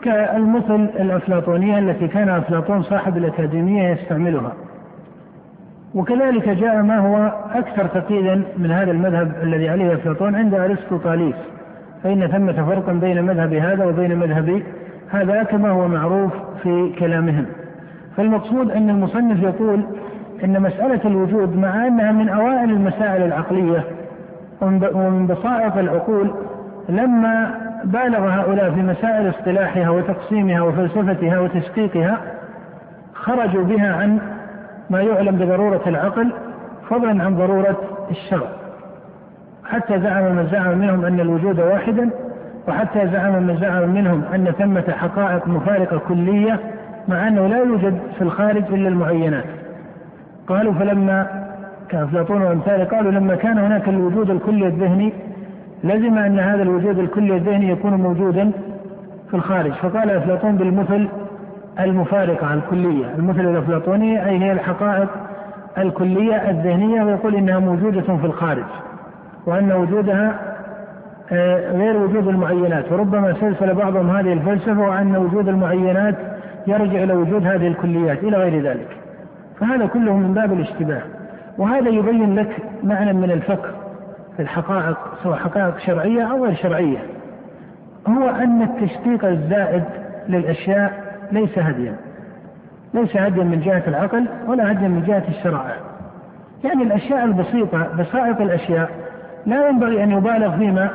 [0.02, 4.52] كالمثل الأفلاطونية التي كان أفلاطون صاحب الأكاديمية يستعملها.
[5.94, 11.36] وكذلك جاء ما هو أكثر تقييدا من هذا المذهب الذي عليه أفلاطون عند أرسطو طاليس
[12.02, 14.62] فإن ثمة فرقا بين مذهب هذا وبين مذهب
[15.10, 16.32] هذا كما هو معروف
[16.62, 17.46] في كلامهم.
[18.16, 19.84] فالمقصود أن المصنف يقول
[20.44, 23.84] أن مسألة الوجود مع أنها من أوائل المسائل العقلية
[24.62, 26.30] ومن بسائط العقول
[26.88, 27.54] لما
[27.84, 32.18] بالغ هؤلاء في مسائل اصطلاحها وتقسيمها وفلسفتها وتشقيقها
[33.14, 34.18] خرجوا بها عن
[34.90, 36.32] ما يعلم بضرورة العقل
[36.90, 37.76] فضلا عن ضرورة
[38.10, 38.48] الشرع.
[39.64, 42.10] حتى زعم من زعم منهم أن الوجود واحدا
[42.68, 46.60] وحتى زعم من زعم منهم أن ثمة حقائق مفارقة كلية
[47.08, 49.44] مع أنه لا يوجد في الخارج إلا المعينات.
[50.46, 51.44] قالوا فلما
[51.88, 55.12] كأفلاطون وأمثاله قالوا لما كان هناك الوجود الكلي الذهني
[55.84, 58.50] لزم أن هذا الوجود الكلي الذهني يكون موجودا
[59.30, 59.72] في الخارج.
[59.72, 61.08] فقال أفلاطون بالمثل
[61.80, 63.06] المفارقة الكلية.
[63.18, 65.08] المثل الأفلاطوني أي هي الحقائق
[65.78, 68.64] الكلية الذهنية ويقول إنها موجودة في الخارج
[69.46, 70.54] وأن وجودها
[71.32, 72.92] آه، غير وجود المعينات.
[72.92, 76.14] وربما سلسل بعضهم هذه الفلسفة وأن وجود المعينات
[76.66, 78.96] يرجع إلى وجود هذه الكليات إلى غير ذلك.
[79.60, 81.02] فهذا كله من باب الاشتباه
[81.58, 83.70] وهذا يبين لك معنى من الفقه
[84.36, 86.98] في الحقائق سواء حقائق شرعية أو غير شرعية.
[88.08, 89.84] هو أن التشقيق الزائد
[90.28, 90.92] للأشياء
[91.32, 91.96] ليس هديا.
[92.94, 95.76] ليس هديا من جهة العقل ولا هديا من جهة الشرائع.
[96.64, 98.90] يعني الأشياء البسيطة بسائط الأشياء
[99.46, 100.90] لا ينبغي أن يبالغ فيما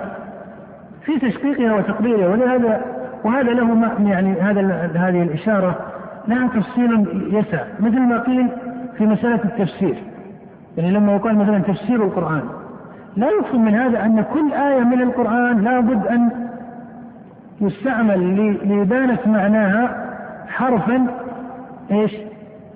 [1.06, 2.28] في تشقيقها وتقديرها.
[2.28, 2.82] ولهذا
[3.24, 4.62] وهذا له يعني هذا
[4.96, 5.76] هذه الإشارة
[6.28, 7.64] لها تفصيل يسع.
[7.80, 8.48] مثل ما قيل
[8.98, 9.96] في مسألة التفسير.
[10.78, 12.42] يعني لما يقال مثلا تفسير القرآن.
[13.16, 16.30] لا يفهم من هذا أن كل آية من القرآن لابد أن
[17.62, 20.06] يستعمل لإبانة معناها
[20.48, 21.08] حرفا
[21.92, 22.16] إيش؟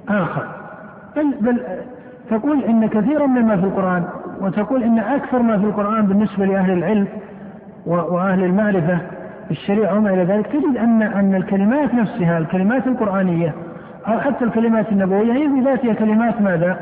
[0.10, 0.48] آخر.
[1.16, 1.62] بل بل
[2.30, 4.04] تقول إن كثيرا مما في القرآن
[4.42, 7.08] وتقول إن أكثر ما في القرآن بالنسبة لأهل العلم
[7.86, 9.00] وأهل المعرفة
[9.50, 13.54] بالشريعة وما إلى ذلك تجد أن أن الكلمات نفسها الكلمات القرآنية
[14.08, 16.80] أو حتى الكلمات النبوية هي بذاتها كلمات ماذا؟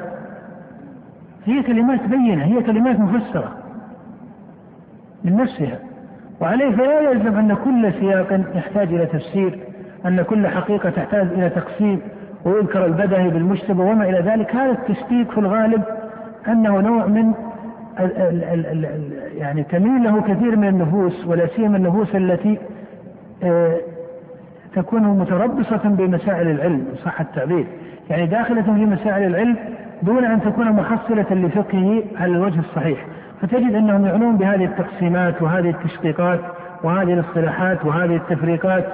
[1.45, 3.51] هي كلمات بينة هي كلمات مفسرة
[5.23, 5.79] من نفسها
[6.41, 9.59] وعليه فلا يلزم أن كل سياق يحتاج إلى تفسير
[10.05, 12.01] أن كل حقيقة تحتاج إلى تقسيم
[12.45, 15.83] ويذكر البدهي بالمشتبه وما إلى ذلك هذا التشكيك في الغالب
[16.47, 17.33] أنه نوع من
[19.37, 22.57] يعني تميل له كثير من النفوس ولا سيما النفوس التي
[23.43, 23.77] آه،
[24.75, 27.65] تكون متربصة بمسائل العلم صح التعبير.
[28.09, 29.57] يعني داخلة في مسائل العلم
[30.03, 33.05] دون أن تكون محصلة لفقهه على الوجه الصحيح.
[33.41, 36.39] فتجد أنهم يعنون بهذه التقسيمات وهذه التشقيقات
[36.83, 38.85] وهذه الاصطلاحات وهذه التفريقات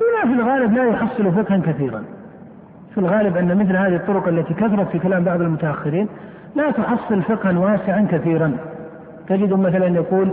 [0.00, 2.04] بما في الغالب لا يحصل فقها كثيرا.
[2.94, 6.08] في الغالب أن مثل هذه الطرق التي كثرت في كلام بعض المتأخرين
[6.54, 8.56] لا تحصل فقها واسعا كثيرا.
[9.28, 10.28] تجد مثلا يقول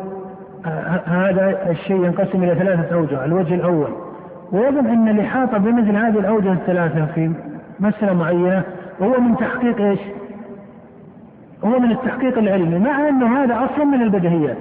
[0.66, 3.90] آه، هذا الشيء ينقسم إلى ثلاثة أوجه الوجه الأول.
[4.52, 7.32] ويظن أن الإحاطة بمثل هذه الأوجه الثلاثة في
[7.80, 8.64] مسألة معينة
[9.02, 10.00] هو من تحقيق إيش؟
[11.66, 14.58] هو من التحقيق العلمي مع أنه هذا أصلا من البديهيات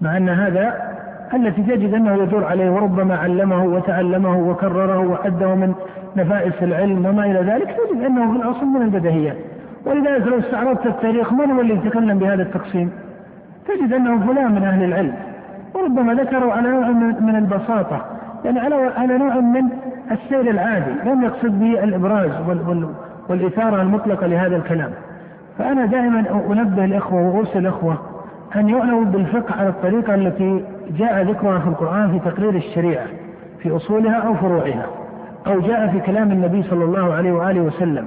[0.00, 0.96] مع أن هذا
[1.34, 5.74] التي تجد أنه يدور عليه وربما علمه وتعلمه وكرره وحده من
[6.16, 9.36] نفائس العلم وما إلى ذلك تجد أنه في الأصل من البديهيات
[9.86, 12.90] ولذلك لو استعرضت التاريخ من هو اللي يتكلم بهذا التقسيم؟
[13.68, 15.14] تجد أنه فلان من أهل العلم
[15.74, 16.88] وربما ذكروا على نوع
[17.20, 18.04] من البساطة
[18.44, 19.62] يعني على على نوع من
[20.10, 22.30] السير العادي لم يقصد به الإبراز
[23.28, 24.90] والإثارة المطلقة لهذا الكلام.
[25.58, 27.98] فأنا دائما أنبه الإخوة وأرسل الإخوة
[28.56, 30.64] أن يعنوا بالفقه على الطريقة التي
[30.98, 33.06] جاء ذكرها في القرآن في تقرير الشريعة
[33.62, 34.86] في أصولها أو فروعها
[35.46, 38.06] أو جاء في كلام النبي صلى الله عليه وآله وسلم.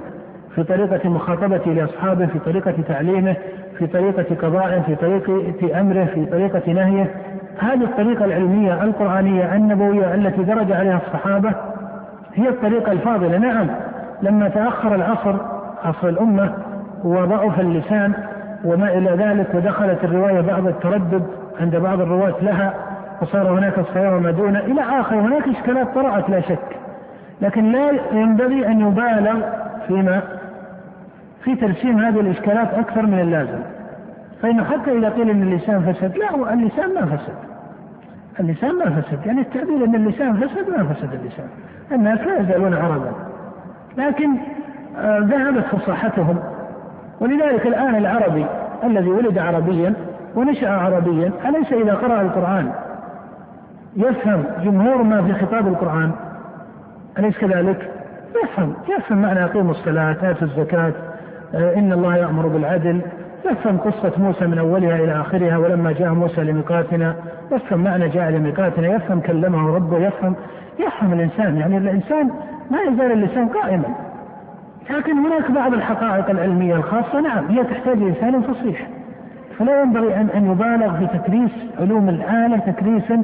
[0.54, 3.36] في طريقة مخاطبته لأصحابه في طريقة تعليمه
[3.78, 7.10] في طريقة قضائه في طريقة أمره في طريقة نهيه
[7.58, 11.52] هذه الطريقة العلمية القرآنية النبوية التي درج عليها الصحابة
[12.34, 13.38] هي الطريقة الفاضلة.
[13.38, 13.66] نعم
[14.22, 15.34] لما تأخر العصر
[15.84, 16.52] عصر الأمة
[17.04, 18.12] وضعف اللسان
[18.64, 21.22] وما إلى ذلك ودخلت الرواية بعض التردد
[21.60, 22.74] عند بعض الرواة لها
[23.22, 26.76] وصار هناك الصيام وما دون إلى آخر هناك إشكالات طرأت لا شك
[27.40, 29.40] لكن لا ينبغي أن يبالغ
[29.86, 30.22] فيما
[31.44, 33.60] في ترسيم هذه الإشكالات أكثر من اللازم.
[34.42, 37.34] فإنه حتى إذا قيل أن اللسان فسد لا اللسان ما فسد.
[38.40, 39.26] اللسان ما فسد.
[39.26, 41.48] يعني التعبير أن اللسان فسد ما فسد اللسان.
[41.92, 43.12] الناس لا يزالون عربا.
[43.98, 44.30] لكن
[44.98, 46.38] آه، ذهبت فصاحتهم.
[47.20, 48.46] ولذلك الآن العربي
[48.84, 49.94] الذي ولد عربيا
[50.34, 52.72] ونشأ عربيا أليس إذا قرأ القرآن
[53.96, 56.10] يفهم جمهور ما في خطاب القرآن؟
[57.18, 57.90] أليس كذلك؟
[58.44, 58.74] يفهم.
[58.88, 60.92] يفهم معنى أقيموا الصلاة آتوا الزكاة.
[61.54, 63.00] إن الله يأمر بالعدل.
[63.50, 67.14] يفهم قصة موسى من أولها إلى آخرها ولما جاء موسى لميقاتنا
[67.52, 70.36] يفهم معنى جاء لميقاتنا يفهم كلمه ربه يفهم
[70.78, 71.56] يفهم الإنسان.
[71.56, 72.30] يعني الإنسان
[72.70, 73.84] ما يزال اللسان قائما.
[74.90, 77.20] لكن هناك بعض الحقائق العلمية الخاصة.
[77.20, 78.88] نعم هي تحتاج لسان فصيح.
[79.58, 81.50] فلا ينبغي أن أن يبالغ في تكريس
[81.80, 83.22] علوم الآلة تكريسا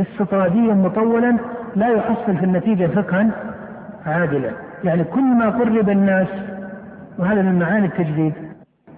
[0.00, 1.36] استطراديا مطولا
[1.76, 3.30] لا يحصل في النتيجة فقها
[4.06, 4.50] عادلا.
[4.84, 6.28] يعني كل ما قرب الناس
[7.22, 8.32] وهذا من معاني التجديد.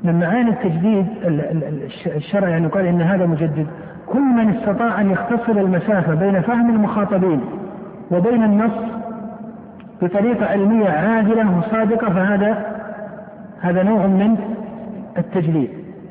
[0.04, 1.06] من معاني التجديد
[2.06, 3.66] الشرع يعني قال إن هذا مجدد.
[4.06, 7.40] كل من استطاع أن يختصر المسافة بين فهم المخاطبين
[8.10, 8.72] وبين النص
[10.02, 12.66] بطريقة علمية عادلة وصادقة فهذا
[13.60, 14.36] هذا نوع من
[15.18, 15.70] التجديد.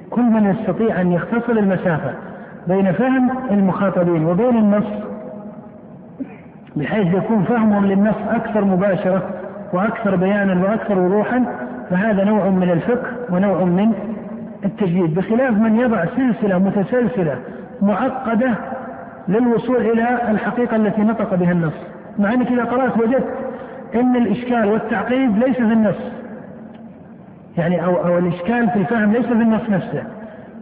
[0.10, 2.14] كل من يستطيع أن يختصر المسافة
[2.68, 5.03] بين فهم المخاطبين وبين النص
[6.76, 9.30] بحيث يكون فهمهم للنص أكثر مباشرة
[9.73, 11.45] وأكثر بيانا وأكثر وضوحا
[11.90, 13.94] فهذا نوع من الفقه ونوع من
[14.66, 17.38] التجديد بخلاف من يضع سلسلة متسلسلة
[17.82, 18.52] معقدة
[19.28, 21.74] للوصول إلى الحقيقة التي نطق بها النص.
[22.20, 23.28] مع أنك إذا قرأت وجدت
[23.96, 25.96] إن الإشكال والتعقيد ليس في النص.
[27.58, 30.04] يعني أو أو الإشكال في الفهم ليس في النص نفسه.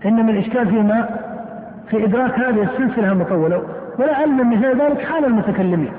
[0.05, 1.09] إنما الإشكال فيما
[1.89, 3.61] في إدراك هذه السلسلة المطولة.
[3.99, 5.91] ولعل مثال ذلك حال المتكلمين.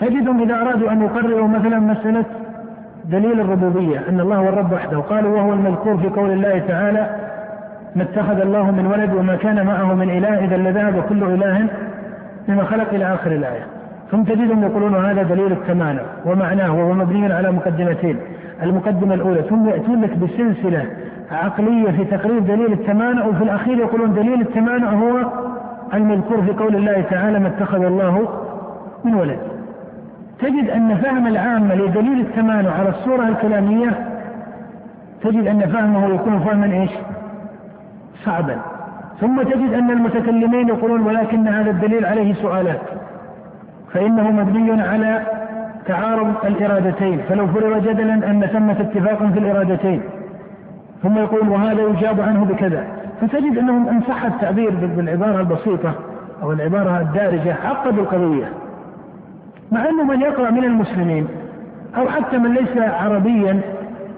[0.00, 2.24] تجدهم إذا أرادوا أن يقرروا مثلا مسألة
[3.10, 4.98] دليل الربوبية أن الله هو الرب وحده.
[4.98, 7.10] قالوا وهو المذكور في قول الله تعالى
[7.96, 11.66] ما اتخذ الله من ولد وما كان معه من إله إذا لذهب كل إله
[12.48, 13.66] بما خلق إلى آخر الآية.
[14.10, 18.16] ثم تجدهم يقولون هذا دليل التمانع ومعناه وهو مبني على مقدمتين.
[18.62, 20.84] المقدمة الأولى ثم يأتون لك بسلسلة
[21.30, 25.30] عقلية في تقرير دليل التمانع وفي الأخير يقولون دليل التمانع هو
[25.94, 28.28] المذكور في قول الله تعالى ما اتخذ الله
[29.04, 29.38] من ولد.
[30.40, 34.06] تجد أن فهم العامة لدليل التمانع على الصورة الكلامية
[35.22, 36.90] تجد أن فهمه يكون فهما إيش؟
[38.24, 38.56] صعبا.
[39.20, 42.80] ثم تجد أن المتكلمين يقولون ولكن هذا الدليل عليه سؤالات.
[43.92, 45.22] فإنه مبني على
[45.86, 47.20] تعارض الإرادتين.
[47.28, 50.02] فلو فرض جدلا أن ثمة اتفاق في الإرادتين.
[51.02, 52.84] ثم يقول وهذا يجاب عنه بكذا.
[53.20, 55.94] فتجد أنهم إن صح التعبير بالعبارة البسيطة
[56.42, 58.65] أو العبارة الدارجة عقدوا القضية.
[59.72, 61.26] مع أنه من يقرأ من المسلمين
[61.96, 63.60] أو حتى من ليس عربيا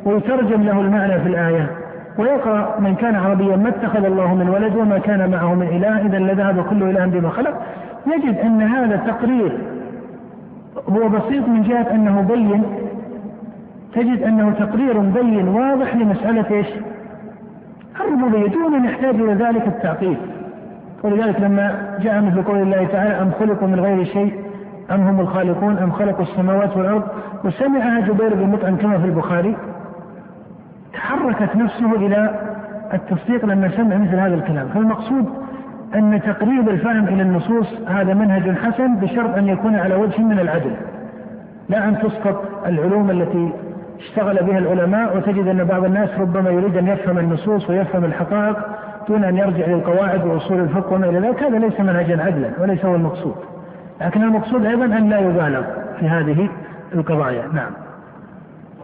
[0.05, 1.71] ويترجم له المعنى في الآية
[2.19, 6.19] ويقرأ من كان عربيا ما اتخذ الله من ولد وما كان معه من إله إذا
[6.19, 7.63] لذهب كل إله بما خلق.
[8.07, 9.59] يجد أن هذا تقرير
[10.89, 12.63] هو بسيط من جهة أنه بين.
[13.95, 16.67] تجد أنه تقرير بين واضح لمسألة إيش؟
[18.01, 18.49] الربوبية.
[18.49, 20.17] دون أن يحتاج إلى ذلك التعقيد
[21.03, 24.48] ولذلك لما جاء مثل قول الله تعالى أم خلقوا من غير شيء؟
[24.91, 27.03] أم هم الخالقون أم خلقوا السماوات والأرض؟
[27.45, 29.57] وسمعها جبير بن مطعم كما في البخاري.
[30.93, 32.31] تحركت نفسه إلى
[32.95, 34.69] التصديق لما سمع مثل هذا الكلام.
[34.69, 35.27] فالمقصود
[35.95, 40.73] أن تقريب الفهم إلى النصوص هذا منهج حسن بشرط أن يكون على وجه من العدل.
[41.69, 43.53] لا أن تسقط العلوم التي
[43.99, 48.57] اشتغل بها العلماء وتجد أن بعض الناس ربما يريد أن يفهم النصوص ويفهم الحقائق
[49.09, 51.43] دون أن يرجع للقواعد وأصول الفقه وما إلى ذلك.
[51.43, 53.35] هذا ليس منهجا عدلا وليس هو المقصود.
[54.01, 55.63] لكن المقصود أيضا أن لا يبالغ
[56.01, 56.49] في هذه
[56.95, 57.49] القضايا.
[57.53, 57.73] نعم.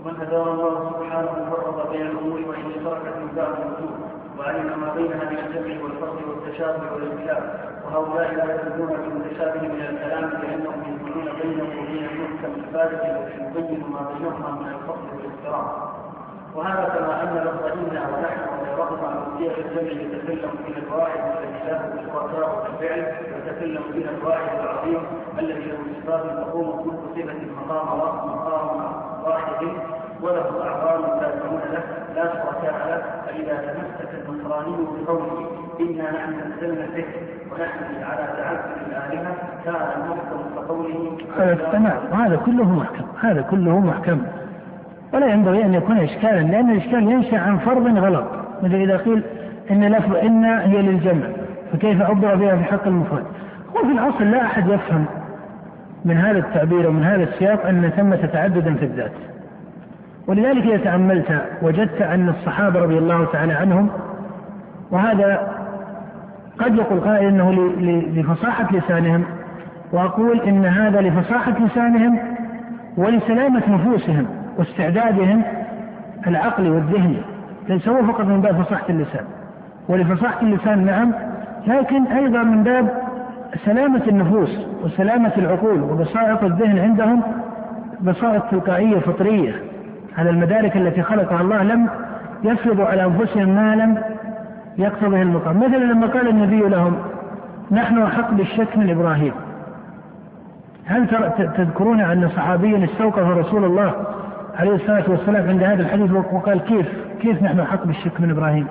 [0.05, 3.99] ومن هداه الله سبحانه فرق بين الأمور وان تركت من بعض الوجوه
[4.39, 7.43] وعلم ما بينها من الجمع والفصل والتشابه والإنكار
[7.85, 14.09] وهؤلاء لا يخرجون بالمتشابه من الكلام لأنهم يدخلون بينه وبين المحكم الفارق التي يبين ما
[14.13, 16.04] بينهما من الفصل والاضطراب
[16.55, 18.41] وهذا كما أن لفظ أنا ونحن
[18.79, 24.59] ورغم عن في الجمع يتكلم فيها الواحد الذي له شركاء في الفعل ويتكلم فيها الواحد
[24.61, 25.01] العظيم
[25.39, 27.99] الذي له صفات تقوم كل صفة مقام
[28.29, 28.93] مقام
[29.25, 29.67] واحد
[30.23, 31.83] وله أعضاء تابعون له
[32.15, 35.51] لا شركاء له فإذا تمسك النصراني بقوله
[35.81, 37.21] إنا نحن نزلنا الذكر
[37.53, 43.05] ونحن على تعبد الآلهة كان المحكم كقوله هذا تمام وهذا كله محكم.
[43.21, 44.23] هذا كله محكم.
[45.15, 48.25] ولا ينبغي أن يكون إشكالا لأن الإشكال ينشأ عن فرض غلط.
[48.63, 49.23] مثل إذا قيل
[49.71, 51.27] إن لفظ إن هي للجمع
[51.73, 53.25] فكيف عبر بها في حق المفرد؟
[53.77, 55.05] هو في الأصل لا أحد يفهم
[56.05, 59.13] من هذا التعبير ومن هذا السياق أن ثمة تعددا في الذات.
[60.27, 63.89] ولذلك إذا تأملت وجدت أن الصحابة رضي الله تعالى عنهم
[64.91, 65.49] وهذا
[66.59, 67.53] قد يقول قائل إنه
[68.15, 69.25] لفصاحة لسانهم
[69.93, 72.19] وأقول إن هذا لفصاحة لسانهم
[72.97, 74.44] ولسلامة نفوسهم.
[74.59, 75.43] واستعدادهم
[76.27, 77.21] العقلي والذهني
[77.69, 79.25] ليس هو فقط من باب فصاحة اللسان.
[79.89, 81.13] ولفصاحة اللسان نعم
[81.67, 82.89] لكن أيضا من باب
[83.65, 87.23] سلامة النفوس وسلامة العقول وبساطة الذهن عندهم
[88.01, 89.55] بساطة تلقائية فطرية
[90.19, 91.89] على المدارك التي خلقها الله لم
[92.45, 93.99] يفرضوا على أنفسهم ما لم
[94.79, 95.59] يقتضيه المقام.
[95.59, 96.97] مثلا لما قال النبي لهم
[97.71, 99.33] نحن احق بالشك من إبراهيم
[100.87, 101.09] هل
[101.57, 103.93] تذكرون أن صحابيا استوقف رسول الله
[104.59, 106.87] عليه الصلاة والسلام عند هذا الحديث وقال كيف
[107.21, 108.67] كيف نحن احق بالشك من إبراهيم؟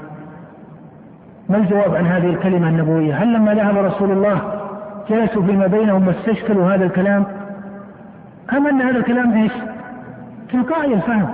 [1.49, 4.41] ما الجواب عن هذه الكلمة النبوية؟ هل لما ذهب رسول الله
[5.10, 7.26] جلسوا فيما بينهم واستشكلوا هذا الكلام؟
[8.53, 9.51] أم أن هذا الكلام إيش؟
[10.51, 11.30] تلقائي الفهم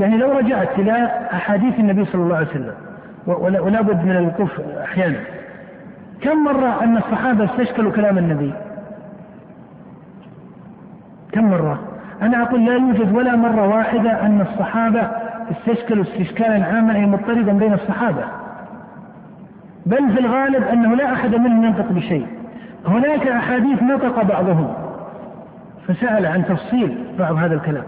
[0.00, 0.92] يعني لو رجعت إلى
[1.32, 2.74] أحاديث النبي صلى الله عليه وسلم
[3.26, 5.20] ولا بد من الوقوف أحيانا
[6.20, 8.52] كم مرة أن الصحابة استشكلوا كلام النبي
[11.32, 11.78] كم مرة
[12.22, 15.08] أنا أقول لا يوجد ولا مرة واحدة أن الصحابة
[15.50, 18.24] استشكلوا استشكالا عاما أي مضطردا بين الصحابة.
[19.86, 22.26] بل في الغالب أنه لا أحد منهم ينطق بشيء.
[22.86, 24.74] هناك أحاديث نطق بعضهم.
[25.86, 27.84] فسأل عن تفصيل بعض هذا الكلام.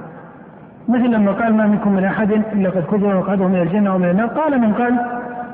[0.89, 4.27] مثل لما قال ما منكم من أحد إلا قد كذب مقعده من الجنة ومن النار.
[4.27, 4.97] قال من قال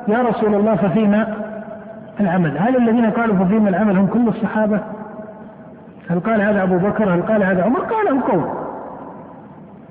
[0.08, 1.34] يا رسول الله ففيما
[2.20, 2.58] العمل.
[2.58, 4.80] هل الذين قالوا ففيما العمل هم كل الصحابة؟
[6.10, 8.65] هل قال هذا أبو بكر؟ هل قال هذا عمر؟ قاله قوم.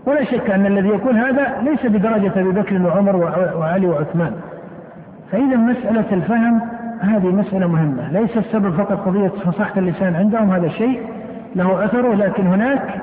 [0.06, 3.16] ولا شك أن الذي يقول هذا ليس بدرجة أبي بكر وعمر
[3.56, 4.36] وعلي وعثمان.
[5.32, 6.62] فإذا مسألة الفهم
[7.02, 8.12] هذه مسألة مهمة.
[8.12, 11.08] ليس السبب فقط قضية فصاحة اللسان عندهم هذا شيء
[11.56, 13.02] له اثره لكن هناك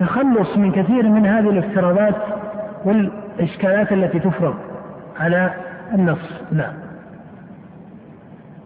[0.00, 2.14] تخلص من كثير من هذه الافتراضات
[2.84, 4.54] والإشكالات التي تفرض
[5.20, 5.50] على
[5.94, 6.42] النص.
[6.52, 6.72] نعم.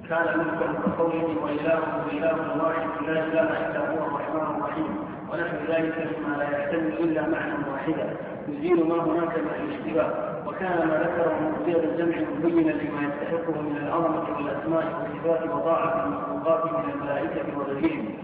[0.08, 1.78] كان ملكا كقوله وإله
[2.12, 7.54] إله واحد لا إله إلا هو الرحمن الرحيم ونحو ذلك مما لا يحتمل إلا معنى
[7.72, 8.16] واحدا.
[8.48, 10.10] يزيل ما هناك من الاشتباه
[10.46, 16.90] وكان ما ذكره مبدئ الجمع مبينا لما يستحقه من العظمة والأسماء والصفات وطاعة المخلوقات من
[16.94, 18.14] الملائكة وغيرهم.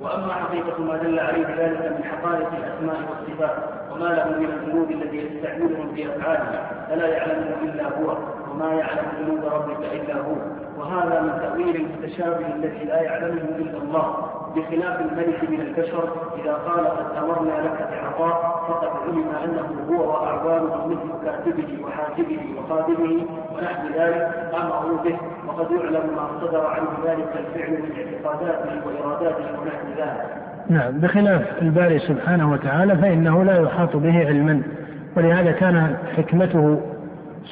[0.00, 3.56] وأما حقيقة ما دل عليه ذلك من حقائق الأسماء والصفات
[3.92, 8.16] وما له من الذنوب الذي يستعملهم في افعاله فلا يعلمه إلا هو
[8.50, 10.34] وما يعلم ذنوب ربك إلا هو.
[10.78, 14.37] وهذا من تأويل المتشابه الذي لا يعلمه إلا الله.
[14.56, 16.08] بخلاف الملك من البشر
[16.42, 23.24] إذا قال قد أمرنا لك بعطاء فقد علم أنه هو وأعوانه مثل كاتبه وحاكمه وخادمه
[23.54, 25.16] ونحو ذلك أمروا به
[25.46, 30.48] وقد يعلم ما صدر عنه ذلك الفعل من اعتقاداته وإراداته ونحو ذلك.
[30.70, 34.62] نعم بخلاف الباري سبحانه وتعالى فإنه لا يحاط به علما
[35.16, 36.80] ولهذا كان حكمته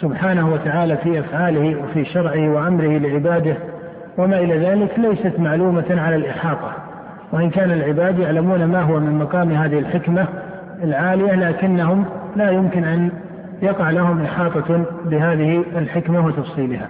[0.00, 3.56] سبحانه وتعالى في أفعاله وفي شرعه وأمره لعباده
[4.18, 6.85] وما إلى ذلك ليست معلومة على الإحاطة.
[7.32, 10.28] وإن كان العباد يعلمون ما هو من مقام هذه الحكمة
[10.82, 12.04] العالية لكنهم
[12.36, 13.10] لا يمكن أن
[13.62, 16.88] يقع لهم إحاطة بهذه الحكمة وتفصيلها.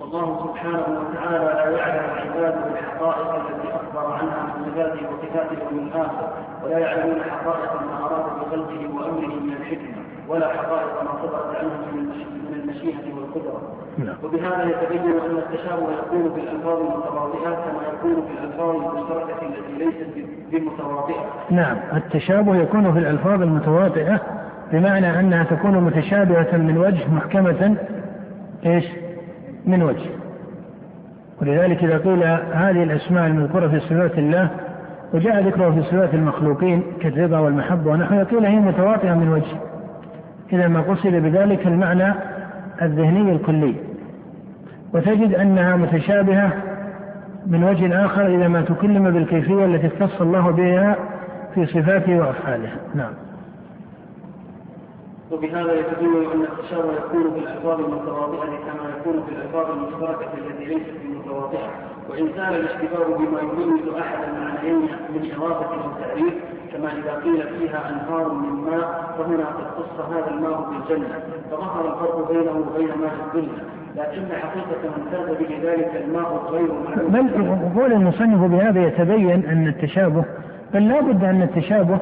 [0.00, 6.28] والله سبحانه وتعالى لا يعلم عباده الحقائق التي أخبر عنها من صفاته وصفاته من آخر
[6.64, 9.98] ولا يعلمون حقائق ما أراد بخلقه وأمره من الحكمة
[10.28, 13.62] ولا حقائق ما صدرت عنه من المشيئة والقدرة
[13.98, 14.16] نعم.
[14.28, 20.28] وبهذا يتبين أن التشابه يكون في الألفاظ المتواضعة كما يكون في الألفاظ المشتركة التي ليست
[20.52, 21.24] بمتواضعة.
[21.50, 24.20] نعم التشابه يكون في الألفاظ المتواضعة
[24.72, 27.76] بمعنى أنها تكون متشابهة من وجه محكمة
[28.66, 28.84] إيش؟
[29.66, 30.10] من وجه.
[31.42, 32.22] ولذلك إذا قيل
[32.52, 34.50] هذه الأسماء المذكورة في صفات الله
[35.14, 39.56] وجاء ذكرها في صفات المخلوقين كالرضا والمحبة ونحوها قيل هي متواطئة من وجه.
[40.52, 42.14] إذا ما قصد بذلك المعنى
[42.82, 43.74] الذهني الكلي.
[44.94, 46.52] وتجد أنها متشابهة
[47.46, 50.96] من وجه آخر إذا ما تكلم بالكيفية التي اختص الله بها
[51.54, 52.72] في صفاته وأفعاله.
[52.94, 53.12] نعم.
[55.32, 60.94] وبهذا يتبين أن التشابه يكون في الألفاظ المتواضعة كما يكون في الألفاظ المشتركة التي ليست
[61.04, 61.70] بمتواضعة.
[62.10, 66.34] وإن كان الاشتباه بما يميز أحد المعنيين من إضافة أو تعريف
[66.72, 71.14] كما إذا قيل فيها أنهار من ماء فهنا قد خص هذا الماء بالجنة
[71.50, 73.64] فظهر الفرق بينه وبين ماء الدنيا.
[73.96, 77.10] لكن حقيقة من به ذلك الماء غير معلوم.
[77.10, 80.24] بل قول المصنف بهذا يتبين أن التشابه
[80.74, 81.98] بل لا بد أن التشابه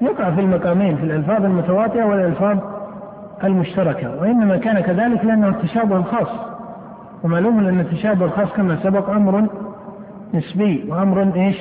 [0.00, 2.58] يقع في المقامين في الألفاظ المتواترة والألفاظ
[3.44, 6.51] المشتركة وإنما كان كذلك لأنه التشابه الخاص.
[7.24, 9.48] ومعلوم أن التشابه الخاص كما سبق أمر
[10.34, 11.56] نسبي وأمر إيش؟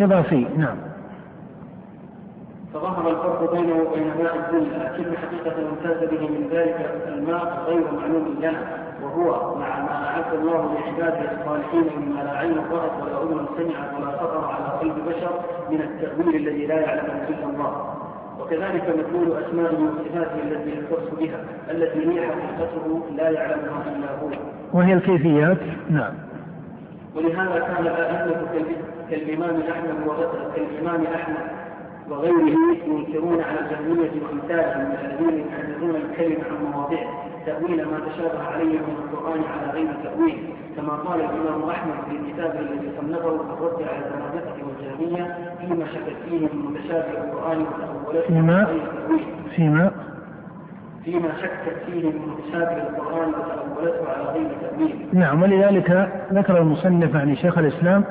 [0.00, 0.46] إضافي.
[0.56, 0.76] نعم.
[2.74, 8.36] فظهر الفرق بينه وبين ماء الدنيا لكن حقيقة امتاز به من ذلك الماء غير معلوم
[8.38, 13.94] لنا وهو مع ما أعد الله لعباده الصالحين مما لا عين رأت ولا أذن سمعت
[14.00, 15.40] ولا خطر على قلب بشر
[15.70, 17.94] من التأويل الذي لا يعلمه إلا الله.
[18.40, 24.30] وكذلك مدلول أسمائه وصفاته التي يختص بها التي هي حقيقته لا يعلمها إلا هو.
[24.72, 25.58] وهي الكيفيات؟
[25.90, 26.14] نعم.
[27.16, 28.46] ولهذا كان الأئمة
[29.10, 31.36] كالإمام أحمد كالإمام أحمد
[32.10, 32.56] وغيره
[32.86, 38.96] ينكرون على الجهمية وأمثالهم من الذين يحررون الكلمة عن مواضعه تأويل ما تشابه عليه من
[39.04, 43.98] القرآن على غير تأويل كما قال الإمام أحمد في كتابه الذي صنفه في الرد على
[44.06, 44.65] الزنادقة
[45.00, 48.66] والجهمية فيما شكت فيه من متشابه القرآن وتأولته فيما؟
[49.56, 49.90] فيما؟
[51.04, 54.96] فيما شكت فيه من متشابه القرآن وتأولته على غير تأويل.
[55.12, 58.04] نعم ولذلك ذكر المصنف عن شيخ الإسلام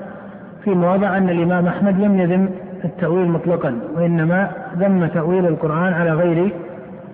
[0.63, 2.49] في مواضع أن الإمام أحمد لم يذم
[2.85, 6.53] التأويل مطلقا وإنما ذم تأويل القرآن على غير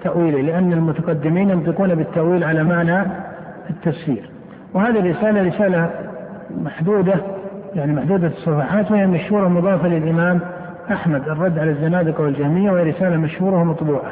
[0.04, 3.04] تأويله لأن المتقدمين ينطقون بالتأويل على معنى
[3.70, 4.30] التفسير.
[4.74, 5.90] وهذه الرسالة رسالة
[6.58, 7.16] محدودة
[7.76, 10.40] يعني محدودة الصفحات وهي مشهورة مضافة للإمام
[10.92, 14.12] أحمد الرد على الزنادقة والجهمية وهي رسالة مشهورة ومطبوعة.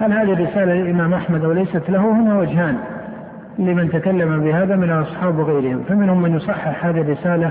[0.00, 2.76] هل هذه الرسالة للإمام أحمد أو ليست له؟ هنا وجهان
[3.58, 5.82] لمن تكلم بهذا من الأصحاب وغيرهم.
[5.88, 7.50] فمنهم من يصحح هذه الرسالة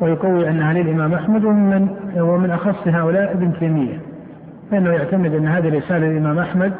[0.00, 3.98] ويقوي أنها للإمام أحمد ومن ومن أخص هؤلاء ابن تيمية.
[4.70, 6.72] فإنه يعتمد أن هذه الرسالة للإمام أحمد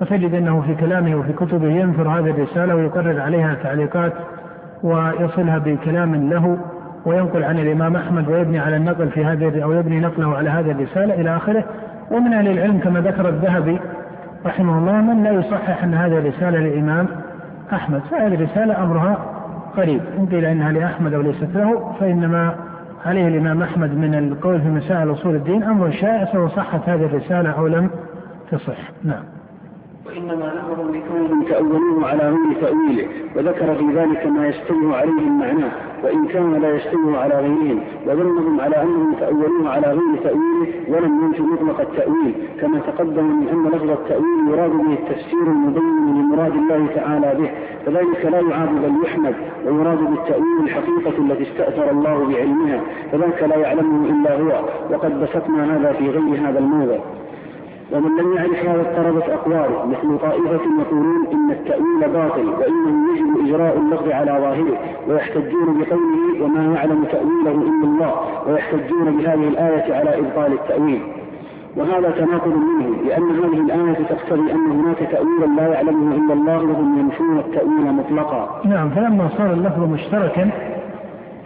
[0.00, 4.12] وتجد أنه في كلامه وفي كتبه ينثر هذه الرسالة ويقرر عليها تعليقات
[4.82, 6.58] ويصلها بكلام له
[7.06, 11.14] وينقل عن الإمام أحمد ويبني على النقل في هذه أو يبني نقله على هذه الرسالة
[11.14, 11.64] إلى آخره.
[12.10, 13.78] ومن أهل العلم كما ذكر الذهبي
[14.46, 17.08] رحمه الله من لا يصحح أن هذه الرسالة للإمام
[17.72, 18.00] أحمد.
[18.10, 19.18] فهذه الرسالة أمرها
[19.76, 20.00] قريب.
[20.18, 22.54] إن قيل إنها لأحمد أو ليست له فإنما
[23.06, 25.62] عليه الإمام أحمد من القول في مسائل أصول الدين.
[25.62, 27.90] أمر شائع سواء صحت هذه الرسالة أو لم
[28.50, 28.78] تصح.
[29.04, 29.22] نعم.
[30.06, 35.70] وإنما ذكروا لكونهم تأولوه على غير تأويله وذكر في ذلك ما يشتبه عليهم معناه
[36.04, 41.42] وإن كان لا يشتبه على غيرهم وظنهم على أنهم تأولوه على غير تأويله ولم ينفي
[41.42, 47.34] مطلق التأويل كما تقدم من أن لفظ التأويل يراد به التفسير المبين لمراد الله تعالى
[47.38, 47.50] به
[47.86, 49.34] فذلك لا يعاب بل يحمد
[49.66, 52.80] ويراد بالتأويل الحقيقة التي استأثر الله بعلمها
[53.12, 56.98] فذاك لا يعلمه إلا هو وقد بسطنا هذا في غير هذا الموضع.
[57.92, 63.76] ومن لم يعرف هذا اضطربت أقواله مثل طائفة يقولون إن التأويل باطل وإنه يجب إجراء
[63.78, 64.78] اللفظ على ظاهره
[65.08, 68.14] ويحتجون بقوله وما يعلم تأويله إلا الله
[68.46, 71.00] ويحتجون بهذه الآية على إبطال التأويل
[71.76, 76.98] وهذا تناقض منه لأن هذه الآية تقتضي أن هناك تأويلا لا يعلمه إلا الله وهم
[76.98, 78.60] ينفون التأويل مطلقا.
[78.64, 80.50] نعم فلما صار اللفظ مشتركا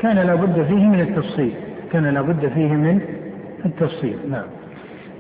[0.00, 1.54] كان لابد فيه من التفصيل،
[1.92, 3.00] كان لابد فيه من
[3.66, 4.44] التفصيل، نعم.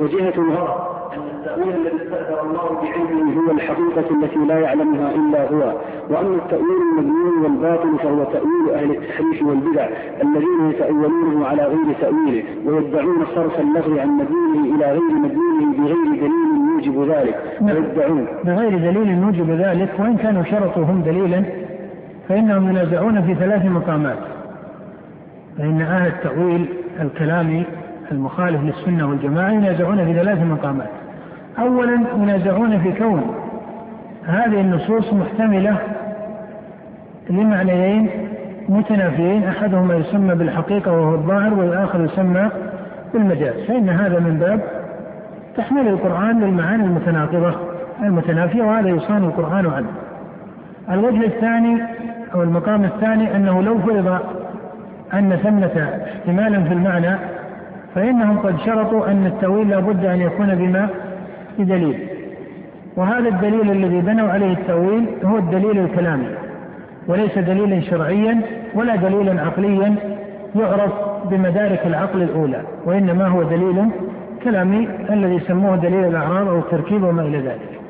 [0.00, 1.01] وجهة الغرض
[1.42, 5.72] التأويل الذي استأثر الله بعلمه هو الحقيقة التي لا يعلمها إلا هو.
[6.10, 9.88] وأما التأويل المذموم والباطل فهو تأويل أهل التحريف والبدع
[10.22, 16.50] الذين يتأولونه على غير تأويله ويدعون صرف اللفظ عن مدلوله إلى غير مدلوله بغير دليل
[16.74, 17.36] يوجب ذلك.
[17.60, 18.26] ويدعون.
[18.44, 19.88] بغير دليل يوجب ذلك.
[19.98, 21.44] وإن كانوا شرطوا هم دليلا
[22.28, 24.18] فإنهم ينازعون في ثلاث مقامات.
[25.58, 26.66] فإن أهل التأويل
[27.00, 27.64] الكلامي
[28.12, 31.01] المخالف للسنة والجماعة ينازعون في ثلاث مقامات.
[31.58, 33.34] أولا ينازعون في كون.
[34.26, 35.76] هذه النصوص محتملة
[37.30, 38.10] لمعنيين
[38.68, 39.44] متنافيين.
[39.44, 42.48] أحدهما يسمى بالحقيقة وهو الظاهر والآخر يسمى
[43.14, 43.54] بالمجاز.
[43.68, 44.60] فإن هذا من باب
[45.56, 47.54] تحميل القرآن للمعاني المتناقضة
[48.02, 49.88] المتنافية وهذا يصان القرآن عنه.
[50.90, 51.82] الوجه الثاني
[52.34, 54.18] أو المقام الثاني أنه لو فرض
[55.14, 57.16] أن ثمة احتمالا في المعنى
[57.94, 60.88] فإنهم قد شرطوا أن التأويل لابد أن يكون بما
[61.58, 61.98] بدليل.
[62.96, 66.28] وهذا الدليل الذي بنوا عليه التأويل هو الدليل الكلامي.
[67.08, 68.40] وليس دليلا شرعيا
[68.74, 69.94] ولا دليلا عقليا
[70.56, 70.92] يعرف
[71.30, 73.90] بمدارك العقل الأولى وإنما هو دليل
[74.44, 77.80] كلامي الذي سموه دليل الأعراض أو التركيب وما إلى ذلك.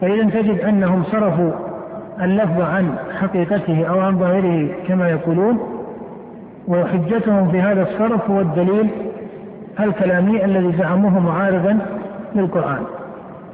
[0.00, 1.50] فإذا تجد أنهم صرفوا
[2.22, 5.58] اللفظ عن حقيقته أو عن ظاهره كما يقولون
[6.68, 8.88] وحجتهم في هذا الصرف هو الدليل
[9.80, 11.78] الكلامي الذي زعموه معارضا
[12.34, 12.82] للقرآن.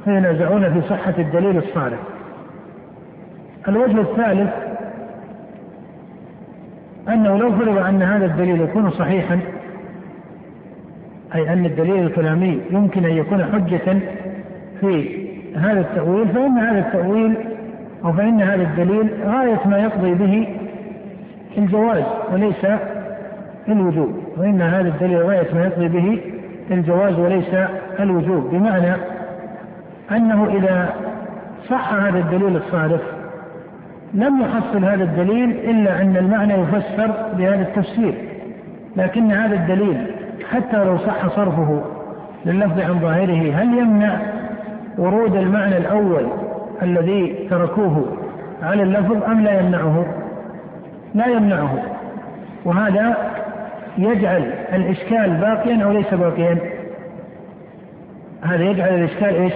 [0.05, 1.99] فينازعون في صحة الدليل الصارف
[3.67, 4.53] الوجه الثالث
[7.09, 9.39] أنه لو فرض أن هذا الدليل يكون صحيحا
[11.35, 13.99] أي أن الدليل الكلامي يمكن أن يكون حجة
[14.81, 15.25] في
[15.55, 17.37] هذا التأويل فإن هذا التأويل
[18.05, 20.47] أو فإن هذا الدليل غاية ما يقضي به
[21.57, 22.03] الجواز
[22.33, 22.65] وليس
[23.67, 24.23] الوجوب.
[24.37, 26.21] وإن هذا الدليل غاية ما يقضي به
[26.71, 27.55] الجواز وليس
[27.99, 28.49] الوجوب.
[28.51, 28.95] بمعنى
[30.11, 30.93] أنه إذا
[31.69, 33.01] صح هذا الدليل الصارف
[34.13, 38.13] لم يحصل هذا الدليل إلا أن المعنى يفسر بهذا التفسير
[38.95, 40.11] لكن هذا الدليل
[40.51, 41.81] حتى لو صح صرفه
[42.45, 44.17] لللفظ عن ظاهره هل يمنع
[44.97, 46.27] ورود المعنى الأول
[46.81, 48.05] الذي تركوه
[48.63, 50.05] على اللفظ أم لا يمنعه؟
[51.13, 51.83] لا يمنعه
[52.65, 53.17] وهذا
[53.97, 56.57] يجعل الإشكال باقيا أو ليس باقيا؟
[58.41, 59.53] هذا يجعل الإشكال إيش؟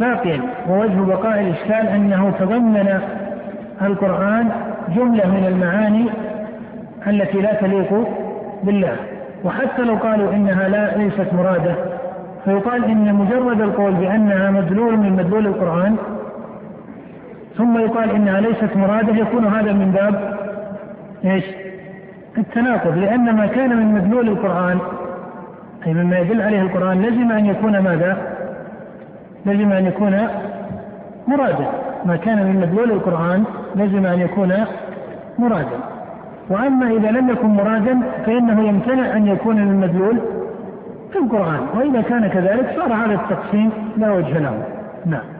[0.00, 3.00] باقيا ووجه بقاء الإشكال أنه تضمن
[3.82, 4.50] القرآن
[4.96, 6.06] جملة من المعاني
[7.06, 8.08] التي لا تليق
[8.62, 8.96] بالله
[9.44, 11.74] وحتى لو قالوا إنها لا ليست مرادة
[12.44, 15.96] فيقال إن مجرد القول بأنها مدلول من مدلول القرآن
[17.56, 20.36] ثم يقال إنها ليست مرادة يكون هذا من باب
[21.24, 21.44] إيش؟
[22.38, 24.78] التناقض لأن ما كان من مدلول القرآن
[25.86, 28.35] أي مما يدل عليه القرآن لزم أن يكون ماذا؟
[29.46, 30.28] لزم أن يكون
[31.28, 31.70] مرادا.
[32.04, 33.44] ما كان من مدلول القرآن
[33.76, 34.52] لزم أن يكون
[35.38, 35.78] مرادا.
[36.50, 40.18] وأما إذا لم يكن مرادا فإنه يمتنع أن يكون من مدلول
[41.12, 41.60] في القرآن.
[41.74, 44.62] وإذا كان كذلك صار هذا التقسيم لا وجه له.
[45.06, 45.36] نعم.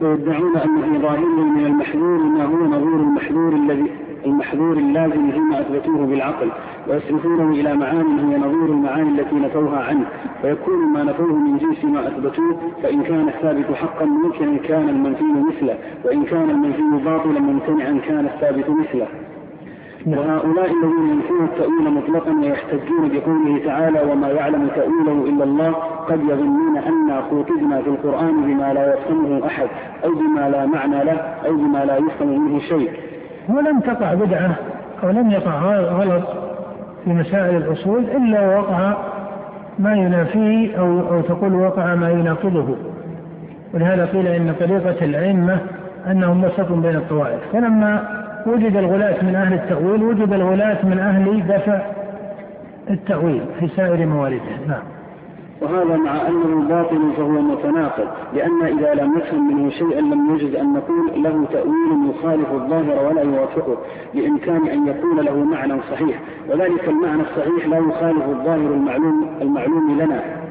[0.00, 3.90] ويدعون أن ظاهره من المحذور ما هو نظير المحذور الذي
[4.26, 6.48] المحذور اللازم فيما أثبتوه بالعقل
[6.88, 10.06] ويصرفونه إلى معان هي نظير المعاني التي نفوها عنه.
[10.42, 15.78] فيكون ما نفوه من جنس ما أثبتوه فإن كان الثابت حقا ممكنا كان المنفي مثله
[16.04, 19.06] وإن كان المنفي باطلا ممتنعا كان الثابت مثله.
[20.06, 20.18] نعم.
[20.18, 25.70] وهؤلاء الذين ينفون التأويل مطلقا ويحتجون بقوله تعالى وما يعلم تأويله إلا الله
[26.08, 29.68] قد يظنون أنا خوطبنا في القرآن بما لا يفهمه أحد
[30.04, 32.90] أو بما لا معنى له أو بما لا يفهم منه شيء.
[33.48, 34.54] ولم تقع بدعة
[35.02, 36.24] أو لم يقع غلط
[37.04, 38.94] في مسائل الأصول إلا وقع
[39.78, 42.76] ما ينافيه أو, أو تقول وقع ما يناقضه.
[43.74, 45.58] ولهذا قيل إن طريقة الأئمة
[46.10, 47.40] أنهم وسط بين الطوائف.
[47.52, 48.08] فلما
[48.46, 51.80] وجد الغلاة من أهل التأويل وجد الغلاة من أهل دفع
[52.90, 54.42] التأويل في سائر موارده.
[54.68, 54.93] نعم.
[55.64, 60.72] وهذا مع أنه باطل فهو متناقض لأن إذا لم نفهم منه شيئا لم يجد أن
[60.72, 63.76] نقول له تأويل يخالف الظاهر ولا يوافقه
[64.14, 70.43] بإمكان أن يكون له معنى صحيح وذلك المعنى الصحيح لا يخالف الظاهر المعلوم المعلوم لنا.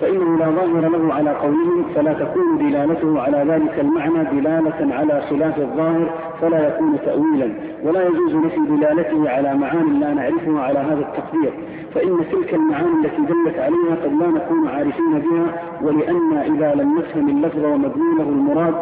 [0.00, 5.58] فإنه لا ظاهر له على قولهم فلا تكون دلالته على ذلك المعنى دلالة على خلاف
[5.58, 6.10] الظاهر
[6.40, 7.52] فلا يكون تأويلا
[7.84, 11.52] ولا يجوز نفي دلالته على معان لا نعرفها على هذا التقدير.
[11.94, 17.28] فإن تلك المعاني التي دلت عليها قد لا نكون عارفين بها ولأن إذا لم نفهم
[17.28, 18.74] اللفظ ومدلوله المراد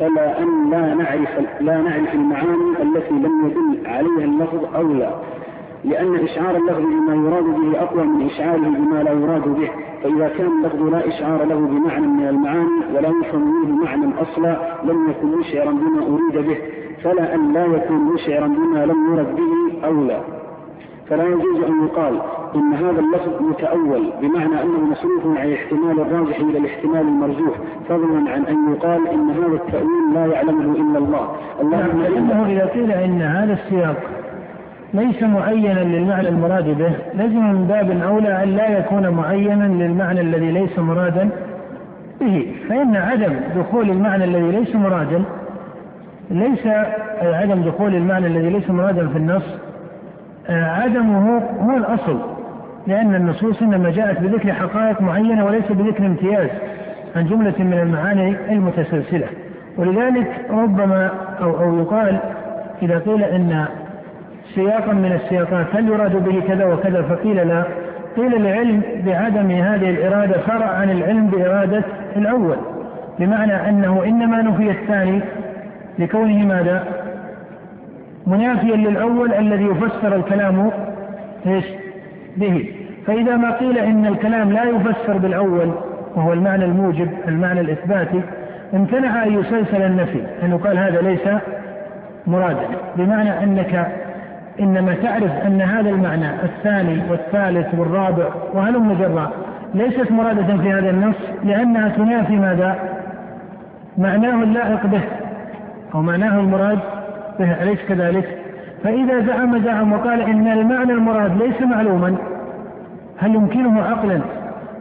[0.00, 5.10] فلا أن لا نعرف لا نعرف المعاني التي لم يدل عليها اللفظ أولى
[5.84, 9.70] لأن إشعار اللفظ بما يراد به أقوى من إشعاره بما لا يراد به
[10.02, 15.10] فإذا كان اللفظ لا إشعار له بمعنى من المعاني ولا يفهم منه معنى أصلا لم
[15.10, 16.56] يكن مشعرا بما أريد به
[17.04, 20.20] فلا أن لا يكون مشعرا بما لم يرد به أولى
[21.08, 22.20] فلا يجوز أن يقال
[22.54, 27.54] إن هذا اللفظ متأول بمعنى أنه مصروف عن الاحتمال الراجح إلى الاحتمال المرجوح
[27.88, 31.36] فضلا عن أن يقال إن هذا التأويل لا يعلمه إلا الله.
[31.60, 34.21] اللهم لأنه إذا قيل إن هذا السياق
[34.94, 36.92] ليس معينا للمعنى المراد به.
[37.14, 41.28] لزم من باب أولى أن لا يكون معينا للمعنى الذي ليس مرادا
[42.20, 42.54] به.
[42.68, 45.22] فإن عدم دخول المعنى الذي ليس مرادا
[46.30, 46.66] ليس
[47.22, 49.44] عدم دخول المعنى الذي ليس مرادا في النص
[50.48, 52.18] عدمه هو الأصل.
[52.86, 56.48] لأن النصوص إنما جاءت بذكر حقائق معينة وليس بذكر امتياز
[57.16, 59.26] عن جملة من المعاني المتسلسلة.
[59.78, 61.10] ولذلك ربما
[61.40, 62.18] أو أو يقال
[62.82, 63.66] إذا قيل إن
[64.54, 65.66] سياقا من السياقات.
[65.72, 67.64] هل يراد به كذا وكذا؟ فقيل لا.
[68.16, 71.82] قيل العلم بعدم هذه الإرادة فرع عن العلم بإرادة
[72.16, 72.56] الأول.
[73.18, 75.20] بمعنى أنه إنما نفي الثاني
[75.98, 76.84] لكونه ماذا؟
[78.26, 80.70] منافيا للأول الذي يفسر الكلام
[81.46, 81.64] إيش؟
[82.36, 82.68] به.
[83.06, 85.70] فإذا ما قيل إن الكلام لا يفسر بالأول
[86.16, 88.20] وهو المعنى الموجب المعنى الإثباتي
[88.74, 90.22] امتنع أن يسلسل النفي.
[90.42, 91.28] أن يقال هذا ليس
[92.26, 92.66] مرادا.
[92.96, 94.01] بمعنى أنك
[94.60, 98.24] إنما تعرف أن هذا المعنى الثاني والثالث والرابع
[98.54, 99.30] وهلم جرا
[99.74, 102.78] ليست مرادة في هذا النص لأنها تنافي ماذا؟
[103.98, 105.00] معناه اللائق به
[105.94, 106.78] أو معناه المراد
[107.38, 108.38] به أليس كذلك؟
[108.84, 112.16] فإذا زعم زعم وقال إن المعنى المراد ليس معلوما
[113.18, 114.20] هل يمكنه عقلا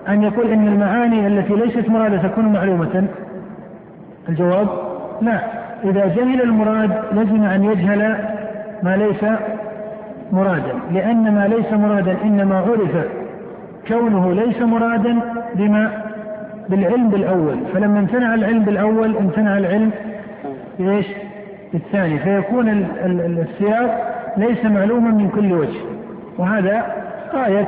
[0.10, 3.08] أن يقول إن المعاني التي ليست مرادة تكون معلومة؟
[4.30, 4.68] الجواب
[5.22, 5.40] لا
[5.84, 8.16] إذا جهل المراد لزم أن يجهل
[8.84, 9.26] ما ليس
[10.32, 10.74] مرادا.
[10.92, 13.06] لأن ما ليس مرادا إنما عرف.
[13.88, 15.20] كونه ليس مرادا
[15.56, 15.92] بما
[16.70, 17.56] بالعلم بالأول.
[17.74, 19.92] فلما امتنع العلم بالأول امتنع العلم
[20.80, 21.06] بإيش؟
[21.74, 22.20] بالثاني.
[22.20, 22.70] فيكون
[23.40, 25.80] السياق ليس معلوما من كل وجه.
[26.38, 26.86] وهذا
[27.34, 27.68] غاية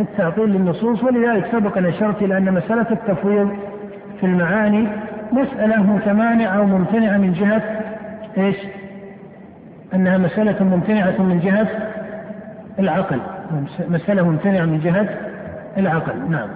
[0.00, 1.04] التعطيل للنصوص.
[1.04, 3.50] ولذلك سبق أن أشرت إلى أن مسألة التفويض
[4.20, 4.88] في المعاني
[5.32, 7.62] مسألة متمانعة أو ممتنعة من جهة
[8.38, 8.56] إيش؟
[9.94, 11.68] أنها مسألة ممتنعة من جهة
[12.78, 13.20] العقل.
[13.88, 15.08] مسألة ممتنعة من جهة
[15.78, 16.30] العقل.
[16.30, 16.48] نعم.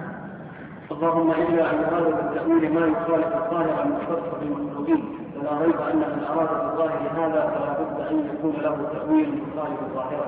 [0.91, 5.03] اللهم إلا أن هذا بالتأويل ما يخالف الظاهر المختص بالمخلوقين
[5.35, 10.27] فلا ريب أن من أراد بالظاهر هذا فلا بد أن يكون له تأويل يخالف الظاهرة.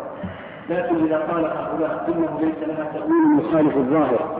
[0.69, 4.39] لكن إذا قال هؤلاء إنه ليس لها تأويل يخالف الظاهر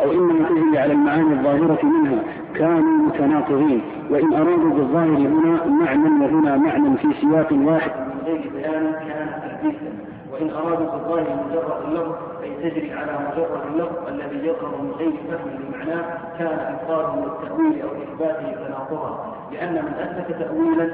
[0.00, 2.22] أو إنما أجري على المعاني الظاهرة منها
[2.54, 3.82] كانوا متناقضين.
[4.10, 7.90] وإن أرادوا بالظاهر هنا معنى وهنا معنى في سياق واحد.
[7.90, 9.92] من غير بيان كان تلبيسا
[10.32, 15.50] وإن أرادوا بالظاهر مجرد اللفظ أي تجري على مجرد اللفظ الذي يظهر من غير فهم
[15.60, 16.04] لمعناه
[16.38, 19.34] كان إفراده للتأويل أو إثباته تناقضا.
[19.52, 20.90] لأن من أثبت تأويلا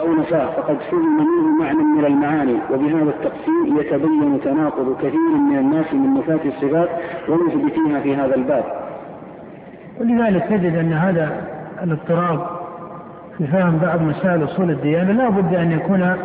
[0.00, 5.94] أو نفاه فقد فهم منه معنى من المعاني وبهذا التقسيم يتبين تناقض كثير من الناس
[5.94, 6.88] من نفاة الصفات
[7.28, 8.64] ومثبتيها في هذا الباب.
[10.00, 11.30] ولذلك تجد أن هذا
[11.82, 12.46] الاضطراب
[13.38, 16.16] في فهم بعض مسائل أصول الديانة لا بد أن يكون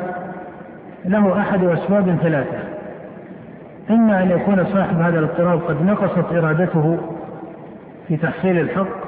[1.06, 2.60] له أحد أسباب ثلاثة.
[3.90, 6.98] إما أن يكون صاحب هذا الاضطراب قد نقصت إرادته
[8.08, 9.08] في تحصيل الحق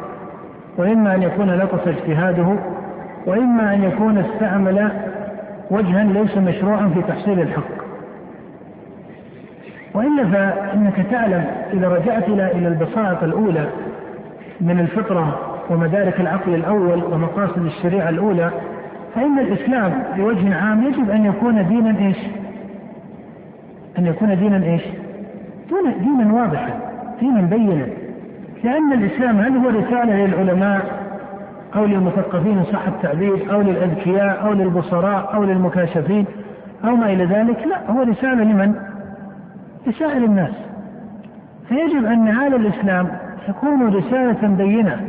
[0.78, 2.60] وإما أن يكون نقص اجتهاده
[3.26, 4.92] وإما أن يكون استعمل
[5.72, 7.80] وجها ليس مشروعا في تحصيل الحق
[9.94, 13.70] وإلا فإنك تعلم إذا رجعت إلى إلى البساطة الأولى
[14.62, 15.40] من الفطرة
[15.70, 18.52] ومدارك العقل الأول ومقاصد الشريعة الأولى
[19.16, 22.18] فإن الإسلام بوجه عام يجب أن يكون دينا إيش؟
[24.00, 24.82] أن يكون دينا إيش؟
[26.00, 26.80] دينا واضحا
[27.20, 27.88] دينا بينا
[28.64, 30.99] لأن الإسلام هل هو رسالة للعلماء
[31.76, 36.26] أو للمثقفين صح التعبير أو للأذكياء أو للبصراء أو للمكاشفين
[36.84, 38.76] أو ما إلى ذلك لا هو رسالة لمن؟
[39.88, 40.52] لسائر الناس
[41.70, 43.08] فيجب أن هذا الإسلام
[43.50, 45.02] يكون رسالة بينة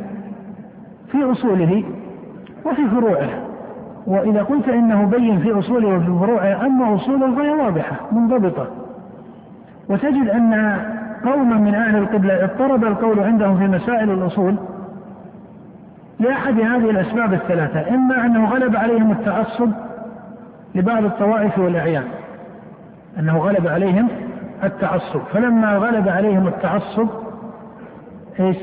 [1.13, 1.85] في أصوله
[2.67, 3.29] وفي فروعه.
[4.07, 8.67] وإذا قلت إنه بين في أصوله وفي فروعه أما أصوله فهي واضحة منضبطة.
[9.89, 10.77] وتجد أن
[11.25, 14.57] قوما من أهل القبلة اضطرب القول عندهم في مسائل الأصول
[16.21, 19.71] لأحد هذه الأسباب الثلاثة إما أنه غلب عليهم التعصب
[20.75, 22.05] لبعض الطوائف والأعيان
[23.19, 24.09] أنه غلب عليهم
[24.65, 27.09] التعصب فلما غلب عليهم التعصب
[28.41, 28.57] إيش؟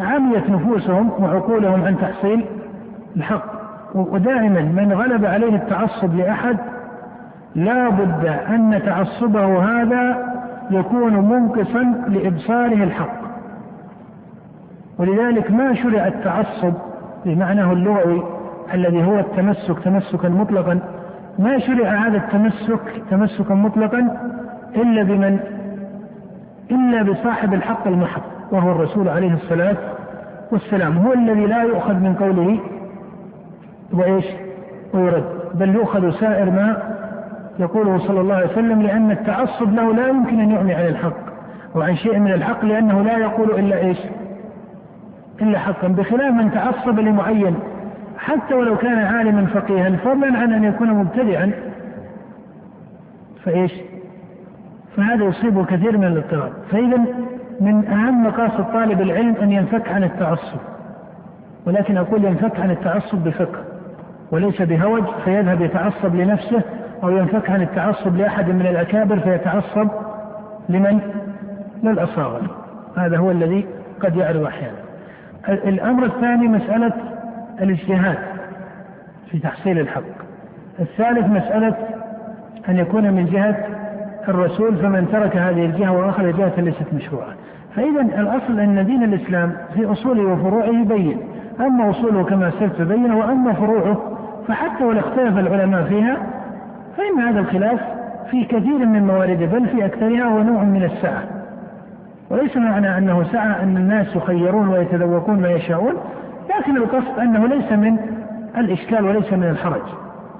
[0.00, 2.44] عميت نفوسهم وعقولهم عن تحصيل
[3.16, 3.44] الحق
[3.94, 6.56] ودائما من غلب عليه التعصب لأحد
[7.54, 10.30] لا بد أن تعصبه هذا
[10.70, 13.19] يكون منقصا لإبصاره الحق
[15.00, 16.72] ولذلك ما شرع التعصب
[17.24, 18.22] بمعناه اللغوي
[18.74, 20.80] الذي هو التمسك تمسكا مطلقا.
[21.38, 24.30] ما شرع هذا التمسك تمسكا مطلقا
[24.76, 25.38] إلا بمن
[26.70, 28.22] إلا بصاحب الحق المحض
[28.52, 29.76] وهو الرسول عليه الصلاة
[30.52, 30.98] والسلام.
[30.98, 32.60] هو الذي لا يؤخذ من قوله
[33.92, 34.24] وإيش؟
[34.94, 35.24] ويرد.
[35.54, 36.76] بل يؤخذ سائر ما
[37.58, 41.16] يقوله صلى الله عليه وسلم لأن التعصب له لا يمكن أن يعمي عن الحق
[41.74, 43.98] وعن شيء من الحق لأنه لا يقول إلا إيش؟
[45.42, 47.54] إلا حقا بخلاف من تعصب لمعين.
[48.18, 51.52] حتى ولو كان عالما فقيها فضلا عن أن يكون مبتدعا.
[53.44, 53.72] فإيش؟
[54.96, 56.52] فهذا يصيبه كثير من الاضطراب.
[56.70, 57.04] فإذا
[57.60, 60.58] من أهم مقاصد طالب العلم أن ينفك عن التعصب.
[61.66, 63.64] ولكن أقول ينفك عن التعصب بفقه.
[64.32, 66.62] وليس بهوج فيذهب يتعصب لنفسه
[67.02, 69.88] أو ينفك عن التعصب لأحد من الأكابر فيتعصب
[70.68, 71.00] لمن؟
[71.82, 72.42] للأصاغر.
[72.96, 73.66] هذا هو الذي
[74.00, 74.89] قد يعرض أحيانا.
[75.48, 76.92] الأمر الثاني مسألة
[77.60, 78.18] الاجتهاد
[79.30, 80.02] في تحصيل الحق.
[80.80, 81.74] الثالث مسألة
[82.68, 83.56] أن يكون من جهة
[84.28, 87.34] الرسول فمن ترك هذه الجهة وأخذ جهة ليست مشروعة.
[87.76, 91.18] فإذا الأصل أن دين الإسلام في أصوله وفروعه يبين.
[91.60, 94.16] أما أصوله كما سرت بينه وأما فروعه
[94.48, 96.16] فحتى ولو اختلف العلماء فيها
[96.96, 97.80] فإن هذا الخلاف
[98.30, 101.39] في كثير من موارده بل في أكثرها هو نوع من السعة.
[102.30, 105.94] وليس معنى أنه سعى أن الناس يخيرون ويتذوقون ما يشاءون
[106.58, 107.96] لكن القصد أنه ليس من
[108.56, 109.82] الإشكال وليس من الحرج.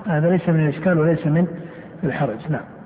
[0.07, 1.47] هذا ليس من الإشكال وليس من
[2.05, 2.39] الحرج.
[2.51, 2.80] نعم.